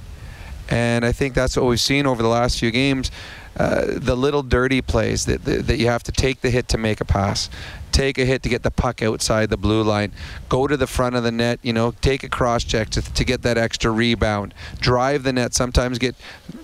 And 0.70 1.04
I 1.04 1.12
think 1.12 1.34
that's 1.34 1.56
what 1.56 1.66
we've 1.66 1.80
seen 1.80 2.06
over 2.06 2.22
the 2.22 2.28
last 2.28 2.58
few 2.60 2.70
games. 2.70 3.10
Uh, 3.56 3.84
the 3.88 4.16
little 4.16 4.44
dirty 4.44 4.80
plays 4.80 5.26
that, 5.26 5.44
that, 5.44 5.66
that 5.66 5.78
you 5.78 5.88
have 5.88 6.04
to 6.04 6.12
take 6.12 6.40
the 6.40 6.50
hit 6.50 6.68
to 6.68 6.78
make 6.78 7.00
a 7.00 7.04
pass. 7.04 7.50
take 7.90 8.18
a 8.18 8.24
hit 8.24 8.42
to 8.42 8.48
get 8.48 8.62
the 8.62 8.70
puck 8.70 9.02
outside 9.02 9.50
the 9.50 9.56
blue 9.56 9.82
line, 9.82 10.12
go 10.48 10.66
to 10.66 10.76
the 10.76 10.86
front 10.86 11.16
of 11.16 11.22
the 11.22 11.32
net, 11.32 11.58
you 11.62 11.72
know, 11.72 11.92
take 12.00 12.22
a 12.22 12.28
cross 12.28 12.64
check 12.64 12.88
to, 12.90 13.02
to 13.02 13.24
get 13.24 13.42
that 13.42 13.58
extra 13.58 13.90
rebound, 13.90 14.54
drive 14.78 15.22
the 15.22 15.32
net, 15.32 15.54
sometimes 15.54 15.98
get, 15.98 16.14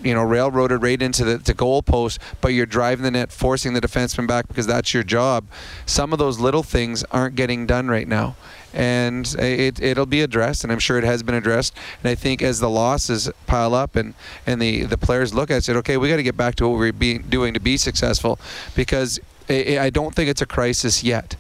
you 0.03 0.15
know, 0.15 0.23
railroaded 0.23 0.83
right 0.83 1.03
into 1.03 1.25
the, 1.25 1.37
the 1.39 1.55
goal 1.55 1.83
post, 1.83 2.19
but 2.41 2.49
you're 2.49 2.67
driving 2.67 3.03
the 3.03 3.11
net, 3.11 3.33
forcing 3.33 3.75
the 3.75 3.81
defenseman 3.81 4.27
back 4.27 4.47
because 4.49 4.67
that's 4.67 4.95
your 4.95 5.03
job. 5.03 5.45
Some 5.85 6.13
of 6.13 6.19
those 6.19 6.39
little 6.39 6.63
things 6.63 7.05
aren't 7.11 7.35
getting 7.35 7.67
done 7.67 7.89
right 7.89 8.09
now 8.09 8.37
and 8.77 9.35
it, 9.39 9.81
it'll 9.81 10.07
be 10.07 10.21
addressed, 10.21 10.63
and 10.63 10.73
I'm 10.73 10.79
sure 10.79 10.99
it 10.99 11.05
has 11.05 11.23
been 11.23 11.35
addressed. 11.35 11.75
And 12.03 12.11
I 12.11 12.15
think 12.15 12.43
as 12.43 12.61
the 12.61 12.69
losses 12.69 13.31
pile 13.47 13.75
up 13.75 13.97
and, 13.97 14.15
and 14.47 14.61
the, 14.61 14.85
the 14.85 14.99
players 14.99 15.33
look 15.33 15.51
at 15.51 15.59
it, 15.59 15.65
said, 15.65 15.77
okay, 15.77 15.97
we 15.97 16.11
got 16.11 16.17
to 16.17 16.23
get 16.23 16.37
back 16.37 16.57
to 16.57 16.69
what 16.69 16.79
we're 16.79 16.93
being, 16.93 17.23
doing 17.23 17.55
to 17.55 17.61
be 17.61 17.79
successful 17.79 18.39
because 18.75 19.19
I 19.49 19.91
don't 19.91 20.15
think 20.15 20.29
it's 20.29 20.43
a 20.43 20.47
crisis 20.47 21.03
yet. 21.03 21.37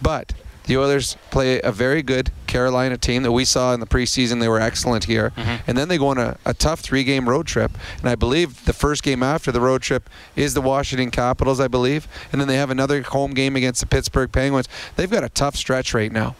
But 0.00 0.34
the 0.66 0.76
Oilers 0.76 1.16
play 1.30 1.60
a 1.62 1.72
very 1.72 2.02
good 2.02 2.30
Carolina 2.46 2.96
team 2.96 3.24
that 3.24 3.32
we 3.32 3.44
saw 3.44 3.74
in 3.74 3.80
the 3.80 3.86
preseason. 3.86 4.38
They 4.38 4.48
were 4.48 4.60
excellent 4.60 5.04
here. 5.04 5.30
Mm-hmm. 5.30 5.56
And 5.66 5.78
then 5.78 5.88
they 5.88 5.98
go 5.98 6.08
on 6.08 6.18
a, 6.18 6.36
a 6.44 6.54
tough 6.54 6.80
three 6.80 7.02
game 7.02 7.28
road 7.28 7.46
trip. 7.46 7.72
And 7.98 8.08
I 8.08 8.14
believe 8.14 8.66
the 8.66 8.72
first 8.72 9.02
game 9.02 9.22
after 9.22 9.50
the 9.50 9.62
road 9.62 9.82
trip 9.82 10.08
is 10.36 10.54
the 10.54 10.60
Washington 10.60 11.10
Capitals, 11.10 11.58
I 11.58 11.66
believe. 11.66 12.06
And 12.30 12.40
then 12.40 12.46
they 12.46 12.56
have 12.56 12.70
another 12.70 13.02
home 13.02 13.32
game 13.32 13.56
against 13.56 13.80
the 13.80 13.86
Pittsburgh 13.86 14.30
Penguins. 14.30 14.68
They've 14.94 15.10
got 15.10 15.24
a 15.24 15.30
tough 15.30 15.56
stretch 15.56 15.92
right 15.92 16.12
now. 16.12 16.36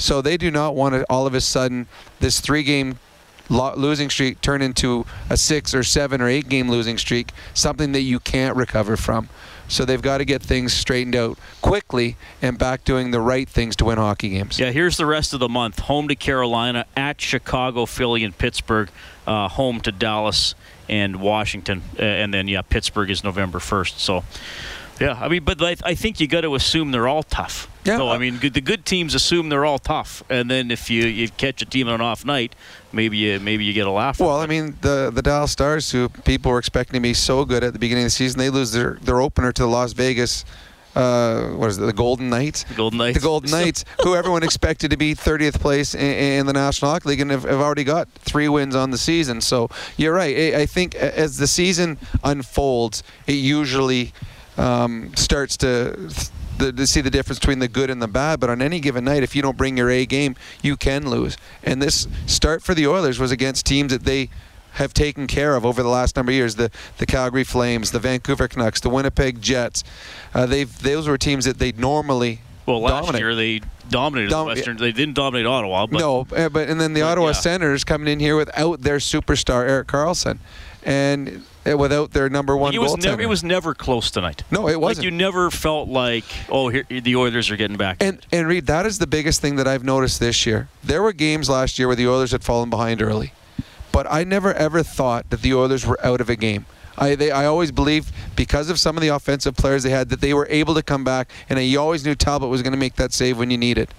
So 0.00 0.22
they 0.22 0.36
do 0.36 0.50
not 0.50 0.74
want 0.74 0.94
to 0.94 1.04
all 1.10 1.26
of 1.26 1.34
a 1.34 1.40
sudden 1.40 1.86
this 2.20 2.40
three 2.40 2.62
game 2.62 2.98
losing 3.50 4.08
streak 4.08 4.40
turn 4.40 4.62
into 4.62 5.04
a 5.28 5.36
six 5.36 5.74
or 5.74 5.82
seven 5.82 6.20
or 6.20 6.28
eight 6.28 6.48
game 6.48 6.70
losing 6.70 6.98
streak, 6.98 7.32
something 7.52 7.92
that 7.92 8.02
you 8.02 8.20
can't 8.20 8.56
recover 8.56 8.96
from. 8.96 9.28
So 9.68 9.84
they've 9.84 10.02
got 10.02 10.18
to 10.18 10.24
get 10.24 10.42
things 10.42 10.72
straightened 10.72 11.14
out 11.14 11.38
quickly 11.62 12.16
and 12.42 12.58
back 12.58 12.82
doing 12.84 13.12
the 13.12 13.20
right 13.20 13.48
things 13.48 13.76
to 13.76 13.84
win 13.84 13.98
hockey 13.98 14.30
games. 14.30 14.58
Yeah, 14.58 14.72
here's 14.72 14.96
the 14.96 15.06
rest 15.06 15.32
of 15.32 15.38
the 15.38 15.48
month: 15.48 15.80
home 15.80 16.08
to 16.08 16.16
Carolina, 16.16 16.86
at 16.96 17.20
Chicago, 17.20 17.86
Philly, 17.86 18.24
and 18.24 18.36
Pittsburgh, 18.36 18.90
uh, 19.28 19.48
home 19.48 19.80
to 19.82 19.92
Dallas 19.92 20.56
and 20.88 21.20
Washington, 21.20 21.82
and 21.98 22.34
then 22.34 22.48
yeah, 22.48 22.62
Pittsburgh 22.62 23.10
is 23.10 23.22
November 23.22 23.60
1st. 23.60 23.98
So 23.98 24.24
yeah, 25.00 25.18
I 25.20 25.28
mean, 25.28 25.44
but 25.44 25.62
I, 25.62 25.76
I 25.84 25.94
think 25.94 26.18
you 26.18 26.26
got 26.26 26.40
to 26.40 26.56
assume 26.56 26.90
they're 26.90 27.08
all 27.08 27.22
tough. 27.22 27.69
Yeah. 27.84 27.96
So, 27.96 28.08
I 28.08 28.18
mean, 28.18 28.36
good, 28.36 28.54
the 28.54 28.60
good 28.60 28.84
teams 28.84 29.14
assume 29.14 29.48
they're 29.48 29.64
all 29.64 29.78
tough, 29.78 30.22
and 30.28 30.50
then 30.50 30.70
if 30.70 30.90
you, 30.90 31.06
you 31.06 31.28
catch 31.28 31.62
a 31.62 31.64
team 31.64 31.88
on 31.88 31.94
an 31.94 32.00
off 32.02 32.24
night, 32.26 32.54
maybe 32.92 33.16
you 33.16 33.40
maybe 33.40 33.64
you 33.64 33.72
get 33.72 33.86
a 33.86 33.90
laugh. 33.90 34.20
Well, 34.20 34.38
I 34.38 34.46
mean, 34.46 34.76
the 34.82 35.10
the 35.12 35.22
Dallas 35.22 35.52
Stars, 35.52 35.90
who 35.90 36.08
people 36.08 36.52
were 36.52 36.58
expecting 36.58 36.94
to 36.94 37.00
be 37.00 37.14
so 37.14 37.44
good 37.44 37.64
at 37.64 37.72
the 37.72 37.78
beginning 37.78 38.04
of 38.04 38.06
the 38.06 38.10
season, 38.10 38.38
they 38.38 38.50
lose 38.50 38.72
their 38.72 38.98
their 39.00 39.20
opener 39.20 39.52
to 39.52 39.62
the 39.62 39.68
Las 39.68 39.92
Vegas. 39.92 40.44
Uh, 40.94 41.50
what 41.50 41.70
is 41.70 41.78
it? 41.78 41.82
The 41.82 41.92
Golden 41.92 42.28
Knights. 42.30 42.64
The 42.64 42.74
Golden 42.74 42.98
Knights. 42.98 43.18
The 43.18 43.22
Golden 43.22 43.50
Knights, 43.52 43.84
who 44.02 44.16
everyone 44.16 44.42
expected 44.42 44.90
to 44.90 44.96
be 44.96 45.14
30th 45.14 45.60
place 45.60 45.94
in, 45.94 46.00
in, 46.00 46.46
the 46.46 46.52
National 46.52 46.90
Hockey 46.90 47.10
League, 47.10 47.20
and 47.20 47.30
have, 47.30 47.44
have, 47.44 47.60
already 47.60 47.84
got 47.84 48.10
three 48.10 48.48
wins 48.48 48.74
on 48.74 48.90
the 48.90 48.98
season. 48.98 49.40
So 49.40 49.68
you're 49.96 50.12
right. 50.12 50.36
I, 50.36 50.62
I 50.62 50.66
think 50.66 50.96
as 50.96 51.36
the 51.36 51.46
season 51.46 51.96
unfolds, 52.24 53.04
it 53.28 53.34
usually 53.34 54.12
um, 54.58 55.14
starts 55.14 55.56
to, 55.58 56.10
the, 56.60 56.72
to 56.72 56.86
see 56.86 57.00
the 57.00 57.10
difference 57.10 57.38
between 57.38 57.58
the 57.58 57.68
good 57.68 57.90
and 57.90 58.00
the 58.00 58.08
bad. 58.08 58.40
But 58.40 58.50
on 58.50 58.62
any 58.62 58.80
given 58.80 59.04
night, 59.04 59.22
if 59.22 59.34
you 59.34 59.42
don't 59.42 59.56
bring 59.56 59.76
your 59.76 59.90
A 59.90 60.06
game, 60.06 60.36
you 60.62 60.76
can 60.76 61.08
lose. 61.08 61.36
And 61.62 61.82
this 61.82 62.06
start 62.26 62.62
for 62.62 62.74
the 62.74 62.86
Oilers 62.86 63.18
was 63.18 63.32
against 63.32 63.66
teams 63.66 63.92
that 63.92 64.04
they 64.04 64.30
have 64.74 64.94
taken 64.94 65.26
care 65.26 65.56
of 65.56 65.66
over 65.66 65.82
the 65.82 65.88
last 65.88 66.14
number 66.14 66.30
of 66.30 66.36
years. 66.36 66.54
The 66.54 66.70
the 66.98 67.06
Calgary 67.06 67.44
Flames, 67.44 67.90
the 67.90 67.98
Vancouver 67.98 68.46
Canucks, 68.46 68.80
the 68.80 68.90
Winnipeg 68.90 69.42
Jets. 69.42 69.82
Uh, 70.32 70.46
they've 70.46 70.78
those 70.82 71.08
were 71.08 71.18
teams 71.18 71.44
that 71.44 71.58
they 71.58 71.72
normally 71.72 72.40
well 72.66 72.80
last 72.80 73.06
dominate. 73.06 73.20
year 73.20 73.34
they 73.34 73.60
dominated 73.88 74.30
Dom- 74.30 74.46
the 74.46 74.54
Western. 74.54 74.76
They 74.76 74.92
didn't 74.92 75.14
dominate 75.14 75.46
Ottawa. 75.46 75.86
But, 75.86 75.98
no, 75.98 76.26
uh, 76.34 76.48
but 76.48 76.68
and 76.68 76.80
then 76.80 76.92
the 76.94 77.00
but, 77.00 77.08
Ottawa 77.08 77.26
yeah. 77.28 77.32
Senators 77.32 77.84
coming 77.84 78.08
in 78.12 78.20
here 78.20 78.36
without 78.36 78.82
their 78.82 78.98
superstar 78.98 79.68
Erik 79.68 79.88
Karlsson, 79.88 80.38
and 80.84 81.44
uh, 81.66 81.76
without 81.76 82.12
their 82.12 82.28
number 82.30 82.56
one 82.56 82.74
it 82.74 82.78
was 82.78 82.96
never 82.96 83.20
it 83.20 83.28
was 83.28 83.44
never 83.44 83.74
close 83.74 84.10
tonight. 84.10 84.44
No, 84.50 84.68
it 84.68 84.80
wasn't. 84.80 84.98
Like 84.98 85.04
you 85.04 85.10
never 85.10 85.50
felt 85.50 85.88
like 85.88 86.24
oh 86.48 86.68
here, 86.68 86.84
the 86.88 87.16
Oilers 87.16 87.50
are 87.50 87.56
getting 87.56 87.76
back. 87.76 87.98
And 88.00 88.24
and 88.32 88.46
Reid, 88.46 88.66
that 88.66 88.86
is 88.86 88.98
the 88.98 89.06
biggest 89.06 89.40
thing 89.40 89.56
that 89.56 89.68
I've 89.68 89.84
noticed 89.84 90.20
this 90.20 90.46
year. 90.46 90.68
There 90.82 91.02
were 91.02 91.12
games 91.12 91.50
last 91.50 91.78
year 91.78 91.86
where 91.88 91.96
the 91.96 92.08
Oilers 92.08 92.32
had 92.32 92.42
fallen 92.42 92.70
behind 92.70 93.02
early, 93.02 93.32
but 93.92 94.06
I 94.10 94.24
never 94.24 94.54
ever 94.54 94.82
thought 94.82 95.28
that 95.30 95.42
the 95.42 95.54
Oilers 95.54 95.84
were 95.84 95.98
out 96.04 96.20
of 96.20 96.30
a 96.30 96.36
game. 96.36 96.66
I 97.00 97.14
they, 97.14 97.30
I 97.30 97.46
always 97.46 97.72
believed 97.72 98.12
because 98.36 98.70
of 98.70 98.78
some 98.78 98.96
of 98.96 99.00
the 99.00 99.08
offensive 99.08 99.56
players 99.56 99.82
they 99.82 99.90
had 99.90 100.10
that 100.10 100.20
they 100.20 100.34
were 100.34 100.46
able 100.50 100.74
to 100.74 100.82
come 100.82 101.02
back, 101.02 101.30
and 101.48 101.58
you 101.58 101.80
always 101.80 102.04
knew 102.04 102.14
Talbot 102.14 102.48
was 102.48 102.62
going 102.62 102.72
to 102.72 102.78
make 102.78 102.94
that 102.96 103.12
save 103.12 103.38
when 103.38 103.50
you 103.50 103.58
need 103.58 103.78
it 103.78 103.92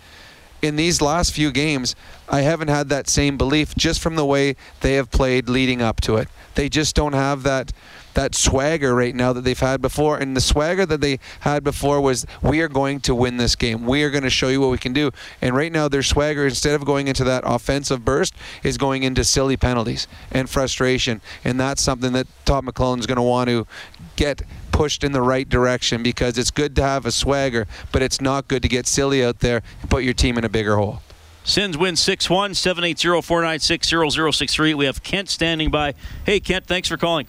in 0.62 0.76
these 0.76 1.02
last 1.02 1.34
few 1.34 1.52
games, 1.52 1.96
I 2.30 2.42
haven't 2.42 2.68
had 2.68 2.90
that 2.90 3.10
same 3.10 3.38
belief 3.38 3.76
just 3.76 4.00
from 4.00 4.16
the 4.16 4.26
way 4.26 4.56
they 4.82 4.94
have 4.94 5.12
played 5.12 5.50
leading 5.50 5.82
up 5.82 6.02
to 6.02 6.18
it. 6.18 6.28
They 6.56 6.70
just 6.70 6.96
don't 6.96 7.14
have 7.14 7.44
that 7.44 7.72
that 8.14 8.36
swagger 8.36 8.94
right 8.94 9.16
now 9.16 9.34
that 9.34 9.42
they've 9.42 9.60
had 9.60 9.82
before. 9.82 10.18
And 10.18 10.36
the 10.36 10.42
swagger 10.42 10.86
that 10.86 11.02
they 11.02 11.20
had 11.42 11.64
before 11.64 12.02
was, 12.02 12.26
we 12.42 12.62
are 12.62 12.68
going 12.68 13.00
to 13.02 13.16
win 13.16 13.38
this 13.38 13.56
game. 13.56 13.86
We 13.86 14.04
are 14.04 14.10
going 14.10 14.24
to 14.24 14.30
show 14.30 14.50
you 14.50 14.62
what 14.62 14.72
we 14.72 14.78
can 14.78 14.94
do. 14.94 15.12
And 15.42 15.56
right 15.56 15.72
now, 15.72 15.88
their 15.88 16.04
swagger, 16.04 16.46
instead 16.46 16.76
of 16.76 16.86
going 16.86 17.08
into 17.08 17.24
that 17.24 17.44
offensive 17.46 18.04
burst, 18.06 18.34
is 18.64 18.78
going 18.78 19.04
into 19.04 19.24
silly 19.24 19.58
penalties 19.58 20.08
and 20.32 20.50
frustration. 20.50 21.22
And 21.44 21.60
that's 21.60 21.82
something 21.82 22.14
that 22.14 22.28
Todd 22.46 22.66
McLellan's 22.66 23.06
going 23.06 23.18
to 23.18 23.22
want 23.22 23.50
to 23.50 23.68
get 24.16 24.44
pushed 24.72 25.04
in 25.04 25.12
the 25.12 25.22
right 25.22 25.48
direction 25.48 26.04
because 26.04 26.38
it's 26.38 26.52
good 26.52 26.76
to 26.76 26.82
have 26.82 27.06
a 27.06 27.12
swagger, 27.12 27.68
but 27.92 28.02
it's 28.02 28.22
not 28.22 28.48
good 28.48 28.62
to 28.62 28.68
get 28.68 28.88
silly 28.88 29.24
out 29.24 29.40
there 29.40 29.62
and 29.82 29.90
put 29.90 30.04
your 30.04 30.14
team 30.14 30.38
in 30.38 30.44
a 30.44 30.50
bigger 30.50 30.76
hole. 30.76 31.02
Sins 31.44 31.78
win 31.78 31.96
6 31.96 32.30
1, 32.30 32.54
780 32.54 33.22
496 33.22 34.36
0063. 34.38 34.74
We 34.74 34.86
have 34.86 35.02
Kent 35.02 35.30
standing 35.30 35.72
by. 35.72 35.96
Hey, 36.26 36.40
Kent, 36.40 36.68
thanks 36.68 36.88
for 36.88 36.98
calling. 36.98 37.28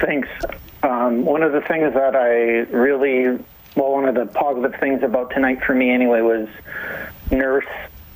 Thanks. 0.00 0.28
Um, 0.82 1.24
one 1.24 1.42
of 1.42 1.52
the 1.52 1.60
things 1.60 1.94
that 1.94 2.16
I 2.16 2.70
really, 2.74 3.38
well, 3.76 3.92
one 3.92 4.06
of 4.06 4.14
the 4.14 4.26
positive 4.26 4.78
things 4.80 5.02
about 5.02 5.30
tonight 5.30 5.62
for 5.64 5.74
me 5.74 5.90
anyway 5.90 6.20
was 6.20 6.48
Nurse 7.30 7.66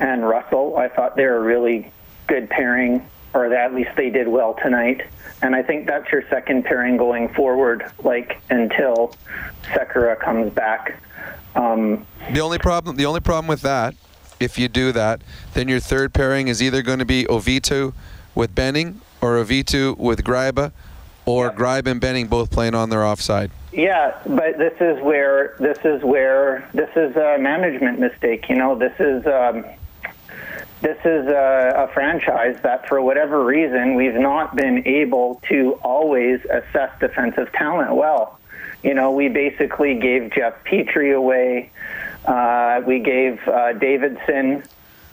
and 0.01 0.29
Russell. 0.29 0.77
I 0.77 0.89
thought 0.89 1.17
they 1.17 1.25
were 1.25 1.37
a 1.37 1.41
really 1.41 1.93
good 2.27 2.51
pairing, 2.51 3.07
or 3.35 3.53
at 3.53 3.75
least 3.75 3.91
they 3.97 4.11
did 4.11 4.29
well 4.29 4.55
tonight. 4.63 5.03
And 5.43 5.55
I 5.55 5.63
think 5.63 5.87
that's 5.87 6.11
your 6.11 6.27
second 6.29 6.65
pairing 6.65 6.97
going 6.97 7.29
forward, 7.35 7.91
like 8.03 8.41
until 8.51 9.15
Sekera 9.65 10.19
comes 10.19 10.53
back. 10.53 11.01
Um, 11.55 12.07
the 12.33 12.41
only 12.41 12.59
problem, 12.59 12.97
the 12.97 13.07
only 13.07 13.21
problem 13.21 13.47
with 13.47 13.63
that, 13.63 13.95
if 14.41 14.59
you 14.59 14.69
do 14.69 14.93
that, 14.93 15.23
then 15.55 15.69
your 15.69 15.81
third 15.81 16.13
pairing 16.13 16.49
is 16.49 16.63
either 16.63 16.83
going 16.83 16.99
to 16.99 17.05
be 17.05 17.25
Auvitu 17.25 17.95
with 18.35 18.55
Benning 18.55 19.01
or 19.21 19.37
Auvitu 19.43 19.97
with 19.97 20.25
Gryba 20.25 20.73
or 21.27 21.47
yeah. 21.47 21.53
Gryba 21.53 21.89
and 21.89 22.01
Benning 22.01 22.29
both 22.29 22.51
playing 22.51 22.75
on 22.75 22.89
their 22.89 23.05
offside. 23.05 23.51
Yeah, 23.73 24.19
but 24.25 24.57
this 24.57 24.75
is 24.81 25.03
where 25.03 25.55
this 25.59 25.79
is 25.85 26.03
where 26.03 26.67
this 26.73 26.89
is 26.97 27.15
a 27.17 27.37
management 27.39 27.99
mistake. 27.99 28.49
You 28.49 28.57
know, 28.57 28.79
this 28.79 28.95
is 28.99 29.27
um, 29.27 29.67
this 30.81 30.99
is 31.05 31.27
a, 31.27 31.89
a 31.89 31.93
franchise 31.93 32.59
that, 32.63 32.89
for 32.89 33.03
whatever 33.03 33.45
reason, 33.45 33.95
we've 33.95 34.15
not 34.15 34.57
been 34.57 34.87
able 34.87 35.43
to 35.49 35.73
always 35.83 36.41
assess 36.45 36.91
defensive 37.01 37.53
talent 37.53 37.95
well. 37.95 38.39
You 38.83 38.95
know, 38.95 39.11
we 39.11 39.29
basically 39.29 39.99
gave 39.99 40.33
Jeff 40.33 40.55
Petry 40.65 41.15
away. 41.15 41.71
Uh, 42.25 42.83
we 42.87 43.01
gave 43.01 43.41
uh, 43.49 43.73
Davidson 43.73 44.63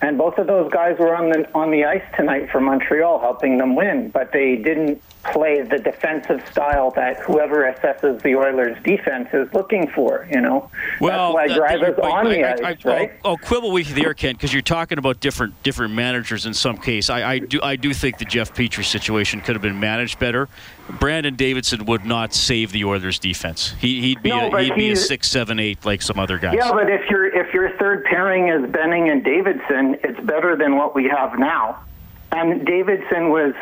and 0.04 0.18
both 0.18 0.38
of 0.38 0.48
those 0.48 0.70
guys 0.70 1.00
were 1.00 1.16
on 1.16 1.30
the 1.30 1.50
on 1.56 1.72
the 1.72 1.86
ice 1.86 2.04
tonight 2.18 2.50
for 2.52 2.60
Montreal, 2.60 3.20
helping 3.20 3.58
them 3.58 3.74
win. 3.74 4.10
But 4.10 4.34
they 4.34 4.58
didn't 4.58 5.02
play 5.32 5.62
the 5.62 5.80
defensive 5.80 6.46
style 6.52 6.92
that 6.92 7.22
whoever 7.22 7.72
assesses 7.72 8.22
the 8.22 8.36
Oilers' 8.36 8.78
defense 8.84 9.30
is 9.32 9.48
looking 9.54 9.88
for. 9.88 10.28
You 10.30 10.42
know, 10.42 10.70
well, 11.00 11.34
that's 11.38 11.58
why 11.58 11.76
uh, 11.76 11.78
Gryba's 11.78 12.00
on 12.00 12.26
the 12.26 12.44
I, 12.44 12.72
ice, 12.72 12.84
right? 12.84 13.14
I'll, 13.24 13.32
I'll, 13.32 13.38
quibble 13.38 13.72
with 13.72 13.88
you 13.88 13.96
there, 13.96 14.14
Ken, 14.14 14.36
because 14.36 14.52
you're 14.52 14.62
talking 14.62 14.98
about 14.98 15.22
different 15.22 15.62
different 15.64 15.94
managers 15.94 16.46
in 16.46 16.54
some 16.54 16.78
case. 16.78 17.10
I, 17.10 17.36
I 17.36 17.40
do 17.40 17.62
I 17.62 17.78
do 17.78 17.94
think 17.94 18.18
the 18.18 18.26
Jeff 18.26 18.54
Petry 18.54 18.84
situation 18.84 19.40
could 19.40 19.56
have 19.56 19.62
been 19.62 19.80
managed 19.80 20.20
better. 20.20 20.50
Brandon 20.90 21.36
Davidson 21.36 21.86
would 21.86 22.06
not 22.06 22.34
save 22.34 22.74
the 22.74 22.84
Oilers' 22.84 23.18
defense. 23.18 23.74
He, 23.80 24.16
would 24.16 24.24
be 24.24 24.30
no, 24.30 24.54
a, 24.54 24.62
he'd 24.62 24.76
be 24.76 24.92
a 24.92 24.96
six, 24.98 25.30
seven, 25.30 25.58
eight 25.58 25.86
like 25.86 26.02
some 26.02 26.20
other 26.20 26.38
guys. 26.38 26.56
Yeah, 26.58 26.72
but 26.72 26.90
if 26.90 27.10
your 27.10 27.26
if 27.26 27.54
your 27.54 27.72
third 27.78 28.04
pairing 28.04 28.50
is 28.50 28.70
Benning 28.70 29.10
and 29.10 29.24
Davidson, 29.24 29.93
it's 30.04 30.20
better 30.20 30.56
than 30.56 30.78
what 30.78 30.96
we 30.96 31.06
have 31.06 31.38
now. 31.38 31.84
And 32.32 32.66
Davidson 32.66 33.30
was 33.30 33.54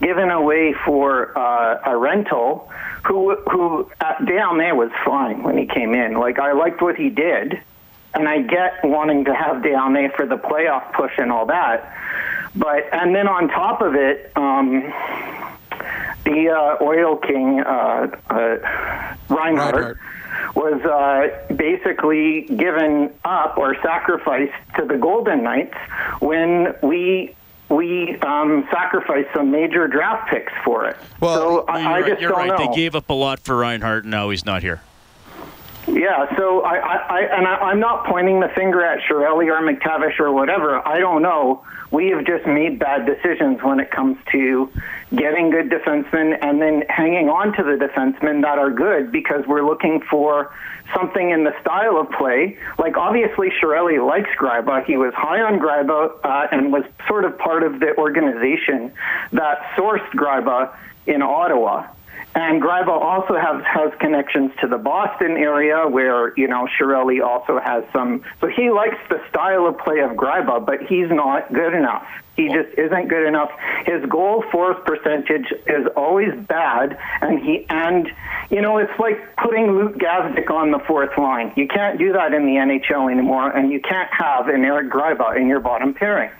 given 0.00 0.30
away 0.30 0.74
for 0.86 1.36
uh, 1.36 1.80
a 1.84 1.96
rental, 1.96 2.70
who 3.04 3.34
who 3.50 3.90
uh, 4.00 4.14
Desharnais 4.20 4.76
was 4.76 4.90
fine 5.04 5.42
when 5.42 5.58
he 5.58 5.66
came 5.66 5.94
in. 5.94 6.14
Like 6.14 6.38
I 6.38 6.52
liked 6.52 6.80
what 6.80 6.96
he 6.96 7.10
did, 7.10 7.60
and 8.14 8.28
I 8.28 8.42
get 8.42 8.84
wanting 8.84 9.24
to 9.24 9.34
have 9.34 9.62
Desharnais 9.62 10.14
for 10.14 10.26
the 10.26 10.36
playoff 10.36 10.92
push 10.92 11.12
and 11.18 11.32
all 11.32 11.46
that. 11.46 11.96
But 12.54 12.88
and 12.92 13.14
then 13.14 13.26
on 13.26 13.48
top 13.48 13.80
of 13.80 13.94
it. 13.94 14.32
Um, 14.36 14.92
the 16.24 16.50
uh, 16.50 16.84
oil 16.84 17.16
king 17.16 17.60
uh, 17.60 18.08
uh, 18.28 18.36
Reinhart, 19.28 19.74
Reinhart, 19.74 19.98
was 20.54 20.80
uh, 20.82 21.54
basically 21.54 22.42
given 22.42 23.12
up 23.24 23.58
or 23.58 23.76
sacrificed 23.82 24.54
to 24.76 24.84
the 24.84 24.96
Golden 24.96 25.42
Knights 25.42 25.76
when 26.20 26.74
we 26.82 27.34
we 27.68 28.16
um, 28.18 28.66
sacrificed 28.70 29.28
some 29.32 29.50
major 29.50 29.86
draft 29.86 30.28
picks 30.28 30.52
for 30.64 30.86
it. 30.86 30.96
Well, 31.20 31.36
so 31.36 31.64
I, 31.66 31.80
I 31.80 31.98
you're 31.98 32.08
just 32.08 32.10
right. 32.10 32.20
You're 32.20 32.32
right. 32.32 32.48
know. 32.48 32.68
They 32.68 32.74
gave 32.74 32.94
up 32.96 33.08
a 33.10 33.14
lot 33.14 33.40
for 33.40 33.56
Reinhart, 33.56 34.04
and 34.04 34.10
now 34.10 34.30
he's 34.30 34.44
not 34.44 34.62
here. 34.62 34.82
Yeah, 35.86 36.36
so 36.36 36.60
I, 36.62 36.76
I, 36.76 36.96
I 36.96 37.20
and 37.36 37.46
I, 37.46 37.54
I'm 37.56 37.80
not 37.80 38.06
pointing 38.06 38.40
the 38.40 38.48
finger 38.48 38.84
at 38.84 39.00
Chiarelli 39.08 39.46
or 39.46 39.60
MacTavish 39.60 40.20
or 40.20 40.30
whatever. 40.32 40.86
I 40.86 40.98
don't 40.98 41.22
know. 41.22 41.64
We 41.90 42.08
have 42.08 42.24
just 42.24 42.46
made 42.46 42.78
bad 42.78 43.06
decisions 43.06 43.62
when 43.62 43.80
it 43.80 43.90
comes 43.90 44.16
to 44.32 44.70
getting 45.14 45.50
good 45.50 45.70
defensemen 45.70 46.38
and 46.40 46.62
then 46.62 46.82
hanging 46.88 47.28
on 47.28 47.52
to 47.56 47.62
the 47.62 47.76
defensemen 47.84 48.42
that 48.42 48.58
are 48.58 48.70
good 48.70 49.10
because 49.10 49.44
we're 49.46 49.64
looking 49.64 50.00
for 50.08 50.54
something 50.94 51.30
in 51.30 51.44
the 51.44 51.52
style 51.60 51.96
of 51.96 52.10
play. 52.12 52.56
Like 52.78 52.96
obviously 52.96 53.48
Chiarelli 53.60 54.04
likes 54.04 54.30
Gryba. 54.38 54.84
He 54.84 54.96
was 54.96 55.12
high 55.14 55.40
on 55.40 55.58
Gryba 55.58 56.24
uh, 56.24 56.48
and 56.52 56.72
was 56.72 56.84
sort 57.08 57.24
of 57.24 57.36
part 57.38 57.62
of 57.62 57.80
the 57.80 57.96
organization 57.96 58.92
that 59.32 59.62
sourced 59.76 60.08
Gryba 60.14 60.74
in 61.06 61.22
Ottawa. 61.22 61.88
And 62.34 62.62
Gryba 62.62 62.88
also 62.88 63.34
has 63.36 63.64
has 63.64 63.92
connections 63.98 64.52
to 64.60 64.68
the 64.68 64.78
Boston 64.78 65.32
area, 65.32 65.88
where 65.88 66.32
you 66.36 66.46
know 66.46 66.68
Chiarelli 66.78 67.24
also 67.24 67.58
has 67.58 67.82
some. 67.92 68.22
So 68.40 68.46
he 68.46 68.70
likes 68.70 68.96
the 69.08 69.20
style 69.28 69.66
of 69.66 69.78
play 69.78 69.98
of 69.98 70.12
Gryba, 70.12 70.64
but 70.64 70.82
he's 70.82 71.10
not 71.10 71.52
good 71.52 71.74
enough. 71.74 72.06
He 72.36 72.48
just 72.48 72.78
isn't 72.78 73.08
good 73.08 73.26
enough. 73.26 73.50
His 73.84 74.04
goal 74.06 74.44
force 74.52 74.78
percentage 74.86 75.52
is 75.66 75.86
always 75.96 76.32
bad, 76.46 76.96
and 77.20 77.40
he 77.40 77.66
and 77.68 78.08
you 78.48 78.62
know 78.62 78.78
it's 78.78 78.96
like 79.00 79.36
putting 79.36 79.72
Luke 79.72 79.96
Gazdic 79.98 80.50
on 80.50 80.70
the 80.70 80.78
fourth 80.78 81.18
line. 81.18 81.52
You 81.56 81.66
can't 81.66 81.98
do 81.98 82.12
that 82.12 82.32
in 82.32 82.46
the 82.46 82.54
NHL 82.54 83.10
anymore, 83.10 83.50
and 83.50 83.72
you 83.72 83.80
can't 83.80 84.10
have 84.12 84.48
an 84.48 84.64
Eric 84.64 84.88
Gryba 84.90 85.36
in 85.36 85.48
your 85.48 85.60
bottom 85.60 85.94
pairing. 85.94 86.30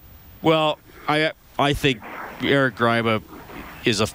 Well, 0.40 0.78
I 1.08 1.32
I 1.58 1.74
think 1.74 2.00
Eric 2.42 2.76
Gryba 2.76 3.22
is 3.84 4.00
a 4.00 4.06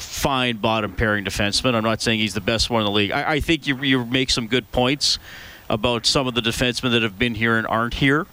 fine 0.00 0.56
bottom 0.56 0.92
pairing 0.94 1.24
defenseman. 1.24 1.74
I'm 1.74 1.84
not 1.84 2.02
saying 2.02 2.20
he's 2.20 2.34
the 2.34 2.40
best 2.40 2.70
one 2.70 2.80
in 2.82 2.86
the 2.86 2.92
league. 2.92 3.12
I, 3.12 3.32
I 3.32 3.40
think 3.40 3.66
you 3.66 3.76
you 3.82 4.04
make 4.04 4.30
some 4.30 4.46
good 4.46 4.70
points 4.72 5.18
about 5.68 6.06
some 6.06 6.26
of 6.26 6.34
the 6.34 6.40
defensemen 6.40 6.90
that 6.92 7.02
have 7.02 7.18
been 7.18 7.34
here 7.34 7.56
and 7.56 7.66
aren't 7.66 7.94
here. 7.94 8.26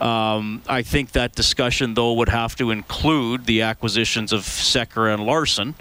Um, 0.00 0.62
I 0.66 0.80
think 0.82 1.12
that 1.12 1.34
discussion, 1.34 1.92
though, 1.92 2.14
would 2.14 2.30
have 2.30 2.56
to 2.56 2.70
include 2.70 3.44
the 3.44 3.62
acquisitions 3.62 4.32
of 4.32 4.40
Sekera 4.40 5.12
and 5.12 5.26
Larsson, 5.26 5.74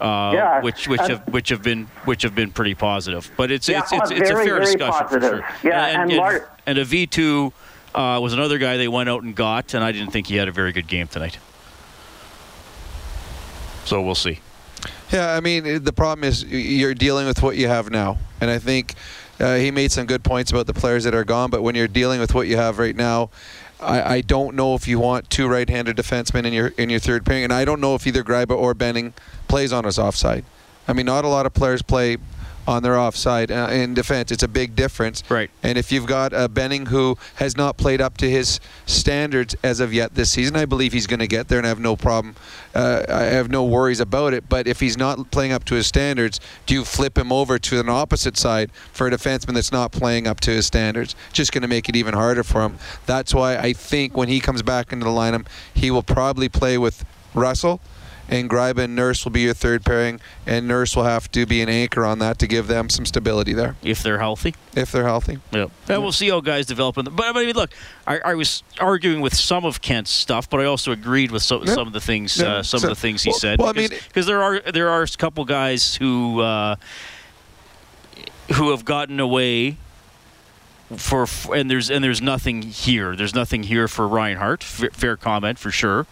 uh, 0.00 0.30
Yeah, 0.34 0.62
which 0.62 0.86
which 0.86 1.00
have 1.00 1.26
which 1.28 1.48
have 1.48 1.62
been 1.62 1.86
which 2.04 2.22
have 2.22 2.34
been 2.34 2.52
pretty 2.52 2.74
positive. 2.76 3.28
But 3.36 3.50
it's 3.50 3.68
Yeah, 3.68 3.80
it's 3.80 3.92
it's, 3.92 4.10
it's 4.12 4.30
a 4.30 4.34
fair 4.34 4.44
very 4.44 4.60
discussion 4.66 5.08
for 5.08 5.20
sure. 5.20 5.48
Yeah, 5.64 5.86
and 5.86 6.02
and 6.02 6.10
and, 6.12 6.20
Lar- 6.20 6.50
and 6.66 6.78
Auvitu 6.78 7.52
uh, 7.94 8.20
was 8.22 8.32
another 8.32 8.58
guy 8.58 8.76
they 8.76 8.88
went 8.88 9.08
out 9.08 9.24
and 9.24 9.34
got, 9.34 9.74
and 9.74 9.82
I 9.82 9.90
didn't 9.90 10.12
think 10.12 10.28
he 10.28 10.36
had 10.36 10.46
a 10.46 10.52
very 10.52 10.70
good 10.70 10.86
game 10.86 11.08
tonight. 11.08 11.38
So 13.84 14.00
we'll 14.02 14.14
see. 14.14 14.40
Yeah, 15.12 15.34
I 15.34 15.40
mean, 15.40 15.84
the 15.84 15.92
problem 15.92 16.24
is 16.24 16.44
you're 16.44 16.94
dealing 16.94 17.26
with 17.26 17.42
what 17.42 17.56
you 17.56 17.68
have 17.68 17.90
now. 17.90 18.18
And 18.40 18.50
I 18.50 18.58
think 18.58 18.94
uh, 19.40 19.56
he 19.56 19.70
made 19.70 19.92
some 19.92 20.06
good 20.06 20.24
points 20.24 20.50
about 20.50 20.66
the 20.66 20.74
players 20.74 21.04
that 21.04 21.14
are 21.14 21.24
gone, 21.24 21.50
but 21.50 21.62
when 21.62 21.74
you're 21.74 21.88
dealing 21.88 22.20
with 22.20 22.34
what 22.34 22.48
you 22.48 22.56
have 22.56 22.78
right 22.78 22.96
now, 22.96 23.30
I, 23.80 24.16
I 24.16 24.20
don't 24.22 24.56
know 24.56 24.74
if 24.74 24.88
you 24.88 24.98
want 24.98 25.28
two 25.28 25.48
right-handed 25.48 25.96
defensemen 25.96 26.46
in 26.46 26.52
your 26.52 26.68
in 26.78 26.88
your 26.88 26.98
third 26.98 27.26
pairing, 27.26 27.44
and 27.44 27.52
I 27.52 27.64
don't 27.64 27.80
know 27.80 27.94
if 27.94 28.06
either 28.06 28.24
Gryba 28.24 28.56
or 28.56 28.72
Benning 28.72 29.12
plays 29.48 29.72
on 29.72 29.84
his 29.84 29.98
offside. 29.98 30.44
I 30.88 30.92
mean, 30.92 31.06
not 31.06 31.24
a 31.24 31.28
lot 31.28 31.46
of 31.46 31.52
players 31.52 31.82
play 31.82 32.16
on 32.66 32.82
their 32.82 32.98
offside 32.98 33.50
uh, 33.50 33.68
in 33.70 33.94
defense. 33.94 34.30
It's 34.32 34.42
a 34.42 34.48
big 34.48 34.74
difference. 34.74 35.22
Right. 35.28 35.50
And 35.62 35.78
if 35.78 35.92
you've 35.92 36.06
got 36.06 36.32
uh, 36.32 36.48
Benning 36.48 36.86
who 36.86 37.16
has 37.36 37.56
not 37.56 37.76
played 37.76 38.00
up 38.00 38.16
to 38.18 38.30
his 38.30 38.60
standards 38.86 39.54
as 39.62 39.80
of 39.80 39.92
yet 39.92 40.14
this 40.14 40.30
season, 40.30 40.56
I 40.56 40.64
believe 40.64 40.92
he's 40.92 41.06
going 41.06 41.20
to 41.20 41.26
get 41.26 41.48
there, 41.48 41.58
and 41.58 41.66
I 41.66 41.68
have 41.68 41.80
no 41.80 41.96
problem. 41.96 42.36
Uh, 42.74 43.04
I 43.08 43.22
have 43.22 43.50
no 43.50 43.64
worries 43.64 44.00
about 44.00 44.34
it. 44.34 44.48
But 44.48 44.66
if 44.66 44.80
he's 44.80 44.96
not 44.96 45.30
playing 45.30 45.52
up 45.52 45.64
to 45.66 45.74
his 45.74 45.86
standards, 45.86 46.40
do 46.66 46.74
you 46.74 46.84
flip 46.84 47.16
him 47.16 47.32
over 47.32 47.58
to 47.58 47.80
an 47.80 47.88
opposite 47.88 48.36
side 48.36 48.70
for 48.92 49.06
a 49.06 49.10
defenseman 49.10 49.54
that's 49.54 49.72
not 49.72 49.92
playing 49.92 50.26
up 50.26 50.40
to 50.40 50.50
his 50.50 50.66
standards? 50.66 51.14
Just 51.32 51.52
going 51.52 51.62
to 51.62 51.68
make 51.68 51.88
it 51.88 51.96
even 51.96 52.14
harder 52.14 52.42
for 52.42 52.62
him. 52.62 52.78
That's 53.06 53.34
why 53.34 53.56
I 53.56 53.72
think 53.72 54.16
when 54.16 54.28
he 54.28 54.40
comes 54.40 54.62
back 54.62 54.92
into 54.92 55.04
the 55.04 55.10
lineup, 55.10 55.46
he 55.74 55.90
will 55.90 56.02
probably 56.02 56.48
play 56.48 56.78
with 56.78 57.04
Russell 57.34 57.80
and 58.28 58.50
Gryba 58.50 58.78
and 58.84 58.96
Nurse 58.96 59.24
will 59.24 59.32
be 59.32 59.42
your 59.42 59.54
third 59.54 59.84
pairing, 59.84 60.20
and 60.46 60.66
Nurse 60.66 60.96
will 60.96 61.04
have 61.04 61.30
to 61.32 61.46
be 61.46 61.60
an 61.62 61.68
anchor 61.68 62.04
on 62.04 62.18
that 62.18 62.38
to 62.40 62.46
give 62.46 62.66
them 62.66 62.88
some 62.88 63.04
stability 63.06 63.52
there. 63.52 63.76
If 63.82 64.02
they're 64.02 64.18
healthy. 64.18 64.54
If 64.74 64.92
they're 64.92 65.04
healthy. 65.04 65.38
Yep. 65.52 65.70
And 65.88 66.02
we'll 66.02 66.12
see 66.12 66.28
how 66.28 66.40
guys 66.40 66.66
develop. 66.66 66.98
In 66.98 67.04
the, 67.04 67.10
but 67.10 67.26
I 67.36 67.44
mean, 67.44 67.54
look, 67.54 67.70
I, 68.06 68.18
I 68.24 68.34
was 68.34 68.62
arguing 68.80 69.20
with 69.20 69.34
some 69.34 69.64
of 69.64 69.80
Kent's 69.80 70.10
stuff, 70.10 70.50
but 70.50 70.60
I 70.60 70.64
also 70.64 70.92
agreed 70.92 71.30
with 71.30 71.42
some, 71.42 71.62
of 71.62 71.92
the 71.92 72.00
things 72.00 72.40
uh, 72.40 72.62
some 72.62 72.80
So- 72.80 72.88
of 72.88 72.94
the 72.94 73.00
things 73.00 73.22
he 73.22 73.30
well- 73.30 73.38
said. 73.38 73.58
well, 73.58 73.68
I 73.68 73.72
because, 73.72 73.90
mean- 73.90 74.00
because 74.08 74.26
there 74.26 74.42
are 74.42 74.60
there 74.60 74.88
are 74.90 75.02
a 75.02 75.08
couple 75.08 75.44
guys 75.44 75.94
who 75.96 76.40
uh, 76.40 76.76
who 78.54 78.70
have 78.70 78.84
gotten 78.84 79.18
away 79.20 79.76
for 80.96 81.26
and 81.52 81.68
there's 81.70 81.90
and 81.90 82.02
there's 82.04 82.22
nothing 82.22 82.62
here. 82.62 83.16
There's 83.16 83.34
nothing 83.34 83.64
here 83.64 83.88
for 83.88 84.06
Reinhart. 84.06 84.62
F- 84.62 84.92
fair 84.92 85.16
comment 85.16 85.58
for 85.58 85.70
sure. 85.72 86.06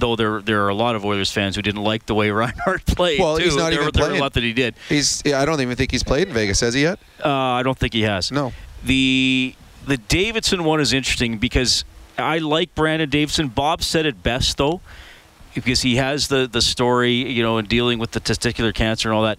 Though 0.00 0.16
there 0.16 0.40
there 0.42 0.64
are 0.64 0.68
a 0.68 0.74
lot 0.74 0.96
of 0.96 1.04
Oilers 1.04 1.30
fans 1.30 1.54
who 1.56 1.62
didn't 1.62 1.82
like 1.82 2.06
the 2.06 2.14
way 2.14 2.30
Reinhart 2.32 2.84
played. 2.86 3.20
Well, 3.20 3.36
too. 3.38 3.44
he's 3.44 3.56
not 3.56 3.70
there, 3.70 3.82
even 3.82 3.92
there 3.92 4.06
playing. 4.06 4.18
a 4.18 4.22
lot 4.22 4.32
that 4.34 4.42
he 4.42 4.52
did. 4.52 4.74
He's. 4.88 5.22
Yeah, 5.24 5.40
I 5.40 5.44
don't 5.44 5.60
even 5.60 5.76
think 5.76 5.90
he's 5.92 6.02
played 6.02 6.28
in 6.28 6.34
Vegas. 6.34 6.60
Has 6.60 6.74
he 6.74 6.82
yet? 6.82 6.98
Uh, 7.24 7.28
I 7.28 7.62
don't 7.62 7.78
think 7.78 7.92
he 7.92 8.02
has. 8.02 8.32
No. 8.32 8.52
The 8.84 9.54
the 9.86 9.96
Davidson 9.96 10.64
one 10.64 10.80
is 10.80 10.92
interesting 10.92 11.38
because 11.38 11.84
I 12.18 12.38
like 12.38 12.74
Brandon 12.74 13.08
Davidson. 13.08 13.48
Bob 13.48 13.82
said 13.82 14.06
it 14.06 14.22
best 14.22 14.56
though, 14.56 14.80
because 15.54 15.82
he 15.82 15.96
has 15.96 16.28
the 16.28 16.48
the 16.50 16.62
story, 16.62 17.12
you 17.12 17.42
know, 17.42 17.58
in 17.58 17.66
dealing 17.66 17.98
with 17.98 18.12
the 18.12 18.20
testicular 18.20 18.74
cancer 18.74 19.08
and 19.08 19.16
all 19.16 19.24
that. 19.24 19.38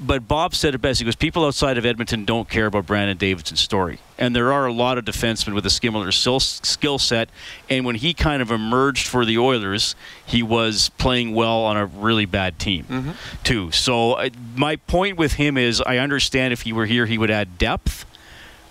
But 0.00 0.26
Bob 0.26 0.54
said 0.54 0.74
it 0.74 0.78
best. 0.78 1.00
He 1.00 1.04
goes, 1.04 1.16
people 1.16 1.44
outside 1.44 1.78
of 1.78 1.86
Edmonton 1.86 2.24
don't 2.24 2.48
care 2.48 2.66
about 2.66 2.86
Brandon 2.86 3.16
Davidson's 3.16 3.60
story, 3.60 3.98
and 4.18 4.34
there 4.34 4.52
are 4.52 4.66
a 4.66 4.72
lot 4.72 4.98
of 4.98 5.04
defensemen 5.04 5.54
with 5.54 5.66
a 5.66 5.70
similar 5.70 6.10
skill 6.12 6.98
set. 6.98 7.28
And 7.70 7.84
when 7.84 7.96
he 7.96 8.14
kind 8.14 8.42
of 8.42 8.50
emerged 8.50 9.06
for 9.06 9.24
the 9.24 9.38
Oilers, 9.38 9.94
he 10.24 10.42
was 10.42 10.88
playing 10.98 11.34
well 11.34 11.64
on 11.64 11.76
a 11.76 11.86
really 11.86 12.26
bad 12.26 12.58
team 12.58 13.14
too. 13.44 13.70
So 13.70 14.12
uh, 14.14 14.30
my 14.56 14.76
point 14.76 15.18
with 15.18 15.34
him 15.34 15.56
is, 15.56 15.80
I 15.80 15.98
understand 15.98 16.52
if 16.52 16.62
he 16.62 16.72
were 16.72 16.86
here, 16.86 17.06
he 17.06 17.18
would 17.18 17.30
add 17.30 17.58
depth, 17.58 18.04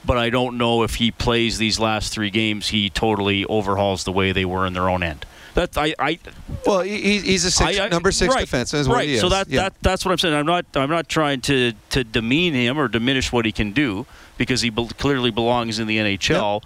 but 0.04 0.18
I 0.18 0.30
don't 0.30 0.58
know 0.58 0.84
if 0.84 0.96
he 0.96 1.12
plays 1.12 1.58
these 1.60 1.80
last 1.80 2.12
three 2.12 2.30
games, 2.32 2.70
he 2.70 2.90
totally 2.90 3.46
overhauls 3.46 4.04
the 4.04 4.12
way 4.12 4.32
they 4.32 4.46
were 4.46 4.66
in 4.66 4.74
their 4.74 4.90
own 4.90 5.04
end. 5.04 5.26
That 5.54 5.78
I, 5.78 5.94
I 6.00 6.20
Well, 6.66 6.82
he, 6.82 7.20
he's 7.20 7.44
a 7.46 7.52
six, 7.52 7.78
I- 7.78 7.86
I- 7.86 7.90
number 7.90 8.12
six 8.12 8.34
right, 8.34 8.48
defenseman. 8.48 8.80
Is 8.80 8.88
what 8.88 8.96
right. 8.98 9.08
he 9.08 9.16
is. 9.16 9.22
So 9.22 9.30
that, 9.30 9.50
yeah. 9.50 9.64
that 9.64 9.74
that's 9.82 10.06
what 10.06 10.12
I'm 10.12 10.18
saying. 10.18 10.34
I'm 10.34 10.46
not 10.46 10.66
I'm 10.76 10.90
not 10.90 11.10
trying 11.10 11.42
to 11.42 11.74
to 11.90 12.04
demean 12.04 12.54
him 12.54 12.78
or 12.78 12.88
diminish 12.88 13.32
what 13.32 13.46
he 13.46 13.52
can 13.52 13.72
do 13.72 14.06
because 14.38 14.62
he 14.62 14.70
be- 14.70 14.88
clearly 14.98 15.32
belongs 15.32 15.80
in 15.80 15.88
the 15.88 15.98
NHL. 15.98 16.64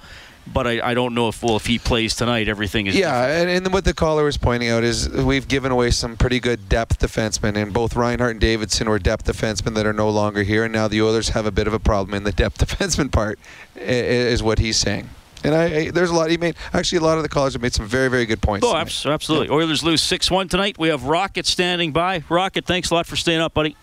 But 0.48 0.68
I, 0.68 0.92
I 0.92 0.94
don't 0.94 1.16
know 1.16 1.28
if 1.28 1.42
well 1.42 1.56
if 1.56 1.66
he 1.66 1.80
plays 1.80 2.16
tonight 2.16 2.48
everything 2.48 2.86
is 2.86 2.96
Yeah, 2.96 3.26
and, 3.42 3.50
and 3.50 3.74
what 3.74 3.84
the 3.84 3.96
caller 3.96 4.24
was 4.24 4.38
pointing 4.38 4.70
out 4.70 4.84
is 4.84 5.10
we've 5.10 5.48
given 5.48 5.72
away 5.72 5.90
some 5.90 6.16
pretty 6.16 6.40
good 6.40 6.70
depth 6.70 7.00
defensemen, 7.00 7.56
and 7.60 7.74
both 7.74 7.96
Reinhart 7.96 8.32
and 8.34 8.40
Davidson 8.40 8.88
were 8.88 9.00
depth 9.00 9.26
defensemen 9.26 9.74
that 9.74 9.88
are 9.88 9.94
no 9.94 10.08
longer 10.08 10.44
here, 10.44 10.64
and 10.64 10.72
now 10.72 10.88
the 10.88 11.02
Oilers 11.02 11.30
have 11.30 11.48
a 11.48 11.52
bit 11.52 11.66
of 11.66 11.74
a 11.74 11.80
problem 11.80 12.14
in 12.14 12.26
the 12.26 12.32
depth 12.32 12.60
defenseman 12.68 13.12
part, 13.12 13.40
is 13.76 14.44
what 14.44 14.60
he's 14.60 14.78
saying. 14.78 15.10
And 15.46 15.54
I, 15.54 15.64
I 15.66 15.92
there's 15.92 16.10
a 16.10 16.16
lot 16.16 16.32
he 16.32 16.38
made. 16.38 16.56
Actually, 16.74 16.98
a 16.98 17.02
lot 17.02 17.18
of 17.18 17.24
the 17.24 17.30
callers 17.30 17.54
have 17.54 17.62
made 17.62 17.74
some 17.74 17.86
very, 17.86 18.10
very 18.10 18.26
good 18.26 18.42
points. 18.42 18.66
Oh, 18.66 18.70
tonight. 18.70 18.82
abs- 18.82 19.06
absolutely. 19.06 19.50
Oilers 19.50 19.84
lose 19.84 20.02
6 20.02 20.32
1 20.32 20.48
tonight. 20.48 20.80
We 20.80 20.88
have 20.88 21.04
Rocket 21.04 21.46
standing 21.46 21.92
by. 21.92 22.24
Rocket, 22.30 22.66
thanks 22.66 22.90
a 22.90 22.96
lot 22.96 23.06
for 23.06 23.16
staying 23.16 23.42
up, 23.42 23.54
buddy. 23.54 23.78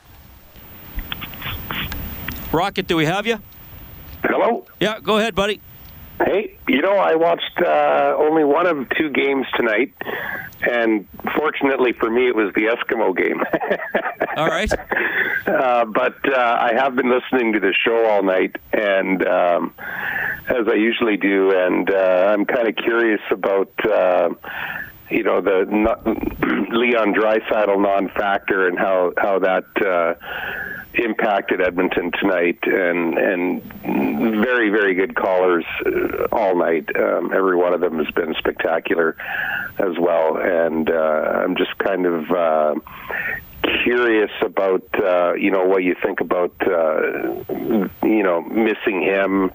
Rocket, 2.50 2.88
do 2.88 2.96
we 2.96 3.04
have 3.04 3.28
you? 3.28 3.38
Hello? 4.24 4.66
Yeah, 4.80 4.98
go 5.00 5.18
ahead, 5.18 5.36
buddy. 5.36 5.60
Hey, 6.24 6.56
you 6.68 6.80
know, 6.80 6.96
I 6.96 7.14
watched 7.16 7.58
uh, 7.58 8.14
only 8.18 8.44
one 8.44 8.66
of 8.66 8.88
two 8.90 9.10
games 9.10 9.46
tonight, 9.56 9.92
and 10.60 11.06
fortunately 11.36 11.92
for 11.92 12.10
me, 12.10 12.28
it 12.28 12.36
was 12.36 12.52
the 12.54 12.66
Eskimo 12.66 13.16
game. 13.16 13.42
All 14.36 14.46
right. 14.46 14.72
uh, 15.46 15.84
but 15.86 16.16
uh, 16.32 16.58
I 16.60 16.74
have 16.74 16.94
been 16.94 17.10
listening 17.10 17.54
to 17.54 17.60
the 17.60 17.74
show 17.84 18.06
all 18.06 18.22
night, 18.22 18.56
and 18.72 19.26
um, 19.26 19.74
as 20.48 20.68
I 20.68 20.74
usually 20.74 21.16
do, 21.16 21.50
and 21.50 21.90
uh, 21.90 22.32
I'm 22.32 22.44
kind 22.44 22.68
of 22.68 22.76
curious 22.76 23.22
about. 23.30 23.72
You 25.12 25.22
know 25.24 25.40
the 25.40 25.66
Leon 26.70 27.14
Draisaitl 27.14 27.80
non-factor 27.80 28.66
and 28.66 28.78
how 28.78 29.12
how 29.18 29.38
that 29.40 29.64
uh, 29.84 30.14
impacted 30.94 31.60
Edmonton 31.60 32.12
tonight, 32.12 32.58
and 32.62 33.18
and 33.18 33.62
very 33.82 34.70
very 34.70 34.94
good 34.94 35.14
callers 35.14 35.66
uh, 35.84 36.28
all 36.32 36.56
night. 36.56 36.88
Um, 36.96 37.32
every 37.34 37.56
one 37.56 37.74
of 37.74 37.80
them 37.80 37.98
has 37.98 38.10
been 38.14 38.34
spectacular 38.38 39.16
as 39.78 39.98
well, 39.98 40.38
and 40.38 40.90
uh, 40.90 41.42
I'm 41.44 41.56
just 41.56 41.76
kind 41.78 42.06
of. 42.06 42.30
Uh, 42.30 42.74
curious 43.84 44.30
about 44.40 44.84
uh, 45.00 45.34
you 45.34 45.50
know 45.50 45.64
what 45.64 45.84
you 45.84 45.94
think 46.02 46.20
about 46.20 46.52
uh, 46.66 47.00
you 48.02 48.22
know 48.22 48.42
missing 48.42 49.00
him 49.00 49.52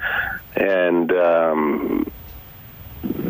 and 0.55 1.11
um, 1.11 2.09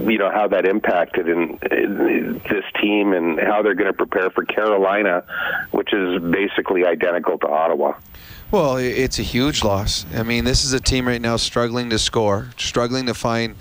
you 0.09 0.17
know 0.17 0.31
how 0.31 0.47
that 0.47 0.65
impacted 0.65 1.27
in, 1.27 1.59
in 1.71 2.41
this 2.49 2.63
team 2.81 3.13
and 3.13 3.39
how 3.39 3.61
they're 3.61 3.75
going 3.75 3.91
to 3.91 3.97
prepare 3.97 4.29
for 4.29 4.45
Carolina, 4.45 5.23
which 5.71 5.93
is 5.93 6.21
basically 6.21 6.85
identical 6.85 7.37
to 7.39 7.47
Ottawa. 7.47 7.93
Well, 8.49 8.77
it's 8.77 9.19
a 9.19 9.23
huge 9.23 9.63
loss. 9.63 10.05
I 10.15 10.23
mean, 10.23 10.45
this 10.45 10.63
is 10.63 10.71
a 10.71 10.79
team 10.79 11.05
right 11.05 11.21
now 11.21 11.35
struggling 11.35 11.89
to 11.89 11.99
score, 11.99 12.49
struggling 12.57 13.07
to 13.07 13.13
find 13.13 13.55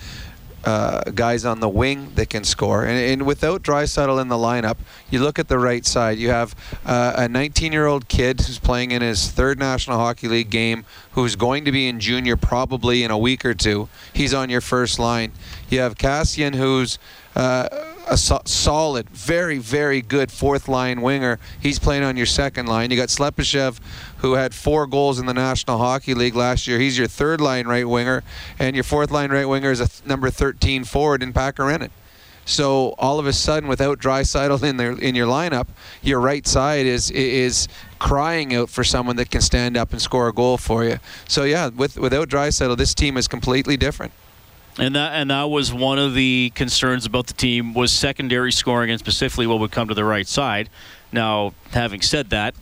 uh, 0.67 1.01
guys 1.15 1.45
on 1.45 1.61
the 1.61 1.69
wing 1.69 2.11
that 2.17 2.29
can 2.29 2.45
score. 2.45 2.85
And, 2.85 2.99
and 2.99 3.27
without 3.27 3.63
Draisaitl 3.63 4.21
in 4.21 4.29
the 4.29 4.35
lineup, 4.35 4.77
you 5.09 5.21
look 5.21 5.39
at 5.39 5.49
the 5.49 5.59
right 5.59 5.87
side. 5.87 6.19
You 6.19 6.31
have 6.31 6.55
uh, 6.85 7.15
a 7.17 7.29
19-year-old 7.29 8.09
kid 8.09 8.41
who's 8.41 8.59
playing 8.59 8.91
in 8.91 9.01
his 9.01 9.31
third 9.31 9.59
National 9.59 9.97
Hockey 9.97 10.27
League 10.27 10.51
game, 10.51 10.85
who's 11.13 11.37
going 11.37 11.65
to 11.65 11.73
be 11.73 11.87
in 11.87 12.01
junior 12.01 12.37
probably 12.37 13.05
in 13.05 13.13
a 13.13 13.19
week 13.19 13.45
or 13.45 13.55
two. 13.55 13.89
He's 14.13 14.35
on 14.35 14.51
your 14.51 14.61
first 14.61 14.99
line. 14.99 15.33
You 15.71 15.81
have 15.81 15.95
Kassian, 15.95 16.57
who's 16.57 16.99
uh, 17.37 17.69
a 18.09 18.17
so- 18.17 18.43
solid, 18.45 19.11
very, 19.11 19.59
very 19.59 20.01
good 20.01 20.33
fourth 20.33 20.69
line 20.69 21.01
winger. 21.03 21.39
He's 21.61 21.79
playing 21.79 22.03
on 22.03 22.17
your 22.17 22.27
second 22.27 22.67
line. 22.67 22.91
You 22.91 22.97
got 22.97 23.09
Slepyshev, 23.09 23.79
who 24.19 24.35
had 24.35 24.55
four 24.55 24.87
goals 24.87 25.19
in 25.19 25.27
the 25.27 25.35
National 25.35 25.79
Hockey 25.79 26.15
League 26.15 26.35
last 26.35 26.67
year. 26.67 26.79
He's 26.79 26.99
your 26.99 27.07
third 27.07 27.41
line 27.41 27.67
right 27.67 27.89
winger, 27.89 28.23
and 28.59 28.75
your 28.75 28.85
fourth 28.85 29.11
line 29.11 29.31
right 29.31 29.45
winger 29.45 29.71
is 29.71 29.81
a 29.81 29.89
th- 29.89 30.07
number 30.07 30.31
13 30.31 30.85
forward 30.85 31.23
in 31.23 31.33
Pakarinen. 31.33 31.91
So 32.47 32.95
all 32.99 33.19
of 33.19 33.27
a 33.27 33.33
sudden, 33.33 33.69
without 33.69 33.99
Draisaitl 33.99 34.63
in 34.63 34.77
there 34.77 34.93
in 34.93 35.17
your 35.17 35.27
lineup, 35.27 35.67
your 36.01 36.21
right 36.21 36.47
side 36.47 36.87
is 36.87 37.11
is 37.11 37.67
crying 37.99 38.55
out 38.55 38.71
for 38.71 38.85
someone 38.85 39.17
that 39.17 39.33
can 39.33 39.41
stand 39.41 39.77
up 39.77 39.91
and 39.91 40.01
score 40.01 40.29
a 40.29 40.33
goal 40.33 40.57
for 40.57 40.85
you. 40.85 40.99
So 41.27 41.43
yeah, 41.43 41.69
with 41.69 41.99
without 41.99 42.29
Draisaitl, 42.29 42.77
this 42.77 42.95
team 42.95 43.17
is 43.17 43.27
completely 43.27 43.77
different. 43.77 44.13
And 44.79 44.95
that 44.95 45.15
and 45.15 45.31
that 45.31 45.51
was 45.51 45.73
one 45.73 45.99
of 45.99 46.15
the 46.15 46.53
concerns 46.55 47.05
about 47.05 47.27
the 47.27 47.35
team 47.35 47.75
was 47.75 47.93
secondary 47.93 48.53
scoring 48.53 48.91
and 48.91 49.01
specifically 49.01 49.49
what 49.49 49.59
would 49.59 49.73
come 49.73 49.89
to 49.89 49.95
the 49.95 50.05
right 50.05 50.27
side. 50.27 50.69
Now, 51.11 51.53
having 51.71 52.01
said 52.01 52.31
that, 52.31 52.55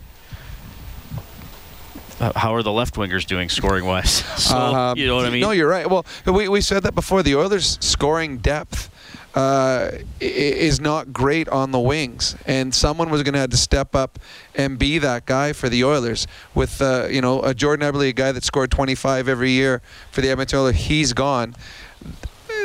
how 2.19 2.55
are 2.55 2.63
the 2.63 2.71
left 2.71 2.95
wingers 2.95 3.25
doing 3.25 3.49
scoring 3.49 3.85
wise? 3.85 4.23
So 4.37 4.55
um, 4.55 4.97
you 4.97 5.07
know 5.07 5.15
what 5.15 5.25
I 5.25 5.29
mean? 5.29 5.41
No, 5.41 5.51
you're 5.51 5.69
right. 5.69 5.89
Well, 5.89 6.05
we 6.25 6.47
we 6.47 6.61
said 6.61 6.83
that 6.83 6.93
before. 6.93 7.23
The 7.23 7.35
Oilers' 7.35 7.77
scoring 7.81 8.37
depth. 8.37 8.91
Uh, 9.33 9.91
is 10.21 10.79
not 10.79 11.11
great 11.11 11.49
on 11.49 11.71
the 11.71 11.79
wings, 11.79 12.37
and 12.45 12.73
someone 12.73 13.09
was 13.09 13.21
going 13.21 13.33
to 13.33 13.39
have 13.39 13.49
to 13.49 13.57
step 13.57 13.93
up 13.93 14.17
and 14.55 14.79
be 14.79 14.97
that 14.97 15.25
guy 15.25 15.51
for 15.51 15.67
the 15.67 15.83
Oilers. 15.83 16.25
With 16.53 16.81
uh, 16.81 17.07
you 17.11 17.19
know 17.19 17.43
a 17.43 17.53
Jordan 17.53 17.85
Eberle, 17.85 18.07
a 18.07 18.13
guy 18.13 18.31
that 18.31 18.45
scored 18.45 18.71
25 18.71 19.27
every 19.27 19.51
year 19.51 19.81
for 20.11 20.21
the 20.21 20.29
Edmonton 20.29 20.59
Oilers, 20.59 20.75
he's 20.77 21.11
gone 21.11 21.53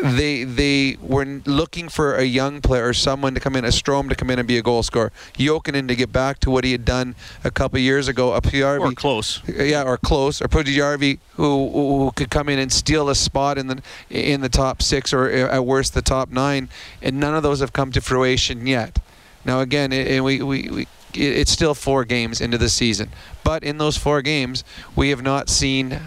they 0.03 0.45
they 0.45 0.97
were 1.01 1.25
looking 1.45 1.89
for 1.89 2.17
a 2.17 2.25
young 2.25 2.61
player 2.61 2.89
or 2.89 2.95
someone 2.95 3.35
to 3.35 3.41
come 3.41 3.57
in, 3.57 3.65
a 3.65 3.69
Strome 3.69 4.09
to 4.09 4.15
come 4.15 4.31
in 4.31 4.39
and 4.39 4.49
be 4.49 4.59
a 4.59 4.63
goal 4.63 4.83
scorer. 4.83 5.13
Jokinen 5.35 5.89
to 5.89 5.97
get 5.97 6.13
back 6.13 6.39
to 6.41 6.51
what 6.51 6.65
he 6.65 6.73
had 6.73 6.85
done 6.85 7.15
a 7.45 7.51
couple 7.51 7.79
years 7.79 8.09
ago. 8.09 8.33
A 8.33 8.41
Pujärvi, 8.41 8.81
or 8.81 8.93
close, 8.93 9.43
yeah, 9.49 9.83
or 9.83 9.97
close, 9.97 10.41
or 10.41 10.49
Pujärvi 10.49 11.19
who 11.35 11.71
who 11.71 12.11
could 12.15 12.31
come 12.31 12.49
in 12.49 12.59
and 12.59 12.73
steal 12.73 13.09
a 13.09 13.15
spot 13.15 13.59
in 13.59 13.67
the 13.67 13.83
in 14.09 14.41
the 14.41 14.49
top 14.49 14.83
six 14.83 15.13
or 15.13 15.31
uh, 15.31 15.57
at 15.57 15.65
worst 15.65 15.95
the 15.95 16.03
top 16.03 16.31
nine, 16.31 16.69
and 17.03 17.19
none 17.19 17.35
of 17.35 17.43
those 17.43 17.61
have 17.61 17.73
come 17.73 17.93
to 17.93 18.01
fruition 18.01 18.67
yet. 18.67 18.99
Now 19.45 19.61
again, 19.61 19.93
and 19.93 20.25
we 20.25 20.43
we. 20.43 20.69
we 20.69 20.87
it's 21.13 21.51
still 21.51 21.75
four 21.75 22.05
games 22.05 22.41
into 22.41 22.57
the 22.57 22.69
season. 22.69 23.11
But 23.43 23.65
in 23.65 23.79
those 23.79 23.97
four 23.97 24.23
games, 24.23 24.63
we 24.95 25.11
have 25.11 25.23
not 25.23 25.49
seen 25.49 25.99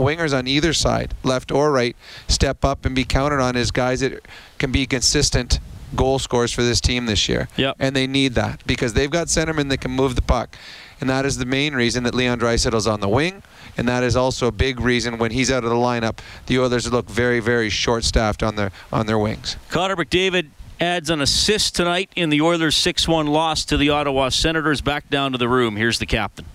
wingers 0.00 0.36
on 0.36 0.46
either 0.46 0.72
side, 0.72 1.14
left 1.22 1.52
or 1.52 1.70
right, 1.72 1.96
step 2.28 2.64
up 2.64 2.84
and 2.84 2.94
be 2.94 3.04
counted 3.04 3.40
on 3.40 3.56
as 3.56 3.70
guys 3.70 4.00
that 4.00 4.26
can 4.58 4.72
be 4.72 4.86
consistent 4.86 5.60
goal 5.94 6.18
scorers 6.18 6.52
for 6.52 6.62
this 6.62 6.80
team 6.80 7.06
this 7.06 7.28
year. 7.28 7.48
Yep. 7.56 7.76
And 7.78 7.96
they 7.96 8.06
need 8.06 8.34
that 8.34 8.64
because 8.66 8.94
they've 8.94 9.10
got 9.10 9.26
centermen 9.26 9.68
that 9.70 9.78
can 9.78 9.90
move 9.90 10.14
the 10.16 10.22
puck. 10.22 10.56
And 11.00 11.08
that 11.08 11.24
is 11.24 11.38
the 11.38 11.46
main 11.46 11.74
reason 11.74 12.04
that 12.04 12.14
Leon 12.14 12.38
Draisaitl's 12.40 12.86
on 12.86 13.00
the 13.00 13.08
wing. 13.08 13.42
And 13.76 13.88
that 13.88 14.02
is 14.02 14.16
also 14.16 14.46
a 14.46 14.52
big 14.52 14.80
reason 14.80 15.18
when 15.18 15.30
he's 15.30 15.50
out 15.50 15.64
of 15.64 15.70
the 15.70 15.76
lineup, 15.76 16.18
the 16.46 16.58
Oilers 16.58 16.90
look 16.92 17.08
very, 17.08 17.40
very 17.40 17.70
short-staffed 17.70 18.42
on 18.42 18.56
their 18.56 18.70
on 18.92 19.06
their 19.06 19.18
wings. 19.18 19.56
Connor 19.70 19.96
McDavid 19.96 20.50
adds 20.80 21.10
an 21.10 21.20
assist 21.20 21.74
tonight 21.76 22.10
in 22.16 22.30
the 22.30 22.40
Oilers' 22.40 22.74
6-1 22.74 23.28
loss 23.28 23.64
to 23.66 23.76
the 23.76 23.90
Ottawa 23.90 24.28
Senators. 24.28 24.80
Back 24.80 25.08
down 25.08 25.32
to 25.32 25.38
the 25.38 25.48
room. 25.48 25.76
Here's 25.76 25.98
the 25.98 26.06
captain. 26.06 26.46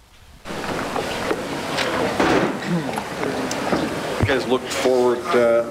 You 4.36 4.42
guys 4.42 4.50
look 4.50 4.62
forward, 4.62 5.20
uh, 5.28 5.64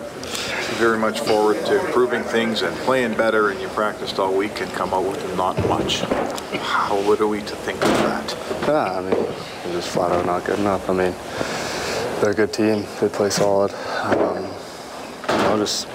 very 0.78 0.96
much 0.98 1.20
forward 1.20 1.56
to 1.66 1.84
improving 1.84 2.22
things 2.22 2.62
and 2.62 2.74
playing 2.78 3.14
better, 3.14 3.50
and 3.50 3.60
you 3.60 3.68
practiced 3.68 4.18
all 4.18 4.34
week 4.34 4.60
and 4.62 4.72
come 4.72 4.94
out 4.94 5.04
with 5.04 5.36
not 5.36 5.56
much. 5.68 6.00
How 6.00 6.96
what 7.06 7.20
are 7.20 7.28
we 7.28 7.40
to 7.40 7.56
think 7.56 7.76
of 7.84 7.90
that? 7.90 8.36
Yeah, 8.62 8.98
I 8.98 9.00
mean, 9.02 9.22
we're 9.66 9.72
just 9.72 9.90
flat 9.90 10.12
out 10.12 10.24
not 10.24 10.44
good 10.44 10.58
enough. 10.58 10.88
I 10.88 10.92
mean, 10.94 11.14
they're 12.20 12.30
a 12.30 12.34
good 12.34 12.54
team. 12.54 12.86
They 13.00 13.08
play 13.10 13.28
solid. 13.28 13.72
Um, 14.02 14.44
you 14.44 15.44
know, 15.44 15.56
just 15.58 15.86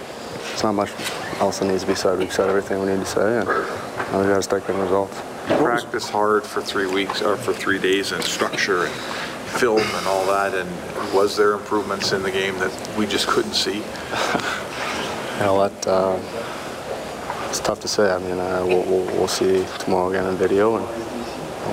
it's 0.53 0.61
not 0.61 0.73
much 0.73 0.91
else 1.39 1.59
that 1.59 1.65
needs 1.65 1.81
to 1.81 1.87
be 1.87 1.95
said. 1.95 2.19
We've 2.19 2.31
said 2.31 2.49
everything 2.49 2.81
we 2.81 2.91
need 2.91 2.99
to 2.99 3.05
say, 3.05 3.39
and 3.39 3.47
now 3.47 4.21
we 4.21 4.27
got 4.27 4.35
to 4.35 4.43
start 4.43 4.67
getting 4.67 4.81
results. 4.81 5.19
Practice 5.47 6.07
hard 6.07 6.43
for 6.43 6.61
three 6.61 6.85
weeks 6.85 7.23
or 7.23 7.35
for 7.35 7.51
three 7.51 7.79
days 7.79 8.11
and 8.11 8.23
structure 8.23 8.85
and 8.85 8.93
film 9.49 9.81
and 9.81 10.07
all 10.07 10.25
that, 10.25 10.53
and 10.53 10.69
was 11.13 11.35
there 11.35 11.53
improvements 11.53 12.11
in 12.11 12.23
the 12.23 12.31
game 12.31 12.57
that 12.59 12.97
we 12.97 13.05
just 13.05 13.27
couldn't 13.27 13.53
see? 13.53 13.77
you 13.77 15.39
know 15.39 15.55
what? 15.55 15.87
Uh, 15.87 16.17
it's 17.49 17.59
tough 17.59 17.79
to 17.81 17.87
say. 17.87 18.11
I 18.11 18.19
mean, 18.19 18.39
uh, 18.39 18.63
we'll, 18.65 18.83
we'll, 18.83 19.05
we'll, 19.17 19.27
see 19.27 19.65
tomorrow 19.79 20.09
again 20.09 20.25
in 20.27 20.35
video, 20.35 20.77
and 20.77 20.85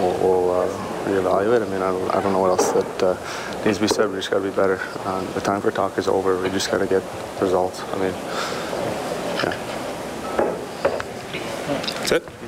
we'll, 0.01 0.19
we'll 0.19 0.51
uh, 0.63 0.69
reevaluate. 1.05 1.63
I 1.63 1.71
mean, 1.71 1.83
I 1.83 1.91
don't, 1.91 2.11
I 2.15 2.23
don't 2.23 2.33
know 2.33 2.41
what 2.41 2.59
else 2.59 2.73
that 2.73 3.03
uh, 3.03 3.65
needs 3.65 3.79
to 3.79 3.83
be 3.83 3.89
said. 3.89 4.11
We 4.11 4.17
just 4.17 4.31
got 4.31 4.39
to 4.39 4.45
be 4.49 4.57
better. 4.57 4.81
Um, 5.05 5.27
the 5.35 5.41
time 5.41 5.61
for 5.61 5.71
talk 5.71 5.99
is 5.99 6.09
over. 6.09 6.41
We 6.41 6.49
just 6.49 6.71
got 6.71 6.79
to 6.79 6.87
get 6.87 7.03
results. 7.41 7.81
I 7.81 7.99
mean, 7.99 8.15
yeah. 9.45 9.55
That's 11.99 12.13
it. 12.13 12.46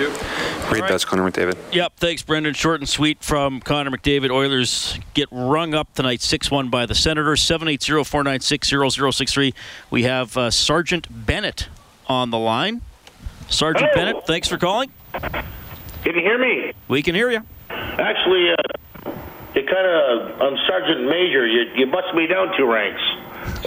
Good. 0.00 0.12
Thank 0.12 0.62
you. 0.62 0.68
Great. 0.70 0.80
Right. 0.82 0.90
That's 0.90 1.04
Connor 1.04 1.30
McDavid. 1.30 1.56
Yep. 1.72 1.96
Thanks, 1.96 2.22
Brendan. 2.22 2.54
Short 2.54 2.80
and 2.80 2.88
sweet 2.88 3.22
from 3.22 3.60
Connor 3.60 3.90
McDavid. 3.90 4.30
Oilers 4.30 4.98
get 5.12 5.28
rung 5.30 5.74
up 5.74 5.92
tonight, 5.94 6.22
6 6.22 6.50
1 6.50 6.70
by 6.70 6.86
the 6.86 6.94
Senators. 6.94 7.42
780 7.42 8.04
496 8.04 8.94
0063. 8.94 9.54
We 9.90 10.04
have 10.04 10.36
uh, 10.38 10.50
Sergeant 10.50 11.06
Bennett 11.10 11.68
on 12.06 12.30
the 12.30 12.38
line. 12.38 12.80
Sergeant 13.50 13.90
Hello. 13.92 14.06
Bennett, 14.06 14.26
thanks 14.26 14.48
for 14.48 14.56
calling. 14.56 14.90
Can 15.12 16.14
you 16.14 16.22
hear 16.22 16.38
me? 16.38 16.72
We 16.88 17.02
can 17.02 17.14
hear 17.14 17.30
you. 17.30 17.42
Actually, 17.68 18.52
uh, 18.52 19.10
you 19.54 19.64
kind 19.66 19.86
of, 19.86 20.40
I'm 20.40 20.56
Sergeant 20.66 21.04
Major. 21.04 21.46
You, 21.46 21.64
you 21.74 21.86
bust 21.86 22.14
me 22.14 22.26
down 22.26 22.56
two 22.56 22.64
ranks. 22.64 23.02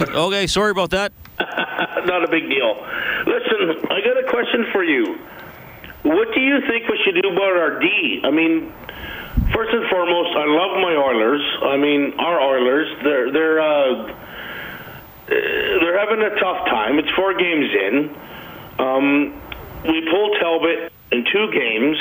okay, 0.00 0.48
sorry 0.48 0.72
about 0.72 0.90
that. 0.90 1.12
Not 1.38 2.24
a 2.24 2.28
big 2.28 2.48
deal. 2.48 2.74
Listen, 3.26 3.86
I 3.90 4.00
got 4.00 4.18
a 4.18 4.28
question 4.28 4.66
for 4.72 4.82
you. 4.82 5.18
What 6.04 6.34
do 6.34 6.40
you 6.40 6.60
think 6.68 6.86
we 6.88 7.00
should 7.02 7.20
do 7.20 7.30
about 7.30 7.56
our 7.56 7.80
D? 7.80 8.20
I 8.22 8.30
mean, 8.30 8.70
first 9.54 9.72
and 9.72 9.88
foremost, 9.88 10.36
I 10.36 10.44
love 10.44 10.76
my 10.76 10.94
Oilers. 10.94 11.40
I 11.62 11.78
mean, 11.78 12.12
our 12.18 12.40
Oilers. 12.40 12.88
They're 13.02 13.32
they're 13.32 13.60
uh, 13.60 14.14
they're 15.26 15.98
having 15.98 16.20
a 16.20 16.38
tough 16.38 16.66
time. 16.66 16.98
It's 16.98 17.08
four 17.16 17.32
games 17.32 17.70
in. 17.72 18.16
Um, 18.78 19.42
we 19.84 20.06
pulled 20.10 20.36
Talbot 20.40 20.92
in 21.12 21.24
two 21.32 21.50
games, 21.52 21.96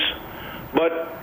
but 0.75 1.15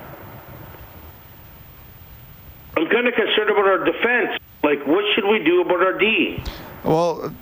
I'm 2.79 2.89
kind 2.89 3.07
of 3.07 3.15
concerned 3.15 3.51
about 3.51 3.67
our 3.67 3.85
defense. 3.85 4.41
Like, 4.63 4.87
what 4.87 5.05
should 5.15 5.27
we 5.27 5.45
do 5.45 5.61
about 5.61 5.83
our 5.83 5.99
D? 5.99 6.43
Well, 6.85 7.35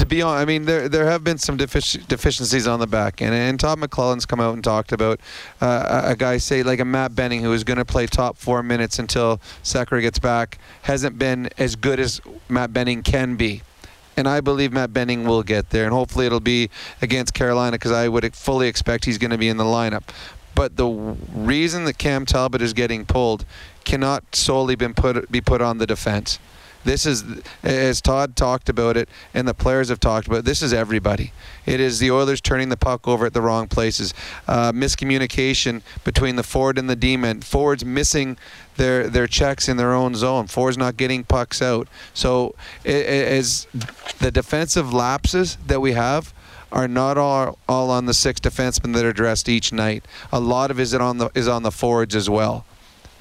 to 0.00 0.06
be 0.06 0.22
honest, 0.22 0.40
I 0.40 0.44
mean, 0.46 0.64
there 0.64 0.88
there 0.88 1.04
have 1.06 1.22
been 1.22 1.36
some 1.36 1.58
defici- 1.58 2.06
deficiencies 2.08 2.66
on 2.66 2.80
the 2.80 2.86
back 2.86 3.20
end, 3.20 3.34
and 3.34 3.60
Todd 3.60 3.78
McLellan's 3.78 4.24
come 4.24 4.40
out 4.40 4.54
and 4.54 4.64
talked 4.64 4.92
about 4.92 5.20
uh, 5.60 6.02
a 6.06 6.16
guy, 6.16 6.38
say 6.38 6.62
like 6.62 6.80
a 6.80 6.86
Matt 6.86 7.14
Benning, 7.14 7.42
who 7.42 7.52
is 7.52 7.64
going 7.64 7.76
to 7.76 7.84
play 7.84 8.06
top 8.06 8.38
four 8.38 8.62
minutes 8.62 8.98
until 8.98 9.38
Sekera 9.62 10.00
gets 10.00 10.18
back, 10.18 10.58
hasn't 10.82 11.18
been 11.18 11.50
as 11.58 11.76
good 11.76 12.00
as 12.00 12.20
Matt 12.48 12.72
Benning 12.72 13.02
can 13.02 13.36
be. 13.36 13.60
And 14.16 14.26
I 14.26 14.40
believe 14.40 14.72
Matt 14.72 14.92
Benning 14.94 15.24
will 15.24 15.42
get 15.42 15.68
there, 15.68 15.84
and 15.84 15.92
hopefully 15.92 16.24
it'll 16.24 16.40
be 16.40 16.70
against 17.02 17.34
Carolina 17.34 17.72
because 17.72 17.92
I 17.92 18.08
would 18.08 18.34
fully 18.34 18.68
expect 18.68 19.04
he's 19.04 19.18
going 19.18 19.30
to 19.32 19.38
be 19.38 19.48
in 19.48 19.58
the 19.58 19.64
lineup. 19.64 20.04
But 20.54 20.76
the 20.76 20.88
reason 20.88 21.84
that 21.84 21.98
Cam 21.98 22.24
Talbot 22.24 22.62
is 22.62 22.72
getting 22.72 23.04
pulled 23.04 23.44
cannot 23.84 24.34
solely 24.34 24.76
been 24.76 24.94
put 24.94 25.30
be 25.30 25.42
put 25.42 25.60
on 25.60 25.76
the 25.76 25.86
defense 25.86 26.38
This 26.84 27.04
is, 27.04 27.24
as 27.62 28.00
Todd 28.00 28.36
talked 28.36 28.68
about 28.68 28.96
it, 28.96 29.08
and 29.34 29.46
the 29.46 29.54
players 29.54 29.90
have 29.90 30.00
talked 30.00 30.26
about 30.26 30.38
it, 30.40 30.44
this 30.44 30.62
is 30.62 30.72
everybody. 30.72 31.32
It 31.66 31.78
is 31.78 31.98
the 31.98 32.10
Oilers 32.10 32.40
turning 32.40 32.70
the 32.70 32.76
puck 32.76 33.06
over 33.06 33.26
at 33.26 33.34
the 33.34 33.42
wrong 33.42 33.68
places, 33.68 34.14
uh, 34.48 34.72
miscommunication 34.72 35.82
between 36.04 36.36
the 36.36 36.42
forward 36.42 36.78
and 36.78 36.88
the 36.88 36.96
D-men, 36.96 37.42
forwards 37.42 37.84
missing 37.84 38.38
their 38.76 39.08
their 39.08 39.26
checks 39.26 39.68
in 39.68 39.76
their 39.76 39.92
own 39.92 40.14
zone, 40.14 40.46
forwards 40.46 40.78
not 40.78 40.96
getting 40.96 41.22
pucks 41.24 41.60
out. 41.60 41.86
So 42.14 42.54
as 42.84 43.66
the 44.20 44.30
defensive 44.30 44.92
lapses 44.92 45.58
that 45.66 45.80
we 45.80 45.92
have 45.92 46.32
are 46.72 46.88
not 46.88 47.18
all, 47.18 47.58
all 47.68 47.90
on 47.90 48.06
the 48.06 48.14
six 48.14 48.40
defensemen 48.40 48.94
that 48.94 49.04
are 49.04 49.12
dressed 49.12 49.48
each 49.48 49.72
night. 49.72 50.04
A 50.32 50.40
lot 50.40 50.70
of 50.70 50.78
it 50.78 50.82
is 50.82 50.94
on 50.94 51.18
the 51.18 51.30
is 51.34 51.48
on 51.48 51.62
the 51.62 51.72
forwards 51.72 52.14
as 52.14 52.30
well. 52.30 52.64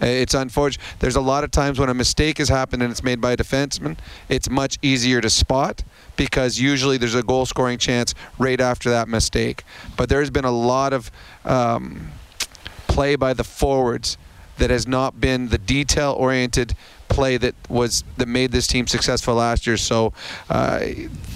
It's 0.01 0.33
unfortunate. 0.33 0.85
There's 0.99 1.15
a 1.15 1.21
lot 1.21 1.43
of 1.43 1.51
times 1.51 1.79
when 1.79 1.89
a 1.89 1.93
mistake 1.93 2.37
has 2.37 2.49
happened 2.49 2.81
and 2.81 2.91
it's 2.91 3.03
made 3.03 3.19
by 3.19 3.33
a 3.33 3.37
defenseman, 3.37 3.97
it's 4.29 4.49
much 4.49 4.77
easier 4.81 5.21
to 5.21 5.29
spot 5.29 5.83
because 6.15 6.59
usually 6.59 6.97
there's 6.97 7.15
a 7.15 7.23
goal 7.23 7.45
scoring 7.45 7.77
chance 7.77 8.15
right 8.37 8.59
after 8.59 8.89
that 8.89 9.07
mistake. 9.07 9.63
But 9.97 10.09
there's 10.09 10.29
been 10.29 10.45
a 10.45 10.51
lot 10.51 10.93
of 10.93 11.11
um, 11.45 12.11
play 12.87 13.15
by 13.15 13.33
the 13.33 13.43
forwards 13.43 14.17
that 14.57 14.69
has 14.69 14.87
not 14.87 15.19
been 15.19 15.49
the 15.49 15.57
detail 15.57 16.13
oriented 16.17 16.75
play 17.09 17.37
that 17.37 17.55
was 17.69 18.03
that 18.17 18.27
made 18.27 18.51
this 18.51 18.67
team 18.67 18.87
successful 18.87 19.35
last 19.35 19.67
year. 19.67 19.77
So 19.77 20.13
uh, 20.49 20.79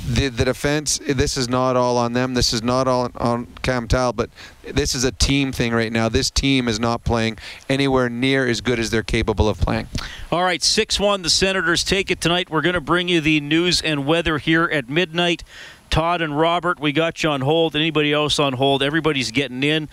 the 0.07 0.29
the 0.29 0.45
defense, 0.45 0.99
this 1.05 1.35
is 1.35 1.49
not 1.49 1.75
all 1.75 1.97
on 1.97 2.13
them. 2.13 2.33
This 2.33 2.53
is 2.53 2.63
not 2.63 2.87
all 2.87 3.11
on 3.17 3.47
Cam 3.61 3.87
Talbot. 3.87 4.13
But 4.15 4.75
this 4.75 4.93
is 4.95 5.03
a 5.03 5.11
team 5.11 5.51
thing 5.51 5.73
right 5.73 5.91
now. 5.91 6.07
This 6.07 6.29
team 6.29 6.67
is 6.67 6.79
not 6.79 7.03
playing 7.03 7.37
anywhere 7.67 8.09
near 8.09 8.47
as 8.47 8.61
good 8.61 8.79
as 8.79 8.91
they're 8.91 9.03
capable 9.03 9.49
of 9.49 9.59
playing. 9.59 9.87
All 10.31 10.43
right, 10.43 10.61
6 10.61 10.99
1, 10.99 11.23
the 11.23 11.29
Senators 11.29 11.83
take 11.83 12.11
it 12.11 12.21
tonight. 12.21 12.49
We're 12.49 12.61
going 12.61 12.75
to 12.75 12.81
bring 12.81 13.07
you 13.07 13.21
the 13.21 13.41
news 13.41 13.81
and 13.81 14.05
weather 14.05 14.37
here 14.37 14.65
at 14.65 14.89
midnight. 14.89 15.43
Todd 15.89 16.21
and 16.21 16.37
Robert, 16.37 16.79
we 16.79 16.91
got 16.91 17.21
you 17.21 17.29
on 17.29 17.41
hold. 17.41 17.75
Anybody 17.75 18.13
else 18.13 18.39
on 18.39 18.53
hold? 18.53 18.81
Everybody's 18.81 19.31
getting 19.31 19.61
in. 19.63 19.81